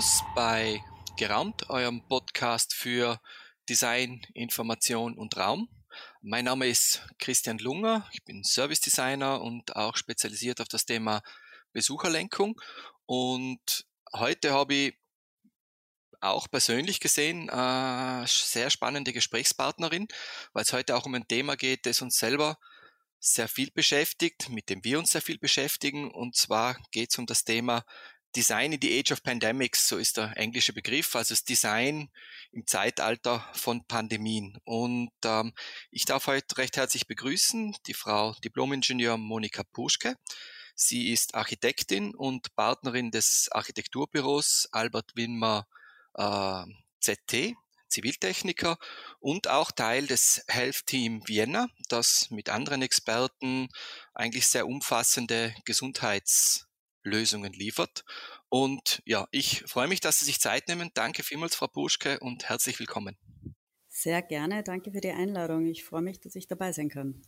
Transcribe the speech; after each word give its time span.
Servus 0.00 0.24
bei 0.34 0.82
Geraumt, 1.18 1.68
eurem 1.68 2.00
Podcast 2.08 2.72
für 2.72 3.20
Design, 3.68 4.22
Information 4.32 5.18
und 5.18 5.36
Raum. 5.36 5.68
Mein 6.22 6.46
Name 6.46 6.68
ist 6.68 7.06
Christian 7.18 7.58
Lunger, 7.58 8.08
ich 8.12 8.24
bin 8.24 8.42
Service 8.42 8.80
Designer 8.80 9.42
und 9.42 9.76
auch 9.76 9.98
spezialisiert 9.98 10.62
auf 10.62 10.68
das 10.68 10.86
Thema 10.86 11.20
Besucherlenkung. 11.74 12.58
Und 13.04 13.84
heute 14.14 14.54
habe 14.54 14.74
ich 14.74 14.98
auch 16.22 16.50
persönlich 16.50 17.00
gesehen 17.00 17.50
äh, 17.50 18.26
sehr 18.26 18.70
spannende 18.70 19.12
Gesprächspartnerin, 19.12 20.08
weil 20.54 20.62
es 20.62 20.72
heute 20.72 20.96
auch 20.96 21.04
um 21.04 21.14
ein 21.14 21.28
Thema 21.28 21.56
geht, 21.56 21.84
das 21.84 22.00
uns 22.00 22.16
selber 22.16 22.56
sehr 23.18 23.48
viel 23.48 23.70
beschäftigt, 23.70 24.48
mit 24.48 24.70
dem 24.70 24.82
wir 24.82 24.98
uns 24.98 25.10
sehr 25.10 25.20
viel 25.20 25.38
beschäftigen. 25.38 26.10
Und 26.10 26.36
zwar 26.36 26.78
geht 26.90 27.10
es 27.10 27.18
um 27.18 27.26
das 27.26 27.44
Thema 27.44 27.84
Design 28.36 28.72
in 28.72 28.80
the 28.80 28.98
Age 28.98 29.12
of 29.12 29.22
Pandemics, 29.22 29.88
so 29.88 29.96
ist 29.96 30.16
der 30.16 30.36
englische 30.36 30.72
Begriff, 30.72 31.16
also 31.16 31.34
das 31.34 31.44
Design 31.44 32.10
im 32.52 32.66
Zeitalter 32.66 33.44
von 33.52 33.84
Pandemien. 33.86 34.58
Und 34.64 35.10
ähm, 35.24 35.52
ich 35.90 36.04
darf 36.04 36.26
heute 36.28 36.58
recht 36.58 36.76
herzlich 36.76 37.06
begrüßen 37.06 37.76
die 37.86 37.94
Frau 37.94 38.34
Diplomingenieur 38.44 39.16
Monika 39.16 39.64
Puschke. 39.64 40.16
Sie 40.74 41.10
ist 41.10 41.34
Architektin 41.34 42.14
und 42.14 42.54
Partnerin 42.54 43.10
des 43.10 43.48
Architekturbüros 43.50 44.68
Albert 44.70 45.16
Winmer 45.16 45.66
äh, 46.14 46.64
ZT, 47.00 47.56
Ziviltechniker 47.88 48.78
und 49.18 49.48
auch 49.48 49.72
Teil 49.72 50.06
des 50.06 50.44
Health 50.46 50.86
Team 50.86 51.26
Vienna, 51.26 51.66
das 51.88 52.30
mit 52.30 52.48
anderen 52.48 52.82
Experten 52.82 53.68
eigentlich 54.14 54.46
sehr 54.46 54.66
umfassende 54.66 55.54
Gesundheitslösungen 57.02 57.52
liefert. 57.52 58.04
Und 58.48 59.02
ja, 59.04 59.26
ich 59.30 59.62
freue 59.66 59.88
mich, 59.88 60.00
dass 60.00 60.20
Sie 60.20 60.26
sich 60.26 60.40
Zeit 60.40 60.68
nehmen. 60.68 60.90
Danke 60.94 61.22
vielmals, 61.22 61.54
Frau 61.54 61.66
Puschke, 61.66 62.18
und 62.20 62.48
herzlich 62.48 62.78
willkommen. 62.78 63.16
Sehr 63.88 64.22
gerne. 64.22 64.62
Danke 64.62 64.92
für 64.92 65.00
die 65.00 65.10
Einladung. 65.10 65.66
Ich 65.66 65.84
freue 65.84 66.02
mich, 66.02 66.20
dass 66.20 66.34
ich 66.34 66.46
dabei 66.46 66.72
sein 66.72 66.88
kann. 66.88 67.22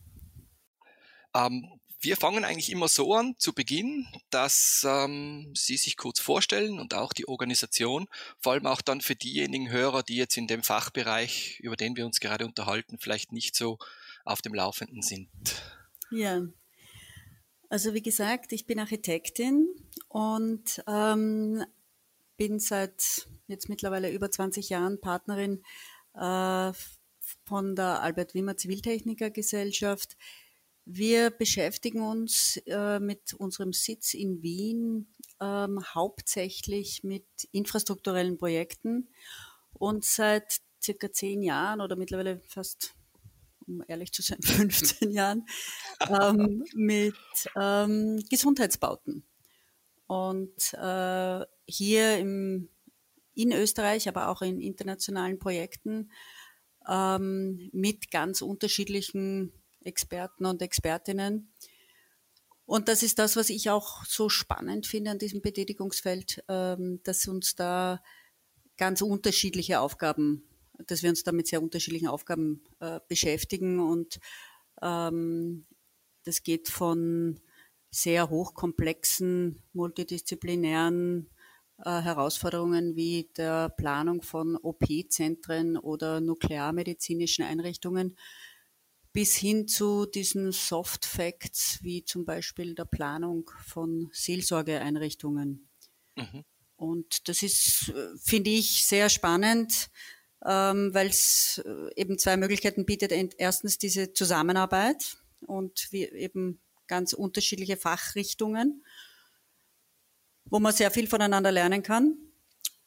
Ähm, 1.35 1.79
wir 1.99 2.17
fangen 2.17 2.43
eigentlich 2.43 2.71
immer 2.71 2.87
so 2.89 3.13
an 3.13 3.35
zu 3.37 3.53
Beginn, 3.53 4.07
dass 4.29 4.85
ähm, 4.87 5.53
Sie 5.55 5.77
sich 5.77 5.97
kurz 5.97 6.19
vorstellen 6.19 6.79
und 6.79 6.93
auch 6.93 7.13
die 7.13 7.27
Organisation, 7.27 8.07
vor 8.39 8.53
allem 8.53 8.65
auch 8.65 8.81
dann 8.81 9.01
für 9.01 9.15
diejenigen 9.15 9.69
Hörer, 9.69 10.03
die 10.03 10.17
jetzt 10.17 10.37
in 10.37 10.47
dem 10.47 10.63
Fachbereich, 10.63 11.59
über 11.61 11.77
den 11.77 11.95
wir 11.95 12.05
uns 12.05 12.19
gerade 12.19 12.45
unterhalten, 12.45 12.97
vielleicht 12.99 13.31
nicht 13.31 13.55
so 13.55 13.77
auf 14.25 14.41
dem 14.41 14.53
Laufenden 14.53 15.01
sind. 15.01 15.29
Ja, 16.11 16.41
also 17.73 17.95
wie 17.95 18.03
gesagt, 18.03 18.53
ich 18.53 18.67
bin 18.67 18.77
Architektin 18.77 19.67
und 20.07 20.83
ähm, 20.85 21.65
bin 22.37 22.59
seit 22.59 23.27
jetzt 23.47 23.67
mittlerweile 23.67 24.11
über 24.11 24.29
20 24.29 24.69
Jahren 24.69 25.01
Partnerin 25.01 25.63
äh, 26.13 26.71
von 27.45 27.75
der 27.75 28.03
Albert 28.03 28.35
Wimmer 28.35 28.57
Ziviltechniker 28.57 29.31
Gesellschaft 29.31 30.15
wir 30.85 31.31
beschäftigen 31.31 32.01
uns 32.01 32.57
äh, 32.67 32.99
mit 32.99 33.33
unserem 33.33 33.73
Sitz 33.73 34.13
in 34.13 34.43
Wien 34.43 35.07
ähm, 35.39 35.81
hauptsächlich 35.95 37.03
mit 37.03 37.25
infrastrukturellen 37.53 38.37
Projekten. 38.37 39.07
Und 39.73 40.03
seit 40.03 40.57
circa 40.81 41.11
zehn 41.11 41.41
Jahren 41.41 41.79
oder 41.79 41.95
mittlerweile 41.95 42.41
fast, 42.47 42.95
um 43.67 43.83
ehrlich 43.87 44.11
zu 44.11 44.21
sein, 44.21 44.39
15 44.41 45.11
Jahren 45.11 45.45
ähm, 46.09 46.63
mit 46.73 47.15
ähm, 47.55 48.23
Gesundheitsbauten. 48.29 49.23
Und 50.07 50.73
äh, 50.73 51.45
hier 51.65 52.17
im, 52.17 52.69
in 53.35 53.51
Österreich, 53.51 54.07
aber 54.07 54.27
auch 54.29 54.41
in 54.41 54.61
internationalen 54.61 55.39
Projekten 55.39 56.11
ähm, 56.87 57.69
mit 57.71 58.11
ganz 58.11 58.41
unterschiedlichen 58.41 59.53
Experten 59.83 60.45
und 60.45 60.61
Expertinnen. 60.61 61.51
Und 62.65 62.87
das 62.87 63.03
ist 63.03 63.19
das, 63.19 63.35
was 63.35 63.49
ich 63.49 63.69
auch 63.69 64.05
so 64.05 64.29
spannend 64.29 64.87
finde 64.87 65.11
an 65.11 65.19
diesem 65.19 65.41
Betätigungsfeld, 65.41 66.43
ähm, 66.47 67.01
dass 67.03 67.27
uns 67.27 67.55
da 67.55 68.01
ganz 68.77 69.01
unterschiedliche 69.01 69.79
Aufgaben, 69.79 70.47
dass 70.87 71.03
wir 71.03 71.09
uns 71.09 71.23
da 71.23 71.31
mit 71.31 71.47
sehr 71.47 71.61
unterschiedlichen 71.61 72.07
Aufgaben 72.07 72.63
äh, 72.79 72.99
beschäftigen. 73.07 73.79
Und 73.79 74.19
ähm, 74.81 75.65
das 76.23 76.43
geht 76.43 76.69
von 76.69 77.39
sehr 77.91 78.29
hochkomplexen, 78.29 79.61
multidisziplinären 79.73 81.29
äh, 81.77 82.01
Herausforderungen 82.01 82.95
wie 82.95 83.29
der 83.37 83.69
Planung 83.69 84.21
von 84.21 84.57
OP-Zentren 84.57 85.77
oder 85.77 86.21
nuklearmedizinischen 86.21 87.45
Einrichtungen 87.45 88.17
bis 89.13 89.35
hin 89.35 89.67
zu 89.67 90.07
diesen 90.07 90.51
Soft 90.51 91.05
Facts 91.05 91.79
wie 91.83 92.03
zum 92.03 92.25
Beispiel 92.25 92.73
der 92.73 92.85
Planung 92.85 93.49
von 93.63 94.09
Seelsorgeeinrichtungen. 94.11 95.69
Mhm. 96.15 96.43
Und 96.75 97.29
das 97.29 97.43
ist, 97.43 97.93
finde 98.23 98.49
ich, 98.49 98.85
sehr 98.85 99.09
spannend, 99.09 99.91
ähm, 100.45 100.93
weil 100.93 101.07
es 101.07 101.61
äh, 101.65 101.89
eben 101.95 102.17
zwei 102.17 102.37
Möglichkeiten 102.37 102.85
bietet. 102.85 103.11
Erstens 103.37 103.77
diese 103.77 104.13
Zusammenarbeit 104.13 105.17
und 105.45 105.87
wie 105.91 106.03
eben 106.03 106.59
ganz 106.87 107.13
unterschiedliche 107.13 107.77
Fachrichtungen, 107.77 108.83
wo 110.45 110.59
man 110.59 110.73
sehr 110.73 110.91
viel 110.91 111.07
voneinander 111.07 111.51
lernen 111.51 111.83
kann. 111.83 112.17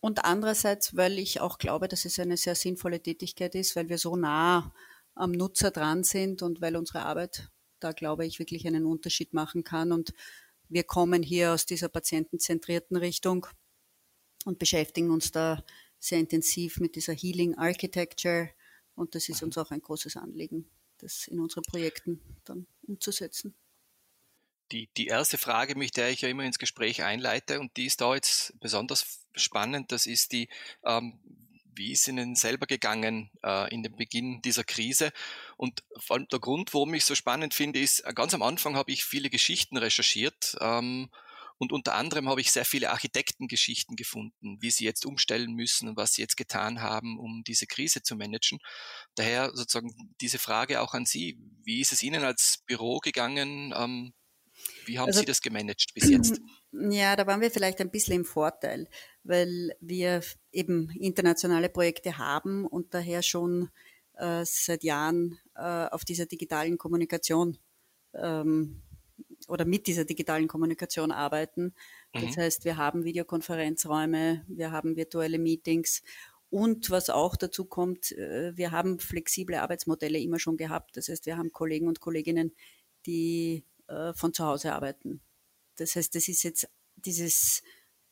Und 0.01 0.25
andererseits, 0.25 0.97
weil 0.97 1.19
ich 1.19 1.41
auch 1.41 1.59
glaube, 1.59 1.89
dass 1.89 2.05
es 2.05 2.19
eine 2.19 2.37
sehr 2.37 2.55
sinnvolle 2.55 3.03
Tätigkeit 3.03 3.55
ist, 3.55 3.75
weil 3.75 3.89
wir 3.89 3.99
so 3.99 4.17
nah 4.17 4.73
am 5.15 5.33
Nutzer 5.33 5.71
dran 5.71 6.05
sind 6.05 6.43
und 6.43 6.61
weil 6.61 6.77
unsere 6.77 7.03
Arbeit 7.03 7.49
da, 7.81 7.93
glaube 7.93 8.27
ich, 8.27 8.39
wirklich 8.39 8.67
einen 8.67 8.85
Unterschied 8.85 9.33
machen 9.33 9.65
kann. 9.65 9.93
Und 9.93 10.13
wir 10.69 10.85
kommen 10.85 11.23
hier 11.23 11.53
aus 11.53 11.65
dieser 11.67 11.89
patientenzentrierten 11.89 12.97
Richtung 12.97 13.47
und 14.45 14.59
beschäftigen 14.59 15.11
uns 15.11 15.33
da 15.33 15.65
sehr 15.99 16.19
intensiv 16.19 16.79
mit 16.79 16.97
dieser 16.97 17.15
Healing 17.15 17.55
Architecture. 17.57 18.51
Und 18.95 19.15
das 19.15 19.29
ist 19.29 19.43
uns 19.43 19.59
auch 19.59 19.71
ein 19.71 19.81
großes 19.81 20.17
Anliegen, 20.17 20.71
das 20.99 21.29
in 21.29 21.41
unseren 21.41 21.65
Projekten 21.65 22.21
dann 22.45 22.67
umzusetzen. 22.83 23.55
Die, 24.73 24.89
die 24.97 25.07
erste 25.07 25.39
Frage, 25.39 25.77
mit 25.77 25.97
der 25.97 26.11
ich 26.11 26.23
ja 26.23 26.29
immer 26.29 26.45
ins 26.45 26.59
Gespräch 26.59 27.03
einleite, 27.03 27.61
und 27.61 27.77
die 27.77 27.87
ist 27.87 28.01
da 28.01 28.15
jetzt 28.15 28.59
besonders 28.59 29.27
spannend, 29.35 29.93
das 29.93 30.07
ist 30.07 30.33
die, 30.33 30.49
ähm, 30.85 31.21
wie 31.77 31.93
ist 31.93 32.09
Ihnen 32.09 32.35
selber 32.35 32.67
gegangen 32.67 33.31
äh, 33.45 33.73
in 33.73 33.83
dem 33.83 33.95
Beginn 33.97 34.41
dieser 34.43 34.65
Krise? 34.65 35.13
Und 35.57 35.85
vor 35.99 36.17
allem 36.17 36.27
der 36.29 36.41
Grund, 36.41 36.73
warum 36.75 36.95
ich 36.95 37.05
so 37.05 37.15
spannend 37.15 37.55
finde, 37.55 37.81
ist, 37.81 38.01
äh, 38.01 38.13
ganz 38.15 38.35
am 38.35 38.43
Anfang 38.43 38.77
habe 38.77 38.91
ich 38.91 39.05
viele 39.05 39.31
Geschichten 39.31 39.77
recherchiert 39.77 40.57
ähm, 40.61 41.11
und 41.59 41.73
unter 41.73 41.95
anderem 41.95 42.29
habe 42.29 42.41
ich 42.41 42.53
sehr 42.53 42.65
viele 42.65 42.91
Architektengeschichten 42.91 43.97
gefunden, 43.97 44.59
wie 44.61 44.71
sie 44.71 44.85
jetzt 44.85 45.07
umstellen 45.07 45.55
müssen 45.55 45.89
und 45.89 45.97
was 45.97 46.13
sie 46.13 46.23
jetzt 46.23 46.37
getan 46.37 46.83
haben, 46.83 47.19
um 47.19 47.43
diese 47.47 47.67
Krise 47.67 48.03
zu 48.03 48.17
managen. 48.17 48.59
Daher 49.15 49.51
sozusagen 49.55 49.95
diese 50.21 50.39
Frage 50.39 50.81
auch 50.81 50.95
an 50.95 51.07
Sie. 51.07 51.39
Wie 51.63 51.81
ist 51.81 51.93
es 51.93 52.03
Ihnen 52.03 52.25
als 52.25 52.63
Büro 52.67 52.99
gegangen? 52.99 53.73
Ähm, 53.77 54.13
wie 54.85 54.99
haben 54.99 55.09
also, 55.09 55.21
Sie 55.21 55.27
das 55.27 55.41
gemanagt 55.41 55.93
bis 55.95 56.09
jetzt? 56.09 56.41
Ja, 56.79 57.17
da 57.17 57.27
waren 57.27 57.41
wir 57.41 57.51
vielleicht 57.51 57.81
ein 57.81 57.91
bisschen 57.91 58.17
im 58.17 58.25
Vorteil, 58.27 58.87
weil 59.25 59.73
wir 59.81 60.21
eben 60.53 60.91
internationale 60.91 61.71
Projekte 61.71 62.19
haben 62.19 62.67
und 62.67 62.93
daher 62.93 63.23
schon 63.23 63.71
äh, 64.19 64.45
seit 64.45 64.85
Jahren 64.85 65.39
äh, 65.55 65.87
auf 65.87 66.05
dieser 66.05 66.27
digitalen 66.27 66.77
Kommunikation 66.77 67.57
ähm, 68.13 68.83
oder 69.47 69.65
mit 69.65 69.87
dieser 69.87 70.05
digitalen 70.05 70.49
Kommunikation 70.49 71.13
arbeiten. 71.13 71.75
Das 72.13 72.37
mhm. 72.37 72.41
heißt, 72.41 72.65
wir 72.65 72.77
haben 72.77 73.05
Videokonferenzräume, 73.05 74.45
wir 74.49 74.73
haben 74.73 74.97
virtuelle 74.97 75.39
Meetings 75.39 76.03
und 76.51 76.91
was 76.91 77.11
auch 77.11 77.37
dazu 77.37 77.65
kommt, 77.65 78.13
äh, 78.13 78.57
wir 78.57 78.71
haben 78.71 78.99
flexible 78.99 79.57
Arbeitsmodelle 79.57 80.19
immer 80.19 80.39
schon 80.39 80.57
gehabt. 80.57 80.97
Das 80.97 81.09
heißt, 81.09 81.27
wir 81.27 81.37
haben 81.37 81.53
Kollegen 81.53 81.89
und 81.89 82.01
Kolleginnen, 82.01 82.53
die 83.05 83.65
äh, 83.89 84.13
von 84.15 84.33
zu 84.33 84.45
Hause 84.45 84.73
arbeiten. 84.73 85.21
Das 85.77 85.97
heißt, 85.97 86.15
das 86.15 86.29
ist 86.29 86.43
jetzt 86.43 86.69
dieses 86.97 87.63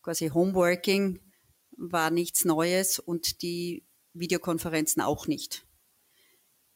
quasi 0.03 0.29
Homeworking 0.29 1.21
war 1.77 2.11
nichts 2.11 2.45
Neues 2.45 2.99
und 2.99 3.43
die 3.43 3.85
Videokonferenzen 4.13 5.03
auch 5.03 5.27
nicht. 5.27 5.67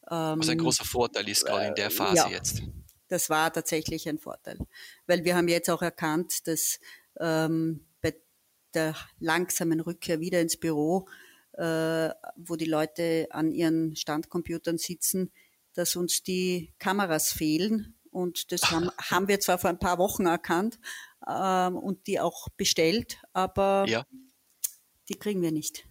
Was 0.02 0.48
ein 0.48 0.52
ähm, 0.52 0.64
großer 0.64 0.84
Vorteil 0.84 1.28
ist 1.28 1.44
gerade 1.44 1.66
in 1.66 1.74
der 1.74 1.90
Phase 1.90 2.16
ja, 2.16 2.28
jetzt. 2.30 2.62
Das 3.08 3.30
war 3.30 3.52
tatsächlich 3.52 4.08
ein 4.08 4.18
Vorteil, 4.18 4.58
weil 5.06 5.24
wir 5.24 5.36
haben 5.36 5.48
jetzt 5.48 5.70
auch 5.70 5.82
erkannt, 5.82 6.46
dass 6.46 6.78
ähm, 7.18 7.86
bei 8.00 8.14
der 8.74 8.94
langsamen 9.18 9.80
Rückkehr 9.80 10.20
wieder 10.20 10.40
ins 10.40 10.56
Büro, 10.58 11.08
äh, 11.52 12.10
wo 12.36 12.56
die 12.56 12.66
Leute 12.66 13.26
an 13.30 13.50
ihren 13.50 13.96
Standcomputern 13.96 14.78
sitzen, 14.78 15.32
dass 15.72 15.96
uns 15.96 16.22
die 16.22 16.72
Kameras 16.78 17.32
fehlen. 17.32 17.94
Und 18.10 18.52
das 18.52 18.70
haben, 18.70 18.90
haben 19.10 19.28
wir 19.28 19.40
zwar 19.40 19.58
vor 19.58 19.70
ein 19.70 19.78
paar 19.78 19.98
Wochen 19.98 20.26
erkannt 20.26 20.78
ähm, 21.26 21.76
und 21.76 22.06
die 22.06 22.20
auch 22.20 22.48
bestellt, 22.50 23.22
aber 23.32 23.84
ja. 23.88 24.06
die 25.08 25.14
kriegen 25.14 25.42
wir 25.42 25.52
nicht, 25.52 25.87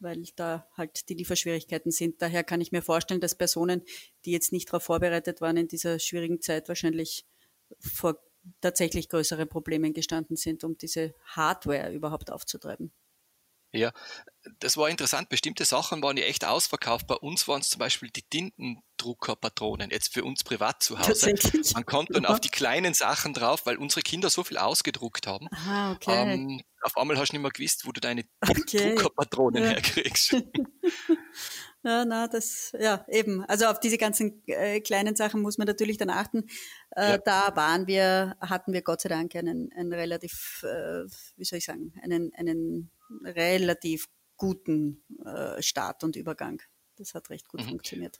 weil 0.00 0.22
da 0.36 0.66
halt 0.76 1.08
die 1.08 1.14
Lieferschwierigkeiten 1.14 1.90
sind. 1.90 2.22
Daher 2.22 2.44
kann 2.44 2.60
ich 2.60 2.72
mir 2.72 2.82
vorstellen, 2.82 3.20
dass 3.20 3.34
Personen, 3.34 3.82
die 4.24 4.32
jetzt 4.32 4.52
nicht 4.52 4.68
darauf 4.68 4.84
vorbereitet 4.84 5.40
waren 5.40 5.56
in 5.56 5.68
dieser 5.68 5.98
schwierigen 5.98 6.40
Zeit, 6.40 6.68
wahrscheinlich 6.68 7.26
vor 7.80 8.18
tatsächlich 8.60 9.08
größere 9.08 9.46
Probleme 9.46 9.92
gestanden 9.92 10.36
sind, 10.36 10.64
um 10.64 10.76
diese 10.78 11.14
Hardware 11.24 11.92
überhaupt 11.92 12.30
aufzutreiben. 12.30 12.92
Ja, 13.70 13.92
das 14.60 14.78
war 14.78 14.88
interessant. 14.88 15.28
Bestimmte 15.28 15.66
Sachen 15.66 16.02
waren 16.02 16.16
ja 16.16 16.24
echt 16.24 16.46
ausverkauft. 16.46 17.06
Bei 17.06 17.16
uns 17.16 17.46
waren 17.48 17.60
es 17.60 17.68
zum 17.68 17.80
Beispiel 17.80 18.08
die 18.08 18.22
Tintendruckerpatronen, 18.22 19.90
jetzt 19.90 20.14
für 20.14 20.24
uns 20.24 20.42
privat 20.42 20.82
zu 20.82 20.98
Hause. 20.98 21.34
Man 21.74 21.84
konnte 21.84 22.14
dann 22.14 22.24
auf 22.24 22.40
die 22.40 22.48
kleinen 22.48 22.94
Sachen 22.94 23.34
drauf, 23.34 23.66
weil 23.66 23.76
unsere 23.76 24.00
Kinder 24.00 24.30
so 24.30 24.42
viel 24.42 24.56
ausgedruckt 24.56 25.26
haben. 25.26 25.48
Aha, 25.52 25.92
okay. 25.92 26.32
Ähm, 26.32 26.62
auf 26.82 26.96
einmal 26.96 27.16
hast 27.18 27.32
du 27.32 27.36
nicht 27.36 27.42
mehr 27.42 27.50
gewusst, 27.50 27.86
wo 27.86 27.92
du 27.92 28.00
deine 28.00 28.24
okay. 28.48 28.94
Druckerpatronen 28.94 29.62
ja. 29.62 29.70
herkriegst. 29.70 30.36
Ja, 31.84 32.04
na, 32.04 32.26
das, 32.26 32.72
ja, 32.78 33.06
eben. 33.08 33.44
Also 33.44 33.66
auf 33.66 33.78
diese 33.78 33.98
ganzen 33.98 34.42
äh, 34.46 34.80
kleinen 34.80 35.14
Sachen 35.14 35.40
muss 35.40 35.58
man 35.58 35.66
natürlich 35.66 35.96
dann 35.96 36.10
achten. 36.10 36.44
Äh, 36.90 37.12
ja. 37.12 37.18
Da 37.18 37.54
waren 37.54 37.86
wir, 37.86 38.36
hatten 38.40 38.72
wir 38.72 38.82
Gott 38.82 39.00
sei 39.00 39.08
Dank 39.08 39.36
einen, 39.36 39.72
einen 39.72 39.92
relativ, 39.92 40.64
äh, 40.64 41.04
wie 41.36 41.44
soll 41.44 41.58
ich 41.58 41.64
sagen, 41.64 41.92
einen, 42.02 42.34
einen 42.34 42.90
relativ 43.24 44.06
guten 44.36 45.04
äh, 45.24 45.62
Start 45.62 46.02
und 46.02 46.16
Übergang. 46.16 46.60
Das 46.96 47.14
hat 47.14 47.30
recht 47.30 47.48
gut 47.48 47.60
mhm. 47.60 47.68
funktioniert. 47.68 48.18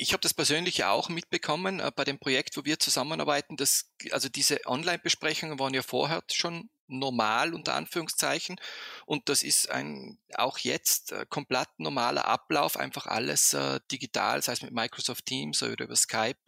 Ich 0.00 0.12
habe 0.12 0.20
das 0.20 0.32
persönlich 0.32 0.84
auch 0.84 1.08
mitbekommen 1.08 1.80
äh, 1.80 1.90
bei 1.94 2.04
dem 2.04 2.18
Projekt, 2.20 2.56
wo 2.56 2.64
wir 2.64 2.78
zusammenarbeiten. 2.78 3.56
Dass, 3.56 3.90
also 4.12 4.28
diese 4.28 4.60
Online-Besprechungen 4.64 5.58
waren 5.58 5.74
ja 5.74 5.82
vorher 5.82 6.22
schon 6.32 6.70
normal 6.86 7.52
unter 7.52 7.74
Anführungszeichen 7.74 8.56
und 9.04 9.28
das 9.28 9.42
ist 9.42 9.70
ein 9.70 10.18
auch 10.34 10.56
jetzt 10.58 11.12
äh, 11.12 11.26
komplett 11.28 11.68
normaler 11.76 12.26
Ablauf, 12.26 12.78
einfach 12.78 13.06
alles 13.06 13.52
äh, 13.52 13.80
digital, 13.92 14.40
sei 14.42 14.52
es 14.52 14.62
mit 14.62 14.72
Microsoft 14.72 15.26
Teams 15.26 15.62
oder 15.62 15.84
über 15.84 15.96
Skype 15.96 16.38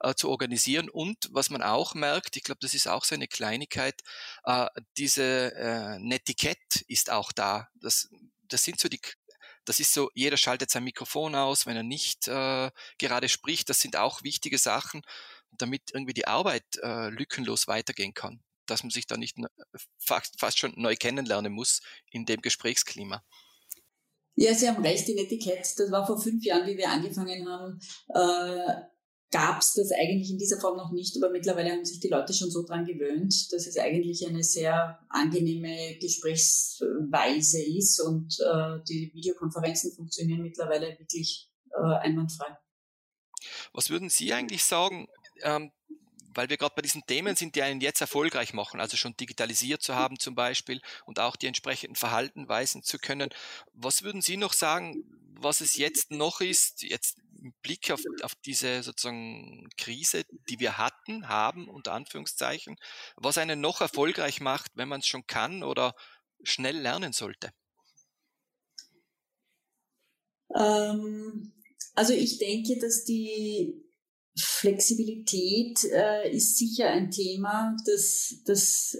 äh, 0.00 0.14
zu 0.14 0.30
organisieren 0.30 0.88
und 0.88 1.28
was 1.30 1.48
man 1.48 1.62
auch 1.62 1.94
merkt, 1.94 2.36
ich 2.36 2.42
glaube, 2.42 2.58
das 2.60 2.74
ist 2.74 2.88
auch 2.88 3.04
so 3.04 3.14
eine 3.14 3.28
Kleinigkeit, 3.28 4.02
äh, 4.44 4.66
diese 4.96 5.54
äh, 5.54 5.98
Netiquette 6.00 6.84
ist 6.88 7.10
auch 7.10 7.30
da. 7.30 7.68
Das, 7.80 8.08
das 8.48 8.64
sind 8.64 8.80
so 8.80 8.88
die 8.88 9.00
das 9.64 9.80
ist 9.80 9.94
so, 9.94 10.10
jeder 10.14 10.36
schaltet 10.36 10.70
sein 10.70 10.84
Mikrofon 10.84 11.34
aus, 11.34 11.66
wenn 11.66 11.76
er 11.76 11.82
nicht 11.82 12.28
äh, 12.28 12.70
gerade 12.98 13.28
spricht. 13.28 13.68
Das 13.68 13.80
sind 13.80 13.96
auch 13.96 14.22
wichtige 14.22 14.58
Sachen, 14.58 15.02
damit 15.52 15.82
irgendwie 15.92 16.14
die 16.14 16.26
Arbeit 16.26 16.64
äh, 16.82 17.08
lückenlos 17.08 17.66
weitergehen 17.66 18.14
kann. 18.14 18.42
Dass 18.66 18.82
man 18.82 18.90
sich 18.90 19.06
da 19.06 19.16
nicht 19.16 19.36
fast, 19.98 20.38
fast 20.40 20.58
schon 20.58 20.72
neu 20.76 20.96
kennenlernen 20.96 21.52
muss 21.52 21.80
in 22.10 22.24
dem 22.24 22.40
Gesprächsklima. 22.40 23.22
Ja, 24.36 24.52
Sie 24.52 24.68
haben 24.68 24.82
recht, 24.82 25.06
die 25.06 25.16
Etikett, 25.16 25.78
das 25.78 25.90
war 25.92 26.06
vor 26.06 26.20
fünf 26.20 26.44
Jahren, 26.44 26.66
wie 26.66 26.76
wir 26.76 26.90
angefangen 26.90 27.48
haben, 27.48 27.78
äh, 28.08 28.82
gab 29.34 29.60
es 29.60 29.74
das 29.74 29.90
eigentlich 29.90 30.30
in 30.30 30.38
dieser 30.38 30.60
Form 30.60 30.76
noch 30.76 30.92
nicht, 30.92 31.16
aber 31.16 31.28
mittlerweile 31.28 31.72
haben 31.72 31.84
sich 31.84 31.98
die 31.98 32.06
Leute 32.06 32.32
schon 32.32 32.52
so 32.52 32.64
dran 32.64 32.86
gewöhnt, 32.86 33.52
dass 33.52 33.66
es 33.66 33.76
eigentlich 33.76 34.24
eine 34.28 34.44
sehr 34.44 35.00
angenehme 35.08 35.98
Gesprächsweise 35.98 37.60
ist 37.60 38.00
und 38.00 38.38
äh, 38.38 38.78
die 38.88 39.10
Videokonferenzen 39.12 39.90
funktionieren 39.90 40.42
mittlerweile 40.42 40.96
wirklich 41.00 41.50
äh, 41.72 41.96
einwandfrei. 41.96 42.56
Was 43.72 43.90
würden 43.90 44.08
Sie 44.08 44.32
eigentlich 44.32 44.62
sagen, 44.62 45.08
ähm, 45.42 45.72
weil 46.34 46.48
wir 46.50 46.56
gerade 46.56 46.74
bei 46.74 46.82
diesen 46.82 47.06
Themen 47.06 47.36
sind, 47.36 47.54
die 47.54 47.62
einen 47.62 47.80
jetzt 47.80 48.00
erfolgreich 48.00 48.52
machen, 48.52 48.80
also 48.80 48.96
schon 48.96 49.16
digitalisiert 49.16 49.82
zu 49.82 49.94
haben 49.94 50.18
zum 50.18 50.34
Beispiel 50.34 50.80
und 51.06 51.18
auch 51.18 51.36
die 51.36 51.46
entsprechenden 51.46 51.96
Verhalten 51.96 52.48
weisen 52.48 52.82
zu 52.82 52.98
können. 52.98 53.30
Was 53.72 54.02
würden 54.02 54.22
Sie 54.22 54.36
noch 54.36 54.52
sagen, 54.52 55.04
was 55.40 55.60
es 55.60 55.76
jetzt 55.76 56.10
noch 56.10 56.40
ist, 56.40 56.82
jetzt 56.82 57.18
im 57.42 57.52
Blick 57.62 57.90
auf, 57.90 58.00
auf 58.22 58.34
diese 58.36 58.82
sozusagen 58.82 59.68
Krise, 59.76 60.24
die 60.48 60.60
wir 60.60 60.78
hatten, 60.78 61.28
haben, 61.28 61.68
unter 61.68 61.92
Anführungszeichen, 61.92 62.76
was 63.16 63.38
einen 63.38 63.60
noch 63.60 63.80
erfolgreich 63.80 64.40
macht, 64.40 64.72
wenn 64.74 64.88
man 64.88 65.00
es 65.00 65.06
schon 65.06 65.26
kann 65.26 65.62
oder 65.62 65.94
schnell 66.42 66.78
lernen 66.78 67.12
sollte? 67.12 67.52
Ähm, 70.54 71.52
also 71.94 72.12
ich 72.12 72.38
denke, 72.38 72.78
dass 72.78 73.04
die 73.04 73.83
Flexibilität 74.36 75.78
äh, 75.92 76.30
ist 76.34 76.58
sicher 76.58 76.88
ein 76.88 77.10
Thema, 77.10 77.76
das, 77.86 78.42
das 78.46 78.96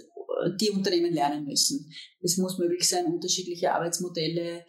die 0.59 0.69
Unternehmen 0.69 1.13
lernen 1.13 1.45
müssen. 1.45 1.91
Es 2.21 2.37
muss 2.37 2.57
möglich 2.57 2.87
sein, 2.87 3.05
unterschiedliche 3.05 3.73
Arbeitsmodelle 3.73 4.65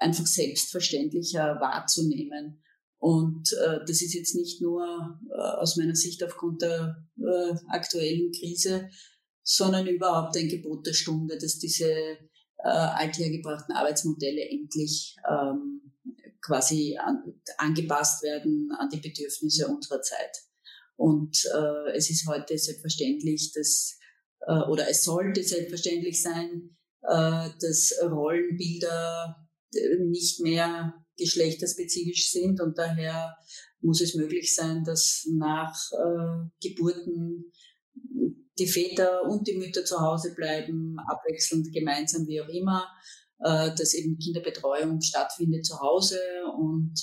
einfach 0.00 0.26
selbstverständlicher 0.26 1.58
wahrzunehmen. 1.60 2.62
Und 2.98 3.52
äh, 3.52 3.80
das 3.86 4.02
ist 4.02 4.14
jetzt 4.14 4.34
nicht 4.34 4.62
nur 4.62 5.18
äh, 5.30 5.40
aus 5.60 5.76
meiner 5.76 5.94
Sicht 5.94 6.22
aufgrund 6.24 6.62
der 6.62 6.96
äh, 7.18 7.54
aktuellen 7.68 8.32
Krise, 8.32 8.88
sondern 9.42 9.86
überhaupt 9.86 10.36
ein 10.36 10.48
Gebot 10.48 10.86
der 10.86 10.94
Stunde, 10.94 11.36
dass 11.36 11.58
diese 11.58 11.90
äh, 11.90 12.16
althergebrachten 12.62 13.74
Arbeitsmodelle 13.74 14.48
endlich 14.48 15.16
ähm, 15.30 15.73
quasi 16.44 16.96
an, 16.98 17.22
angepasst 17.58 18.22
werden 18.22 18.70
an 18.78 18.88
die 18.90 19.00
Bedürfnisse 19.00 19.68
unserer 19.68 20.02
Zeit. 20.02 20.36
Und 20.96 21.44
äh, 21.54 21.96
es 21.96 22.10
ist 22.10 22.26
heute 22.28 22.56
selbstverständlich, 22.56 23.52
dass, 23.52 23.98
äh, 24.46 24.60
oder 24.68 24.88
es 24.88 25.04
sollte 25.04 25.42
selbstverständlich 25.42 26.22
sein, 26.22 26.76
äh, 27.02 27.48
dass 27.60 27.94
Rollenbilder 28.02 29.48
äh, 29.74 29.96
nicht 30.04 30.40
mehr 30.40 30.94
geschlechterspezifisch 31.16 32.30
sind 32.30 32.60
und 32.60 32.78
daher 32.78 33.36
muss 33.80 34.00
es 34.00 34.14
möglich 34.14 34.54
sein, 34.54 34.82
dass 34.84 35.26
nach 35.30 35.76
äh, 35.92 36.48
Geburten 36.68 37.52
die 38.58 38.66
Väter 38.66 39.24
und 39.24 39.46
die 39.46 39.56
Mütter 39.56 39.84
zu 39.84 40.00
Hause 40.00 40.34
bleiben, 40.34 40.96
abwechselnd 41.06 41.72
gemeinsam, 41.72 42.26
wie 42.26 42.40
auch 42.40 42.48
immer, 42.48 42.88
äh, 43.40 43.74
dass 43.74 43.94
eben 43.94 44.18
Kinderbetreuung 44.18 45.00
stattfindet 45.00 45.64
zu 45.66 45.80
Hause 45.80 46.20
und 46.56 46.94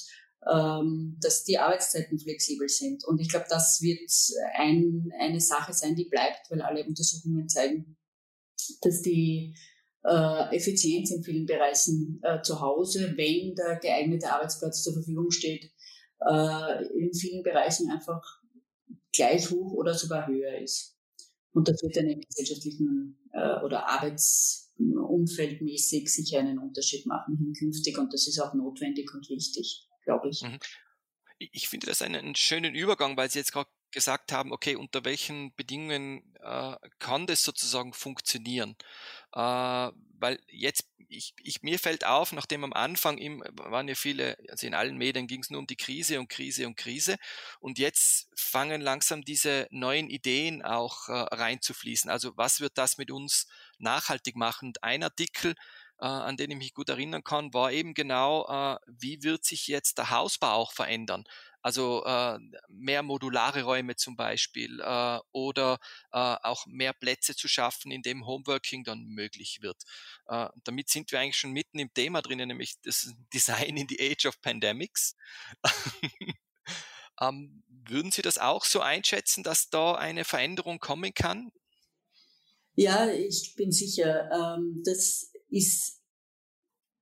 ähm, 0.52 1.18
dass 1.22 1.44
die 1.44 1.58
Arbeitszeiten 1.58 2.18
flexibel 2.20 2.68
sind. 2.68 3.04
Und 3.06 3.20
ich 3.20 3.30
glaube, 3.30 3.46
das 3.50 3.82
wird 3.82 4.10
ein, 4.56 5.12
eine 5.20 5.40
Sache 5.40 5.74
sein, 5.74 5.96
die 5.96 6.06
bleibt, 6.06 6.50
weil 6.50 6.62
alle 6.62 6.86
Untersuchungen 6.86 7.48
zeigen, 7.48 7.98
dass 8.82 9.02
die 9.02 9.56
äh, 10.04 10.56
Effizienz 10.56 11.12
in 11.12 11.24
vielen 11.24 11.46
Bereichen 11.46 12.20
äh, 12.24 12.42
zu 12.42 12.60
Hause, 12.60 13.14
wenn 13.18 13.54
der 13.56 13.78
geeignete 13.80 14.32
Arbeitsplatz 14.32 14.84
zur 14.84 14.94
Verfügung 14.94 15.30
steht, 15.30 15.72
äh, 16.28 16.86
in 16.98 17.14
vielen 17.14 17.44
Bereichen 17.44 17.92
einfach 17.92 18.22
gleich 19.14 19.50
hoch 19.52 19.74
oder 19.74 19.94
sogar 19.94 20.28
höher 20.28 20.58
ist. 20.60 20.98
Und 21.54 21.68
das 21.68 21.82
wird 21.84 21.98
im 21.98 22.22
gesellschaftlichen 22.22 23.18
äh, 23.34 23.60
oder 23.64 23.88
Arbeitsumfeldmäßig 25.12 26.12
sicher 26.12 26.40
einen 26.40 26.60
Unterschied 26.60 27.06
machen 27.06 27.38
hinkünftig 27.38 27.98
und 27.98 28.14
das 28.14 28.28
ist 28.28 28.40
auch 28.40 28.54
notwendig 28.54 29.14
und 29.14 29.30
wichtig, 29.30 29.88
glaube 30.04 30.30
ich. 30.30 30.42
Mhm. 30.42 30.60
Ich 31.38 31.70
finde 31.70 31.88
das 31.88 32.02
einen 32.02 32.36
schönen 32.36 32.76
Übergang, 32.76 33.18
weil 33.18 33.30
Sie 33.30 33.40
jetzt 33.40 33.52
gerade 33.52 33.70
gesagt 33.92 34.32
haben, 34.32 34.52
okay, 34.52 34.76
unter 34.76 35.06
welchen 35.06 35.54
Bedingungen 35.56 36.36
äh, 36.42 36.76
kann 37.00 37.28
das 37.28 37.44
sozusagen 37.44 37.94
funktionieren? 37.94 38.76
Äh, 39.34 39.40
weil 39.40 40.40
jetzt, 40.48 40.86
ich, 41.10 41.34
ich, 41.44 41.62
mir 41.64 41.80
fällt 41.80 42.06
auf, 42.06 42.32
nachdem 42.32 42.64
am 42.64 42.74
Anfang 42.74 43.18
im, 43.18 43.44
waren 43.54 43.88
ja 43.88 43.96
viele, 43.96 44.38
also 44.50 44.66
in 44.68 44.74
allen 44.74 44.98
Medien 44.98 45.28
ging 45.28 45.42
es 45.42 45.50
nur 45.50 45.60
um 45.60 45.68
die 45.68 45.76
Krise 45.76 46.20
und 46.20 46.30
Krise 46.30 46.68
und 46.68 46.78
Krise 46.78 47.18
und 47.60 47.80
jetzt 47.80 48.30
fangen 48.36 48.82
langsam 48.82 49.24
diese 49.24 49.68
neuen 49.72 50.10
Ideen 50.10 50.62
auch 50.64 51.10
äh, 51.10 51.14
reinzufließen. 51.14 52.10
Also 52.10 52.32
was 52.38 52.62
wird 52.62 52.78
das 52.78 52.98
mit 52.98 53.12
uns 53.12 53.48
nachhaltig 53.78 54.36
machen? 54.36 54.70
Und 54.70 54.84
ein 54.84 55.04
Artikel, 55.04 55.56
äh, 56.00 56.06
an 56.06 56.38
den 56.38 56.52
ich 56.52 56.58
mich 56.58 56.74
gut 56.74 56.90
erinnern 56.90 57.24
kann, 57.24 57.54
war 57.54 57.72
eben 57.72 57.94
genau, 57.94 58.46
äh, 58.48 58.78
wie 58.88 59.24
wird 59.24 59.44
sich 59.46 59.68
jetzt 59.68 59.98
der 59.98 60.10
Hausbau 60.12 60.52
auch 60.54 60.72
verändern? 60.74 61.26
Also 61.62 62.04
äh, 62.06 62.40
mehr 62.70 63.04
modulare 63.04 63.64
Räume 63.64 63.96
zum 63.96 64.16
Beispiel 64.16 64.80
äh, 64.80 65.20
oder 65.32 65.80
äh, 66.12 66.18
auch 66.44 66.66
mehr 66.66 66.94
Plätze 66.94 67.36
zu 67.36 67.48
schaffen, 67.48 67.92
in 67.92 68.02
dem 68.02 68.26
Homeworking 68.26 68.84
dann 68.84 69.06
möglich 69.06 69.60
wird. 69.62 69.84
Äh, 70.28 70.48
damit 70.64 70.90
sind 70.90 71.12
wir 71.12 71.20
eigentlich 71.20 71.38
schon 71.38 71.52
mitten 71.52 71.80
im 71.80 71.94
Thema 71.94 72.22
drinnen, 72.22 72.48
nämlich 72.48 72.76
das 72.84 73.14
Design 73.34 73.78
in 73.78 73.88
the 73.88 74.00
Age 74.00 74.26
of 74.26 74.42
Pandemics. 74.42 75.16
ähm, 77.22 77.64
würden 77.68 78.12
Sie 78.12 78.22
das 78.22 78.38
auch 78.38 78.66
so 78.66 78.82
einschätzen, 78.82 79.44
dass 79.44 79.70
da 79.70 79.96
eine 79.96 80.24
Veränderung 80.26 80.80
kommen 80.80 81.14
kann? 81.14 81.52
Ja, 82.76 83.10
ich 83.10 83.56
bin 83.56 83.72
sicher. 83.72 84.30
Ähm, 84.32 84.82
das 84.84 85.32
ist 85.50 86.02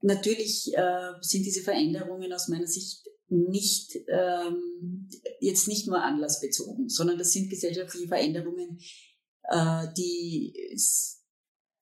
natürlich 0.01 0.73
äh, 0.73 1.13
sind 1.21 1.43
diese 1.43 1.61
Veränderungen 1.61 2.33
aus 2.33 2.47
meiner 2.47 2.67
Sicht 2.67 3.07
nicht 3.29 3.95
ähm, 4.07 5.09
jetzt 5.39 5.67
nicht 5.67 5.88
nur 5.88 6.01
anlassbezogen, 6.01 6.89
sondern 6.89 7.17
das 7.17 7.31
sind 7.31 7.50
gesellschaftliche 7.50 8.07
Veränderungen, 8.07 8.79
äh, 9.43 9.88
die 9.98 10.53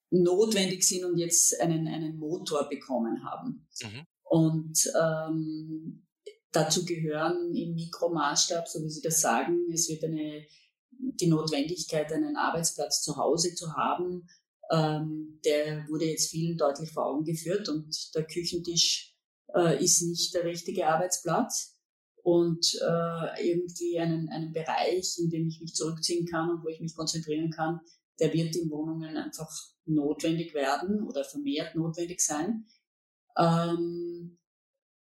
notwendig 0.10 0.88
sind 0.88 1.06
und 1.06 1.18
jetzt 1.18 1.60
einen, 1.60 1.88
einen 1.88 2.18
Motor 2.18 2.70
bekommen 2.70 3.24
haben. 3.24 3.68
Mhm. 3.82 4.06
Und 4.24 4.92
ähm, 5.02 6.06
dazu 6.52 6.86
gehören 6.86 7.54
im 7.56 7.76
Mikromaßstab, 7.76 8.68
so 8.68 8.84
wie 8.84 8.90
Sie 8.90 9.02
das 9.02 9.22
sagen, 9.22 9.68
es 9.72 9.90
wird 9.90 10.04
eine, 10.04 10.46
die 10.92 11.28
Notwendigkeit, 11.28 12.12
einen 12.12 12.36
Arbeitsplatz 12.36 13.02
zu 13.02 13.18
Hause 13.18 13.54
zu 13.56 13.74
haben, 13.74 14.28
ähm, 14.70 15.40
der 15.46 15.88
wurde 15.88 16.06
jetzt 16.06 16.30
vielen 16.30 16.58
deutlich 16.58 16.92
vor 16.92 17.06
Augen 17.06 17.24
geführt 17.24 17.70
und 17.70 18.14
der 18.16 18.26
Küchentisch 18.26 19.17
äh, 19.56 19.84
ist 19.84 20.02
nicht 20.02 20.34
der 20.34 20.44
richtige 20.44 20.88
Arbeitsplatz 20.88 21.78
und 22.24 22.78
äh, 22.82 23.50
irgendwie 23.50 24.00
einen, 24.00 24.30
einen 24.30 24.52
Bereich, 24.52 25.18
in 25.18 25.30
dem 25.30 25.48
ich 25.48 25.62
mich 25.62 25.74
zurückziehen 25.74 26.26
kann 26.28 26.50
und 26.50 26.64
wo 26.64 26.68
ich 26.68 26.82
mich 26.82 26.96
konzentrieren 26.96 27.52
kann, 27.52 27.80
der 28.20 28.34
wird 28.34 28.56
in 28.56 28.70
Wohnungen 28.70 29.16
einfach 29.16 29.50
notwendig 29.86 30.54
werden 30.54 31.04
oder 31.04 31.24
vermehrt 31.24 31.76
notwendig 31.76 32.20
sein. 32.20 32.66
Ähm, 33.38 34.38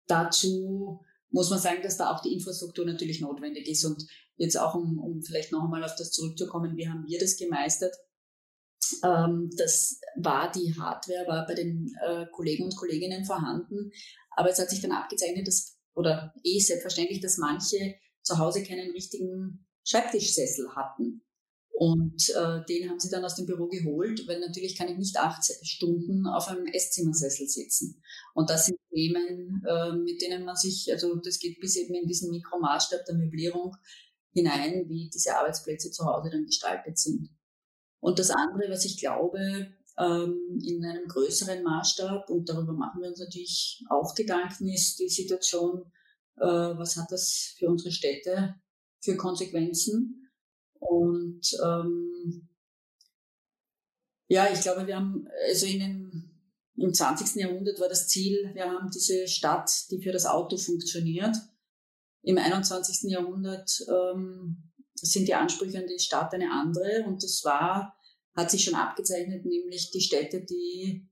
dazu 0.07 1.01
muss 1.29 1.49
man 1.49 1.59
sagen, 1.59 1.81
dass 1.81 1.97
da 1.97 2.11
auch 2.11 2.21
die 2.21 2.33
Infrastruktur 2.33 2.85
natürlich 2.85 3.21
notwendig 3.21 3.67
ist. 3.67 3.83
Und 3.85 4.05
jetzt 4.37 4.57
auch, 4.57 4.75
um, 4.75 4.99
um 4.99 5.21
vielleicht 5.21 5.51
noch 5.51 5.63
einmal 5.63 5.83
auf 5.83 5.95
das 5.95 6.11
zurückzukommen, 6.11 6.77
wie 6.77 6.87
haben 6.87 7.05
wir 7.07 7.19
das 7.19 7.37
gemeistert? 7.37 7.95
Ähm, 9.03 9.49
das 9.57 9.99
war 10.15 10.51
die 10.51 10.75
Hardware, 10.77 11.27
war 11.27 11.45
bei 11.47 11.55
den 11.55 11.93
äh, 12.05 12.25
Kollegen 12.31 12.65
und 12.65 12.75
Kolleginnen 12.75 13.25
vorhanden, 13.25 13.91
aber 14.35 14.49
es 14.49 14.59
hat 14.59 14.69
sich 14.69 14.81
dann 14.81 14.91
abgezeichnet, 14.91 15.47
dass, 15.47 15.77
oder 15.93 16.33
eh 16.43 16.59
selbstverständlich, 16.59 17.21
dass 17.21 17.37
manche 17.37 17.95
zu 18.21 18.37
Hause 18.37 18.63
keinen 18.63 18.91
richtigen 18.91 19.67
Schreibtischsessel 19.83 20.75
hatten. 20.75 21.21
Und 21.77 22.29
äh, 22.29 22.63
den 22.69 22.89
haben 22.89 22.99
sie 23.01 23.09
dann 23.09 23.25
aus 23.25 23.35
dem 23.35 23.45
Büro 23.45 23.67
geholt, 23.67 24.25
weil 24.27 24.39
natürlich 24.39 24.77
kann 24.77 24.87
ich 24.87 24.97
nicht 24.97 25.17
acht 25.17 25.43
Stunden 25.63 26.25
auf 26.25 26.47
einem 26.47 26.67
Esszimmersessel 26.67 27.49
sitzen. 27.49 28.01
Und 28.33 28.49
das 28.49 28.67
sind 28.67 28.79
Themen, 28.93 29.61
äh, 29.67 29.91
mit 29.91 30.21
denen 30.21 30.45
man 30.45 30.55
sich, 30.55 30.89
also 30.91 31.15
das 31.17 31.37
geht 31.37 31.59
bis 31.59 31.75
eben 31.75 31.93
in 31.93 32.07
diesen 32.07 32.31
Mikromaßstab 32.31 33.03
der 33.05 33.15
Möblierung 33.15 33.75
hinein, 34.31 34.85
wie 34.87 35.09
diese 35.13 35.37
Arbeitsplätze 35.37 35.91
zu 35.91 36.05
Hause 36.05 36.29
dann 36.29 36.45
gestaltet 36.45 36.97
sind. 36.97 37.29
Und 37.99 38.19
das 38.19 38.29
andere, 38.29 38.69
was 38.69 38.85
ich 38.85 38.97
glaube, 38.97 39.67
ähm, 39.97 40.59
in 40.63 40.83
einem 40.83 41.07
größeren 41.07 41.63
Maßstab, 41.63 42.29
und 42.29 42.49
darüber 42.49 42.73
machen 42.73 43.01
wir 43.01 43.09
uns 43.09 43.19
natürlich 43.19 43.83
auch 43.89 44.13
Gedanken, 44.15 44.67
ist 44.67 44.99
die 44.99 45.09
Situation, 45.09 45.91
äh, 46.37 46.45
was 46.45 46.97
hat 46.97 47.11
das 47.11 47.55
für 47.57 47.69
unsere 47.69 47.91
Städte 47.91 48.55
für 49.01 49.15
Konsequenzen? 49.15 50.31
Und 50.79 51.41
ähm, 51.63 52.49
ja, 54.27 54.51
ich 54.51 54.61
glaube, 54.61 54.87
wir 54.87 54.95
haben, 54.95 55.27
also 55.47 55.65
in 55.65 55.79
dem, 55.79 56.31
im 56.77 56.93
20. 56.93 57.35
Jahrhundert 57.41 57.79
war 57.79 57.87
das 57.87 58.07
Ziel, 58.07 58.51
wir 58.53 58.65
haben 58.65 58.89
diese 58.91 59.27
Stadt, 59.27 59.71
die 59.91 60.01
für 60.01 60.11
das 60.11 60.25
Auto 60.25 60.57
funktioniert. 60.57 61.35
Im 62.23 62.37
21. 62.37 63.09
Jahrhundert 63.11 63.85
ähm, 63.87 64.71
sind 64.95 65.27
die 65.27 65.35
Ansprüche 65.35 65.79
an 65.79 65.87
die 65.87 65.99
Stadt 65.99 66.33
eine 66.33 66.51
andere 66.51 67.03
und 67.05 67.23
das 67.23 67.43
war, 67.43 67.94
hat 68.35 68.51
sich 68.51 68.63
schon 68.63 68.75
abgezeichnet, 68.75 69.45
nämlich 69.45 69.91
die 69.91 70.01
Städte, 70.01 70.41
die 70.43 71.09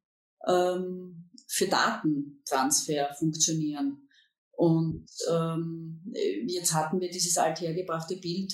ähm, 0.47 1.29
für 1.47 1.67
Datentransfer 1.67 3.13
funktionieren. 3.17 4.09
Und 4.51 5.07
ähm, 5.29 6.13
jetzt 6.47 6.73
hatten 6.73 6.99
wir 6.99 7.09
dieses 7.09 7.37
althergebrachte 7.37 8.17
Bild, 8.17 8.53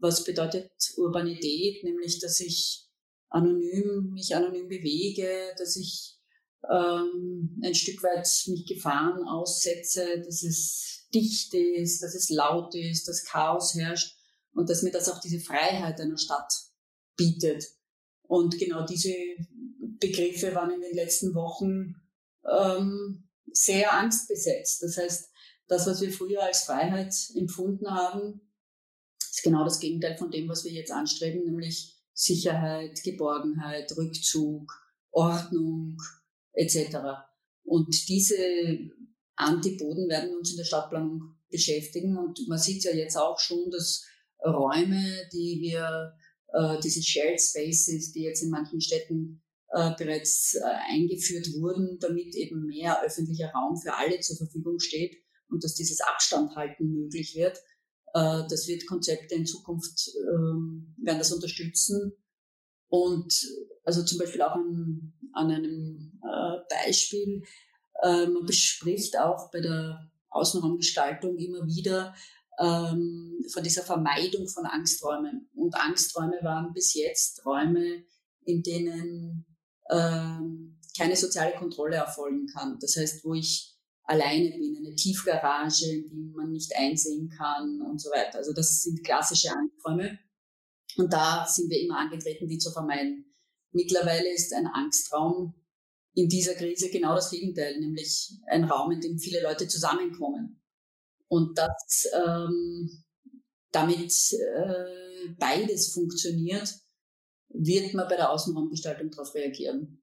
was 0.00 0.24
bedeutet 0.24 0.70
Urbanität, 0.96 1.84
nämlich 1.84 2.18
dass 2.20 2.40
ich 2.40 2.88
anonym, 3.28 4.10
mich 4.12 4.34
anonym 4.34 4.68
bewege, 4.68 5.54
dass 5.58 5.76
ich 5.76 6.18
ähm, 6.70 7.60
ein 7.62 7.74
Stück 7.74 8.02
weit 8.02 8.28
mich 8.48 8.66
Gefahren 8.66 9.26
aussetze, 9.26 10.22
dass 10.24 10.42
es 10.42 11.06
dicht 11.14 11.54
ist, 11.54 12.02
dass 12.02 12.14
es 12.14 12.28
laut 12.30 12.74
ist, 12.74 13.06
dass 13.08 13.24
Chaos 13.24 13.74
herrscht 13.74 14.16
und 14.52 14.68
dass 14.68 14.82
mir 14.82 14.90
das 14.90 15.08
auch 15.08 15.20
diese 15.20 15.40
Freiheit 15.40 16.00
einer 16.00 16.18
Stadt 16.18 16.52
bietet. 17.16 17.64
Und 18.28 18.58
genau 18.58 18.84
diese 18.84 19.14
Begriffe 20.00 20.54
waren 20.54 20.70
in 20.70 20.80
den 20.80 20.94
letzten 20.94 21.34
Wochen 21.34 21.96
ähm, 22.44 23.28
sehr 23.52 23.92
angstbesetzt. 23.92 24.82
Das 24.82 24.96
heißt, 24.96 25.30
das, 25.68 25.86
was 25.86 26.00
wir 26.00 26.12
früher 26.12 26.42
als 26.42 26.64
Freiheit 26.64 27.14
empfunden 27.34 27.90
haben, 27.90 28.40
ist 29.18 29.42
genau 29.42 29.64
das 29.64 29.80
Gegenteil 29.80 30.16
von 30.16 30.30
dem, 30.30 30.48
was 30.48 30.64
wir 30.64 30.72
jetzt 30.72 30.92
anstreben, 30.92 31.44
nämlich 31.44 31.96
Sicherheit, 32.12 33.02
Geborgenheit, 33.02 33.94
Rückzug, 33.96 34.72
Ordnung 35.10 35.98
etc. 36.52 36.96
Und 37.64 38.08
diese 38.08 38.36
Antipoden 39.34 40.08
werden 40.08 40.36
uns 40.36 40.50
in 40.52 40.56
der 40.56 40.64
Stadtplanung 40.64 41.36
beschäftigen. 41.50 42.16
Und 42.16 42.46
man 42.48 42.58
sieht 42.58 42.84
ja 42.84 42.92
jetzt 42.92 43.16
auch 43.16 43.38
schon, 43.38 43.70
dass 43.70 44.04
Räume, 44.44 45.28
die 45.32 45.58
wir, 45.60 46.14
äh, 46.52 46.78
diese 46.82 47.02
Shared 47.02 47.40
Spaces, 47.40 48.12
die 48.12 48.22
jetzt 48.22 48.42
in 48.42 48.50
manchen 48.50 48.80
Städten 48.80 49.42
äh, 49.72 49.92
bereits 49.96 50.54
äh, 50.54 50.92
eingeführt 50.92 51.48
wurden, 51.58 51.98
damit 52.00 52.34
eben 52.34 52.66
mehr 52.66 53.02
öffentlicher 53.04 53.50
Raum 53.50 53.76
für 53.76 53.94
alle 53.94 54.20
zur 54.20 54.36
Verfügung 54.36 54.78
steht 54.80 55.16
und 55.48 55.64
dass 55.64 55.74
dieses 55.74 56.00
Abstandhalten 56.00 56.90
möglich 56.90 57.34
wird, 57.34 57.58
äh, 58.14 58.42
das 58.48 58.66
wird 58.66 58.86
Konzepte 58.86 59.34
in 59.34 59.46
Zukunft, 59.46 60.10
ähm, 60.16 60.94
werden 60.98 61.18
das 61.18 61.32
unterstützen. 61.32 62.12
Und 62.88 63.46
also 63.84 64.04
zum 64.04 64.18
Beispiel 64.18 64.42
auch 64.42 64.54
an, 64.54 65.12
an 65.32 65.50
einem 65.50 66.20
äh, 66.22 66.86
Beispiel, 66.86 67.42
äh, 68.02 68.26
man 68.26 68.46
bespricht 68.46 69.18
auch 69.18 69.50
bei 69.50 69.60
der 69.60 70.10
Außenraumgestaltung 70.30 71.36
immer 71.36 71.66
wieder 71.66 72.14
ähm, 72.58 73.44
von 73.52 73.62
dieser 73.62 73.82
Vermeidung 73.82 74.48
von 74.48 74.66
Angsträumen. 74.66 75.48
Und 75.54 75.74
Angsträume 75.74 76.38
waren 76.42 76.72
bis 76.72 76.94
jetzt 76.94 77.44
Räume, 77.44 78.04
in 78.44 78.62
denen 78.62 79.46
ähm, 79.90 80.80
keine 80.96 81.16
soziale 81.16 81.54
Kontrolle 81.54 81.96
erfolgen 81.96 82.46
kann. 82.46 82.78
Das 82.80 82.96
heißt, 82.96 83.24
wo 83.24 83.34
ich 83.34 83.76
alleine 84.04 84.50
bin, 84.50 84.76
eine 84.76 84.94
Tiefgarage, 84.94 85.92
in 85.92 86.08
die 86.08 86.32
man 86.34 86.52
nicht 86.52 86.74
einsehen 86.76 87.28
kann 87.28 87.82
und 87.82 88.00
so 88.00 88.10
weiter. 88.10 88.38
Also 88.38 88.52
das 88.52 88.82
sind 88.82 89.04
klassische 89.04 89.50
Angsträume. 89.50 90.18
Und 90.96 91.12
da 91.12 91.46
sind 91.46 91.68
wir 91.70 91.80
immer 91.80 91.98
angetreten, 91.98 92.48
die 92.48 92.58
zu 92.58 92.70
vermeiden. 92.70 93.34
Mittlerweile 93.72 94.32
ist 94.32 94.54
ein 94.54 94.66
Angstraum 94.66 95.54
in 96.14 96.28
dieser 96.28 96.54
Krise 96.54 96.88
genau 96.88 97.14
das 97.14 97.30
Gegenteil, 97.30 97.78
nämlich 97.78 98.38
ein 98.46 98.64
Raum, 98.64 98.90
in 98.92 99.00
dem 99.00 99.18
viele 99.18 99.42
Leute 99.42 99.68
zusammenkommen. 99.68 100.62
Und 101.28 101.58
das, 101.58 102.08
ähm, 102.14 103.04
damit 103.72 104.12
äh, 104.32 105.28
beides 105.38 105.92
funktioniert, 105.92 106.72
wird 107.48 107.94
man 107.94 108.08
bei 108.08 108.16
der 108.16 108.30
Außenraumgestaltung 108.30 109.10
darauf 109.10 109.34
reagieren. 109.34 110.02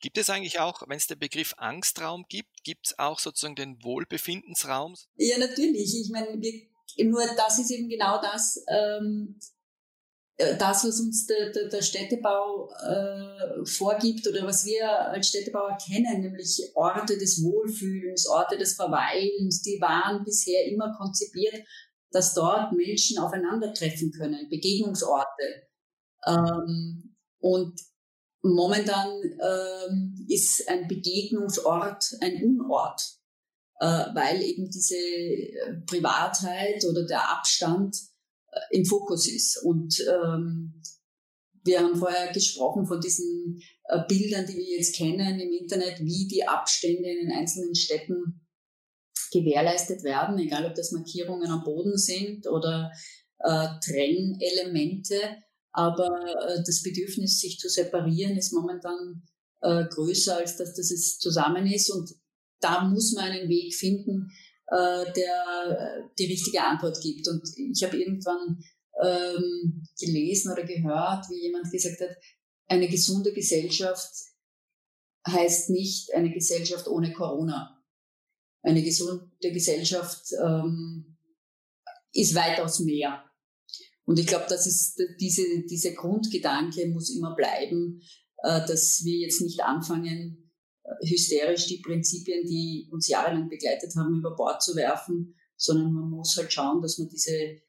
Gibt 0.00 0.18
es 0.18 0.30
eigentlich 0.30 0.60
auch, 0.60 0.82
wenn 0.88 0.96
es 0.96 1.06
den 1.06 1.18
Begriff 1.18 1.54
Angstraum 1.56 2.24
gibt, 2.28 2.64
gibt 2.64 2.86
es 2.88 2.98
auch 2.98 3.18
sozusagen 3.18 3.56
den 3.56 3.82
Wohlbefindensraum? 3.82 4.94
Ja, 5.16 5.38
natürlich. 5.38 6.00
Ich 6.00 6.10
meine, 6.10 6.40
nur 7.04 7.26
das 7.36 7.58
ist 7.58 7.70
eben 7.70 7.88
genau 7.88 8.20
das, 8.20 8.62
ähm, 8.68 9.38
äh, 9.38 9.57
das, 10.58 10.84
was 10.84 11.00
uns 11.00 11.26
der, 11.26 11.50
der, 11.50 11.68
der 11.68 11.82
Städtebau 11.82 12.70
äh, 12.70 13.64
vorgibt 13.64 14.26
oder 14.28 14.46
was 14.46 14.64
wir 14.64 14.88
als 14.88 15.28
Städtebauer 15.28 15.76
kennen, 15.84 16.20
nämlich 16.20 16.70
Orte 16.74 17.18
des 17.18 17.42
Wohlfühlens, 17.42 18.28
Orte 18.28 18.56
des 18.56 18.74
Verweilens, 18.74 19.62
die 19.62 19.80
waren 19.80 20.24
bisher 20.24 20.66
immer 20.66 20.94
konzipiert, 20.96 21.66
dass 22.12 22.34
dort 22.34 22.72
Menschen 22.72 23.18
aufeinandertreffen 23.18 24.12
können, 24.12 24.48
Begegnungsorte. 24.48 25.68
Ähm, 26.26 27.16
und 27.40 27.80
Momentan 28.42 29.20
ähm, 29.42 30.26
ist 30.28 30.68
ein 30.68 30.86
Begegnungsort 30.86 32.16
ein 32.20 32.42
Unort, 32.42 33.02
äh, 33.80 33.86
weil 33.86 34.42
eben 34.42 34.70
diese 34.70 34.96
äh, 34.96 35.80
Privatheit 35.86 36.84
oder 36.84 37.04
der 37.04 37.30
Abstand 37.30 37.96
äh, 37.96 38.17
im 38.70 38.84
Fokus 38.84 39.28
ist. 39.28 39.62
Und 39.62 39.98
ähm, 40.08 40.82
wir 41.64 41.80
haben 41.80 41.96
vorher 41.96 42.32
gesprochen 42.32 42.86
von 42.86 43.00
diesen 43.00 43.60
äh, 43.84 44.00
Bildern, 44.08 44.46
die 44.46 44.56
wir 44.56 44.76
jetzt 44.76 44.96
kennen 44.96 45.38
im 45.38 45.52
Internet, 45.52 46.00
wie 46.00 46.26
die 46.26 46.46
Abstände 46.46 47.08
in 47.08 47.26
den 47.26 47.36
einzelnen 47.36 47.74
Städten 47.74 48.46
gewährleistet 49.30 50.02
werden, 50.04 50.38
egal 50.38 50.64
ob 50.64 50.74
das 50.74 50.92
Markierungen 50.92 51.50
am 51.50 51.64
Boden 51.64 51.98
sind 51.98 52.46
oder 52.46 52.90
äh, 53.40 53.68
Trennelemente. 53.84 55.20
Aber 55.72 56.08
äh, 56.08 56.62
das 56.64 56.82
Bedürfnis, 56.82 57.40
sich 57.40 57.58
zu 57.58 57.68
separieren, 57.68 58.36
ist 58.36 58.52
momentan 58.52 59.22
äh, 59.60 59.84
größer, 59.84 60.38
als 60.38 60.56
dass 60.56 60.74
das 60.74 60.90
es 60.90 61.18
zusammen 61.18 61.66
ist. 61.66 61.90
Und 61.90 62.10
da 62.60 62.84
muss 62.84 63.12
man 63.12 63.30
einen 63.30 63.48
Weg 63.48 63.74
finden, 63.74 64.30
äh, 64.70 65.12
der 65.12 66.10
die 66.18 66.26
richtige 66.26 66.62
Antwort 66.62 67.00
gibt. 67.00 67.26
Und 67.28 67.42
ich 67.56 67.82
habe 67.84 67.96
irgendwann 67.96 68.62
ähm, 69.02 69.86
gelesen 69.98 70.52
oder 70.52 70.64
gehört, 70.64 71.28
wie 71.30 71.42
jemand 71.42 71.70
gesagt 71.70 72.00
hat, 72.00 72.16
eine 72.68 72.88
gesunde 72.88 73.32
Gesellschaft 73.32 74.10
heißt 75.26 75.70
nicht 75.70 76.14
eine 76.14 76.32
Gesellschaft 76.32 76.86
ohne 76.88 77.12
Corona. 77.12 77.82
Eine 78.62 78.82
gesunde 78.82 79.30
Gesellschaft 79.40 80.32
ähm, 80.42 81.16
ist 82.12 82.34
weitaus 82.34 82.80
mehr. 82.80 83.24
Und 84.04 84.18
ich 84.18 84.26
glaube, 84.26 84.46
das 84.48 84.66
ist 84.66 85.00
diese, 85.20 85.64
diese 85.68 85.94
Grundgedanke 85.94 86.88
muss 86.88 87.14
immer 87.14 87.34
bleiben, 87.34 88.00
äh, 88.42 88.66
dass 88.66 89.04
wir 89.04 89.18
jetzt 89.18 89.40
nicht 89.40 89.62
anfangen, 89.62 90.08
äh, 90.08 90.47
hysterisch 91.02 91.66
die 91.66 91.82
Prinzipien, 91.84 92.46
die 92.46 92.88
uns 92.90 93.08
jahrelang 93.08 93.48
begleitet 93.48 93.94
haben, 93.96 94.18
über 94.18 94.34
Bord 94.34 94.62
zu 94.62 94.76
werfen, 94.76 95.34
sondern 95.56 95.92
man 95.92 96.10
muss 96.10 96.36
halt 96.36 96.52
schauen, 96.52 96.80
dass 96.80 96.98
man 96.98 97.08
diese 97.08 97.60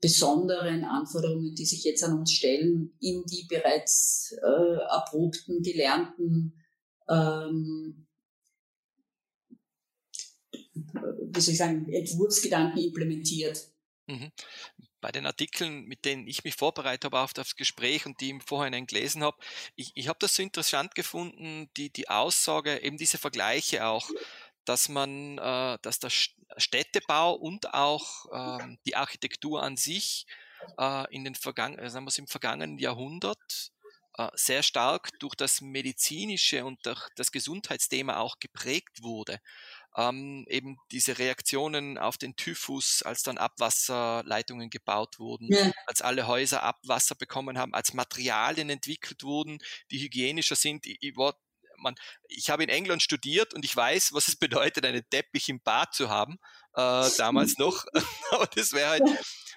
besonderen 0.00 0.84
Anforderungen, 0.84 1.54
die 1.54 1.64
sich 1.64 1.84
jetzt 1.84 2.04
an 2.04 2.18
uns 2.18 2.32
stellen, 2.32 2.94
in 3.00 3.24
die 3.24 3.46
bereits 3.48 4.36
äh, 4.42 4.76
erprobten, 4.90 5.62
gelernten 5.62 6.54
ähm, 7.08 8.06
wie 10.72 11.40
soll 11.40 11.52
ich 11.52 11.58
sagen, 11.58 11.88
Entwurfsgedanken 11.88 12.82
implementiert. 12.82 13.68
Mhm. 14.06 14.30
Bei 15.06 15.12
den 15.12 15.26
Artikeln, 15.26 15.84
mit 15.84 16.04
denen 16.04 16.26
ich 16.26 16.42
mich 16.42 16.56
vorbereitet 16.56 17.04
habe 17.04 17.20
auf 17.20 17.32
das 17.32 17.54
Gespräch 17.54 18.06
und 18.06 18.20
die 18.20 18.30
im 18.30 18.40
Vorhinein 18.40 18.88
gelesen 18.88 19.22
habe, 19.22 19.36
ich, 19.76 19.92
ich 19.94 20.08
habe 20.08 20.18
das 20.18 20.34
so 20.34 20.42
interessant 20.42 20.96
gefunden, 20.96 21.70
die, 21.76 21.90
die 21.90 22.08
Aussage, 22.08 22.82
eben 22.82 22.96
diese 22.96 23.16
Vergleiche 23.16 23.86
auch, 23.86 24.10
dass 24.64 24.88
man, 24.88 25.38
äh, 25.38 25.78
dass 25.80 26.00
der 26.00 26.10
Städtebau 26.10 27.34
und 27.34 27.72
auch 27.72 28.58
äh, 28.58 28.76
die 28.84 28.96
Architektur 28.96 29.62
an 29.62 29.76
sich 29.76 30.26
äh, 30.76 31.14
in 31.14 31.22
den 31.22 31.36
vergangenen, 31.36 31.84
äh, 31.84 31.88
sagen 31.88 32.04
wir 32.04 32.18
im 32.18 32.26
vergangenen 32.26 32.76
Jahrhundert 32.76 33.70
äh, 34.18 34.28
sehr 34.34 34.64
stark 34.64 35.10
durch 35.20 35.36
das 35.36 35.60
medizinische 35.60 36.64
und 36.64 36.84
durch 36.84 37.08
das 37.14 37.30
Gesundheitsthema 37.30 38.16
auch 38.16 38.40
geprägt 38.40 39.04
wurde. 39.04 39.40
Ähm, 39.96 40.44
eben 40.48 40.76
diese 40.90 41.18
Reaktionen 41.18 41.96
auf 41.96 42.18
den 42.18 42.36
Typhus, 42.36 43.02
als 43.02 43.22
dann 43.22 43.38
Abwasserleitungen 43.38 44.68
gebaut 44.68 45.18
wurden, 45.18 45.48
ja. 45.50 45.72
als 45.86 46.02
alle 46.02 46.26
Häuser 46.26 46.62
Abwasser 46.62 47.14
bekommen 47.14 47.58
haben, 47.58 47.72
als 47.72 47.94
Materialien 47.94 48.68
entwickelt 48.68 49.22
wurden, 49.22 49.58
die 49.90 49.98
hygienischer 50.00 50.56
sind. 50.56 50.84
Ich, 50.84 50.98
ich, 51.00 51.16
war, 51.16 51.34
man, 51.78 51.94
ich 52.28 52.50
habe 52.50 52.62
in 52.62 52.68
England 52.68 53.02
studiert 53.02 53.54
und 53.54 53.64
ich 53.64 53.74
weiß, 53.74 54.12
was 54.12 54.28
es 54.28 54.36
bedeutet, 54.74 54.84
einen 54.84 55.08
Teppich 55.08 55.48
im 55.48 55.60
Bad 55.62 55.94
zu 55.94 56.10
haben, 56.10 56.38
äh, 56.74 57.08
damals 57.16 57.54
noch. 57.58 57.86
Aber 58.32 58.46
das 58.48 58.72
wäre 58.72 58.90
halt 58.90 59.02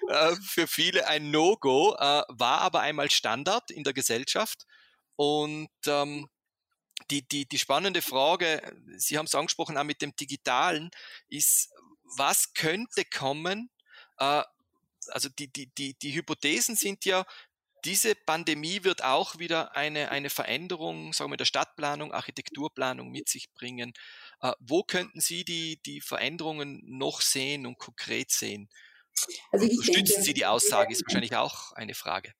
äh, 0.08 0.36
für 0.42 0.66
viele 0.66 1.06
ein 1.06 1.30
No-Go, 1.30 1.94
äh, 1.98 2.22
war 2.28 2.60
aber 2.62 2.80
einmal 2.80 3.10
Standard 3.10 3.70
in 3.70 3.84
der 3.84 3.92
Gesellschaft. 3.92 4.64
Und 5.16 5.68
ähm, 5.86 6.28
die, 7.10 7.26
die, 7.26 7.46
die 7.46 7.58
spannende 7.58 8.02
Frage, 8.02 8.76
Sie 8.96 9.18
haben 9.18 9.26
es 9.26 9.34
angesprochen, 9.34 9.76
auch 9.76 9.84
mit 9.84 10.02
dem 10.02 10.14
Digitalen, 10.16 10.90
ist, 11.28 11.70
was 12.16 12.52
könnte 12.54 13.04
kommen? 13.04 13.70
Äh, 14.18 14.42
also 15.08 15.28
die, 15.28 15.48
die, 15.48 15.66
die, 15.74 15.94
die 15.94 16.14
Hypothesen 16.14 16.76
sind 16.76 17.04
ja, 17.04 17.24
diese 17.84 18.14
Pandemie 18.14 18.84
wird 18.84 19.02
auch 19.02 19.38
wieder 19.38 19.74
eine, 19.74 20.10
eine 20.10 20.30
Veränderung, 20.30 21.12
sagen 21.12 21.30
wir, 21.30 21.36
der 21.36 21.46
Stadtplanung, 21.46 22.12
Architekturplanung 22.12 23.10
mit 23.10 23.28
sich 23.28 23.50
bringen. 23.52 23.94
Äh, 24.42 24.52
wo 24.60 24.82
könnten 24.82 25.20
Sie 25.20 25.44
die, 25.44 25.80
die 25.82 26.00
Veränderungen 26.00 26.82
noch 26.84 27.20
sehen 27.20 27.66
und 27.66 27.78
konkret 27.78 28.30
sehen? 28.30 28.68
Also 29.50 29.66
ich 29.66 29.82
Stützen 29.82 29.94
denke, 29.94 30.22
Sie 30.22 30.34
die 30.34 30.46
Aussage, 30.46 30.92
ist 30.92 31.04
wahrscheinlich 31.06 31.36
auch 31.36 31.72
eine 31.72 31.94
Frage. 31.94 32.34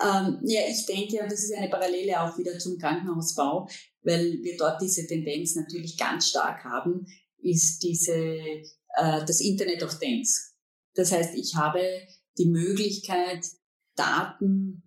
Ähm, 0.00 0.38
ja, 0.44 0.60
ich 0.68 0.86
denke, 0.86 1.22
und 1.22 1.32
das 1.32 1.44
ist 1.44 1.54
eine 1.54 1.68
Parallele 1.68 2.20
auch 2.20 2.36
wieder 2.38 2.58
zum 2.58 2.78
Krankenhausbau, 2.78 3.68
weil 4.02 4.38
wir 4.42 4.56
dort 4.56 4.80
diese 4.80 5.06
Tendenz 5.06 5.56
natürlich 5.56 5.96
ganz 5.96 6.28
stark 6.28 6.64
haben, 6.64 7.06
ist 7.38 7.82
diese, 7.82 8.14
äh, 8.14 9.24
das 9.26 9.40
Internet 9.40 9.82
of 9.82 9.98
Things. 9.98 10.56
Das 10.94 11.12
heißt, 11.12 11.34
ich 11.34 11.54
habe 11.54 11.80
die 12.38 12.46
Möglichkeit, 12.46 13.44
Daten 13.94 14.82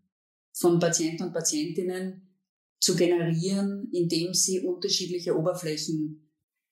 von 0.53 0.79
Patienten 0.79 1.23
und 1.23 1.33
Patientinnen 1.33 2.37
zu 2.79 2.95
generieren, 2.95 3.89
indem 3.91 4.33
sie 4.33 4.61
unterschiedliche 4.61 5.37
Oberflächen 5.37 6.31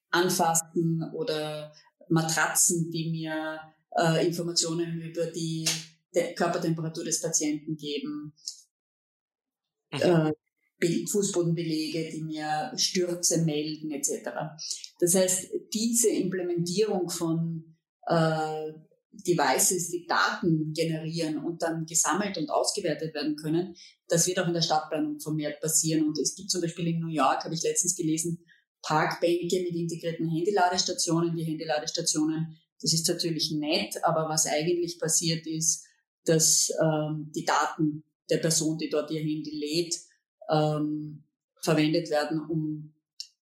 anfassen 0.09 1.03
oder 1.13 1.73
Matratzen, 2.09 2.89
die 2.91 3.11
mir 3.11 3.59
äh, 3.95 4.25
Informationen 4.25 5.01
über 5.01 5.27
die 5.27 5.67
Körpertemperatur 6.35 7.03
des 7.03 7.21
Patienten 7.21 7.75
geben, 7.75 8.33
mhm. 9.91 9.99
äh, 10.01 10.33
Fußbodenbelege, 11.11 12.09
die 12.11 12.23
mir 12.23 12.71
Stürze 12.75 13.43
melden 13.43 13.91
etc. 13.91 14.29
Das 14.99 15.15
heißt, 15.15 15.49
diese 15.73 16.09
Implementierung 16.09 17.09
von 17.09 17.77
äh, 18.07 18.71
Devices, 19.11 19.89
die 19.89 20.05
Daten 20.07 20.71
generieren 20.73 21.43
und 21.43 21.61
dann 21.61 21.85
gesammelt 21.85 22.37
und 22.37 22.49
ausgewertet 22.49 23.13
werden 23.13 23.35
können, 23.35 23.75
das 24.07 24.27
wird 24.27 24.39
auch 24.39 24.47
in 24.47 24.53
der 24.53 24.61
Stadtplanung 24.61 25.19
vermehrt 25.19 25.59
passieren. 25.61 26.07
Und 26.07 26.17
es 26.17 26.35
gibt 26.35 26.49
zum 26.49 26.61
Beispiel 26.61 26.87
in 26.87 26.99
New 26.99 27.09
York, 27.09 27.43
habe 27.43 27.53
ich 27.53 27.63
letztens 27.63 27.95
gelesen, 27.95 28.45
Parkbänke 28.81 29.61
mit 29.63 29.75
integrierten 29.75 30.29
Handyladestationen. 30.29 31.35
Die 31.35 31.43
Handyladestationen, 31.43 32.57
das 32.81 32.93
ist 32.93 33.07
natürlich 33.07 33.51
nett, 33.51 33.95
aber 34.03 34.29
was 34.29 34.45
eigentlich 34.45 34.99
passiert 34.99 35.45
ist, 35.45 35.85
dass 36.25 36.71
ähm, 36.81 37.31
die 37.35 37.45
Daten 37.45 38.03
der 38.29 38.37
Person, 38.37 38.77
die 38.77 38.89
dort 38.89 39.11
ihr 39.11 39.21
Handy 39.21 39.51
lädt, 39.51 39.95
ähm, 40.49 41.23
verwendet 41.61 42.09
werden, 42.09 42.41
um 42.47 42.93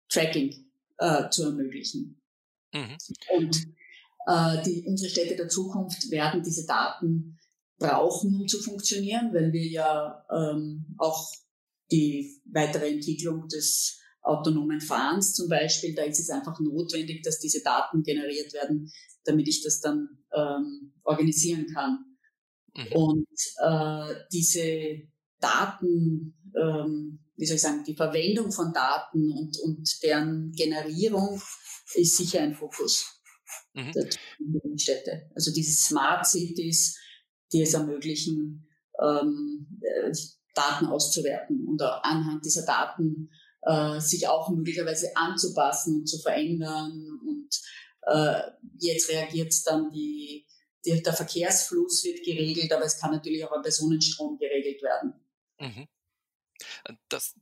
Tracking 0.08 0.54
äh, 0.98 1.28
zu 1.30 1.44
ermöglichen. 1.44 2.20
Mhm. 2.72 2.96
Und 3.36 3.66
äh, 4.26 4.62
die, 4.62 4.84
unsere 4.86 5.10
Städte 5.10 5.36
der 5.36 5.48
Zukunft 5.48 6.10
werden 6.10 6.42
diese 6.42 6.66
Daten 6.66 7.38
brauchen, 7.78 8.40
um 8.40 8.48
zu 8.48 8.60
funktionieren, 8.62 9.32
weil 9.32 9.52
wir 9.52 9.66
ja 9.66 10.24
ähm, 10.30 10.94
auch 10.98 11.30
die 11.90 12.40
weitere 12.44 12.90
Entwicklung 12.90 13.48
des 13.48 14.00
autonomen 14.22 14.80
Fahrens 14.80 15.34
zum 15.34 15.48
Beispiel, 15.48 15.94
da 15.94 16.02
ist 16.02 16.18
es 16.18 16.30
einfach 16.30 16.58
notwendig, 16.58 17.22
dass 17.22 17.38
diese 17.38 17.62
Daten 17.62 18.02
generiert 18.02 18.52
werden, 18.54 18.90
damit 19.24 19.46
ich 19.46 19.62
das 19.62 19.80
dann 19.80 20.08
ähm, 20.34 20.92
organisieren 21.04 21.66
kann. 21.72 22.15
Mhm. 22.76 22.92
Und 22.92 23.38
äh, 23.62 24.14
diese 24.32 25.02
Daten, 25.40 26.34
ähm, 26.56 27.20
wie 27.36 27.46
soll 27.46 27.56
ich 27.56 27.62
sagen, 27.62 27.84
die 27.84 27.96
Verwendung 27.96 28.52
von 28.52 28.72
Daten 28.72 29.32
und, 29.32 29.58
und 29.60 30.02
deren 30.02 30.52
Generierung 30.52 31.40
ist 31.94 32.16
sicher 32.16 32.40
ein 32.40 32.54
Fokus 32.54 33.20
mhm. 33.74 33.92
der 33.92 34.08
Städte. 34.78 35.30
Also 35.34 35.52
diese 35.52 35.72
Smart 35.72 36.26
Cities, 36.26 36.98
die 37.52 37.62
es 37.62 37.74
ermöglichen, 37.74 38.68
ähm, 39.02 39.80
äh, 39.82 40.12
Daten 40.54 40.86
auszuwerten 40.86 41.66
und 41.66 41.82
anhand 41.82 42.44
dieser 42.44 42.64
Daten 42.64 43.30
äh, 43.62 44.00
sich 44.00 44.26
auch 44.28 44.48
möglicherweise 44.50 45.14
anzupassen 45.16 45.96
und 45.96 46.06
zu 46.06 46.18
verändern. 46.18 47.08
Und 47.26 47.48
äh, 48.06 48.40
jetzt 48.78 49.10
reagiert 49.10 49.52
dann 49.66 49.90
die, 49.90 50.45
die, 50.45 50.45
der 50.86 51.12
Verkehrsfluss 51.12 52.04
wird 52.04 52.24
geregelt, 52.24 52.72
aber 52.72 52.84
es 52.84 52.98
kann 52.98 53.10
natürlich 53.10 53.44
auch 53.44 53.52
ein 53.52 53.62
Personenstrom 53.62 54.38
geregelt 54.38 54.82
werden. 54.82 55.14
Mhm. 55.58 55.88
Das, 57.08 57.34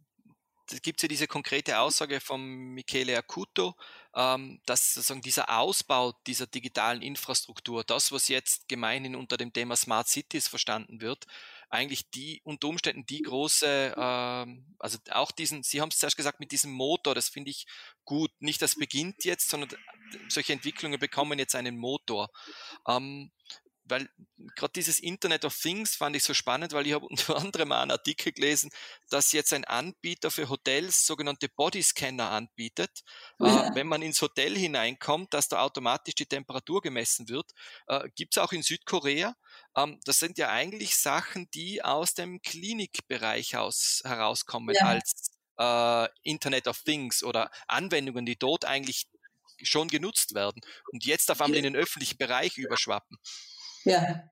das 0.68 0.82
gibt 0.82 1.02
ja 1.02 1.08
diese 1.08 1.26
konkrete 1.26 1.78
Aussage 1.78 2.20
von 2.20 2.40
Michele 2.40 3.16
Acuto, 3.16 3.74
ähm, 4.14 4.60
dass 4.66 4.94
sozusagen 4.94 5.20
dieser 5.20 5.58
Ausbau 5.58 6.12
dieser 6.26 6.46
digitalen 6.46 7.02
Infrastruktur, 7.02 7.84
das, 7.84 8.12
was 8.12 8.28
jetzt 8.28 8.68
gemeinhin 8.68 9.14
unter 9.16 9.36
dem 9.36 9.52
Thema 9.52 9.76
Smart 9.76 10.08
Cities 10.08 10.48
verstanden 10.48 11.00
wird, 11.00 11.26
eigentlich 11.70 12.10
die 12.10 12.40
unter 12.44 12.68
Umständen 12.68 13.06
die 13.06 13.22
große, 13.22 13.94
ähm, 13.96 14.76
also 14.78 14.98
auch 15.10 15.30
diesen, 15.32 15.62
Sie 15.62 15.80
haben 15.80 15.90
es 15.90 15.98
zuerst 15.98 16.16
gesagt, 16.16 16.40
mit 16.40 16.52
diesem 16.52 16.72
Motor, 16.72 17.14
das 17.14 17.28
finde 17.28 17.50
ich 17.50 17.66
gut. 18.04 18.30
Nicht 18.40 18.62
das 18.62 18.76
beginnt 18.76 19.24
jetzt, 19.24 19.48
sondern 19.48 19.70
solche 20.28 20.52
Entwicklungen 20.52 20.98
bekommen 20.98 21.38
jetzt 21.38 21.54
einen 21.54 21.76
Motor. 21.76 22.28
Ähm, 22.88 23.30
weil 23.84 24.08
gerade 24.56 24.72
dieses 24.72 24.98
Internet 24.98 25.44
of 25.44 25.56
Things 25.56 25.94
fand 25.94 26.16
ich 26.16 26.24
so 26.24 26.34
spannend, 26.34 26.72
weil 26.72 26.86
ich 26.86 26.94
habe 26.94 27.06
unter 27.10 27.36
anderem 27.36 27.68
mal 27.68 27.82
einen 27.82 27.90
Artikel 27.90 28.32
gelesen, 28.32 28.70
dass 29.10 29.32
jetzt 29.32 29.52
ein 29.52 29.64
Anbieter 29.64 30.30
für 30.30 30.48
Hotels 30.48 31.06
sogenannte 31.06 31.48
Bodyscanner 31.48 32.30
anbietet. 32.30 33.02
Ja. 33.38 33.68
Äh, 33.68 33.74
wenn 33.74 33.86
man 33.86 34.02
ins 34.02 34.20
Hotel 34.22 34.56
hineinkommt, 34.56 35.34
dass 35.34 35.48
da 35.48 35.60
automatisch 35.60 36.14
die 36.14 36.26
Temperatur 36.26 36.80
gemessen 36.80 37.28
wird. 37.28 37.52
Äh, 37.86 38.08
Gibt 38.14 38.36
es 38.36 38.42
auch 38.42 38.52
in 38.52 38.62
Südkorea. 38.62 39.36
Ähm, 39.76 40.00
das 40.04 40.18
sind 40.18 40.38
ja 40.38 40.48
eigentlich 40.48 40.96
Sachen, 40.96 41.48
die 41.52 41.82
aus 41.82 42.14
dem 42.14 42.40
Klinikbereich 42.42 43.56
aus, 43.56 44.00
herauskommen 44.04 44.74
ja. 44.74 44.86
als 44.86 45.30
äh, 45.58 46.08
Internet 46.22 46.68
of 46.68 46.82
Things 46.82 47.22
oder 47.22 47.50
Anwendungen, 47.68 48.26
die 48.26 48.36
dort 48.36 48.64
eigentlich 48.64 49.06
schon 49.62 49.88
genutzt 49.88 50.34
werden 50.34 50.60
und 50.92 51.04
jetzt 51.04 51.30
auf 51.30 51.40
einmal 51.40 51.58
in 51.58 51.64
den 51.64 51.76
öffentlichen 51.76 52.18
Bereich 52.18 52.58
überschwappen. 52.58 53.18
Ja, 53.84 54.24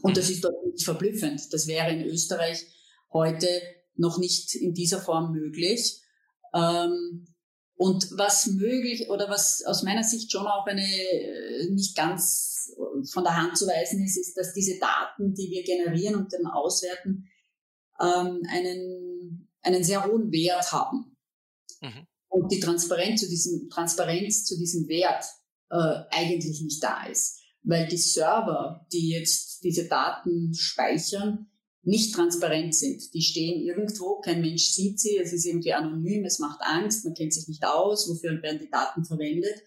Und 0.01 0.17
das 0.17 0.29
ist 0.29 0.43
dort 0.43 0.65
nicht 0.65 0.85
verblüffend. 0.85 1.41
Das 1.51 1.67
wäre 1.67 1.91
in 1.91 2.03
Österreich 2.03 2.65
heute 3.11 3.47
noch 3.95 4.17
nicht 4.17 4.55
in 4.55 4.73
dieser 4.73 5.01
Form 5.01 5.31
möglich. 5.31 6.01
Ähm, 6.53 7.27
und 7.75 8.07
was 8.17 8.47
möglich 8.47 9.09
oder 9.09 9.29
was 9.29 9.63
aus 9.65 9.83
meiner 9.83 10.03
Sicht 10.03 10.31
schon 10.31 10.45
auch 10.45 10.65
eine 10.67 10.85
äh, 10.85 11.69
nicht 11.71 11.95
ganz 11.95 12.52
von 13.11 13.23
der 13.23 13.35
Hand 13.35 13.57
zu 13.57 13.65
weisen 13.65 14.03
ist, 14.03 14.17
ist, 14.17 14.35
dass 14.37 14.53
diese 14.53 14.79
Daten, 14.79 15.33
die 15.33 15.49
wir 15.49 15.63
generieren 15.63 16.15
und 16.15 16.33
dann 16.33 16.45
auswerten, 16.45 17.29
ähm, 17.99 18.41
einen, 18.49 19.49
einen 19.61 19.83
sehr 19.83 20.05
hohen 20.05 20.31
Wert 20.31 20.71
haben. 20.71 21.17
Mhm. 21.81 22.07
Und 22.29 22.51
die 22.51 22.59
Transparenz 22.59 23.21
zu 23.21 23.29
diesem, 23.29 23.69
Transparenz 23.69 24.45
zu 24.45 24.57
diesem 24.57 24.87
Wert 24.87 25.25
äh, 25.69 26.03
eigentlich 26.11 26.61
nicht 26.61 26.83
da 26.83 27.05
ist. 27.05 27.41
Weil 27.61 27.87
die 27.87 27.97
Server, 27.97 28.85
die 28.91 29.09
jetzt 29.09 29.63
diese 29.63 29.87
Daten 29.87 30.53
speichern, 30.53 31.47
nicht 31.83 32.15
transparent 32.15 32.73
sind. 32.73 33.13
Die 33.13 33.21
stehen 33.21 33.61
irgendwo, 33.61 34.19
kein 34.21 34.41
Mensch 34.41 34.69
sieht 34.69 34.99
sie, 34.99 35.17
es 35.17 35.33
ist 35.33 35.45
irgendwie 35.45 35.73
anonym, 35.73 36.23
es 36.23 36.39
macht 36.39 36.61
Angst, 36.61 37.03
man 37.03 37.13
kennt 37.13 37.33
sich 37.33 37.47
nicht 37.47 37.63
aus, 37.65 38.09
wofür 38.09 38.41
werden 38.41 38.61
die 38.61 38.69
Daten 38.69 39.03
verwendet. 39.03 39.61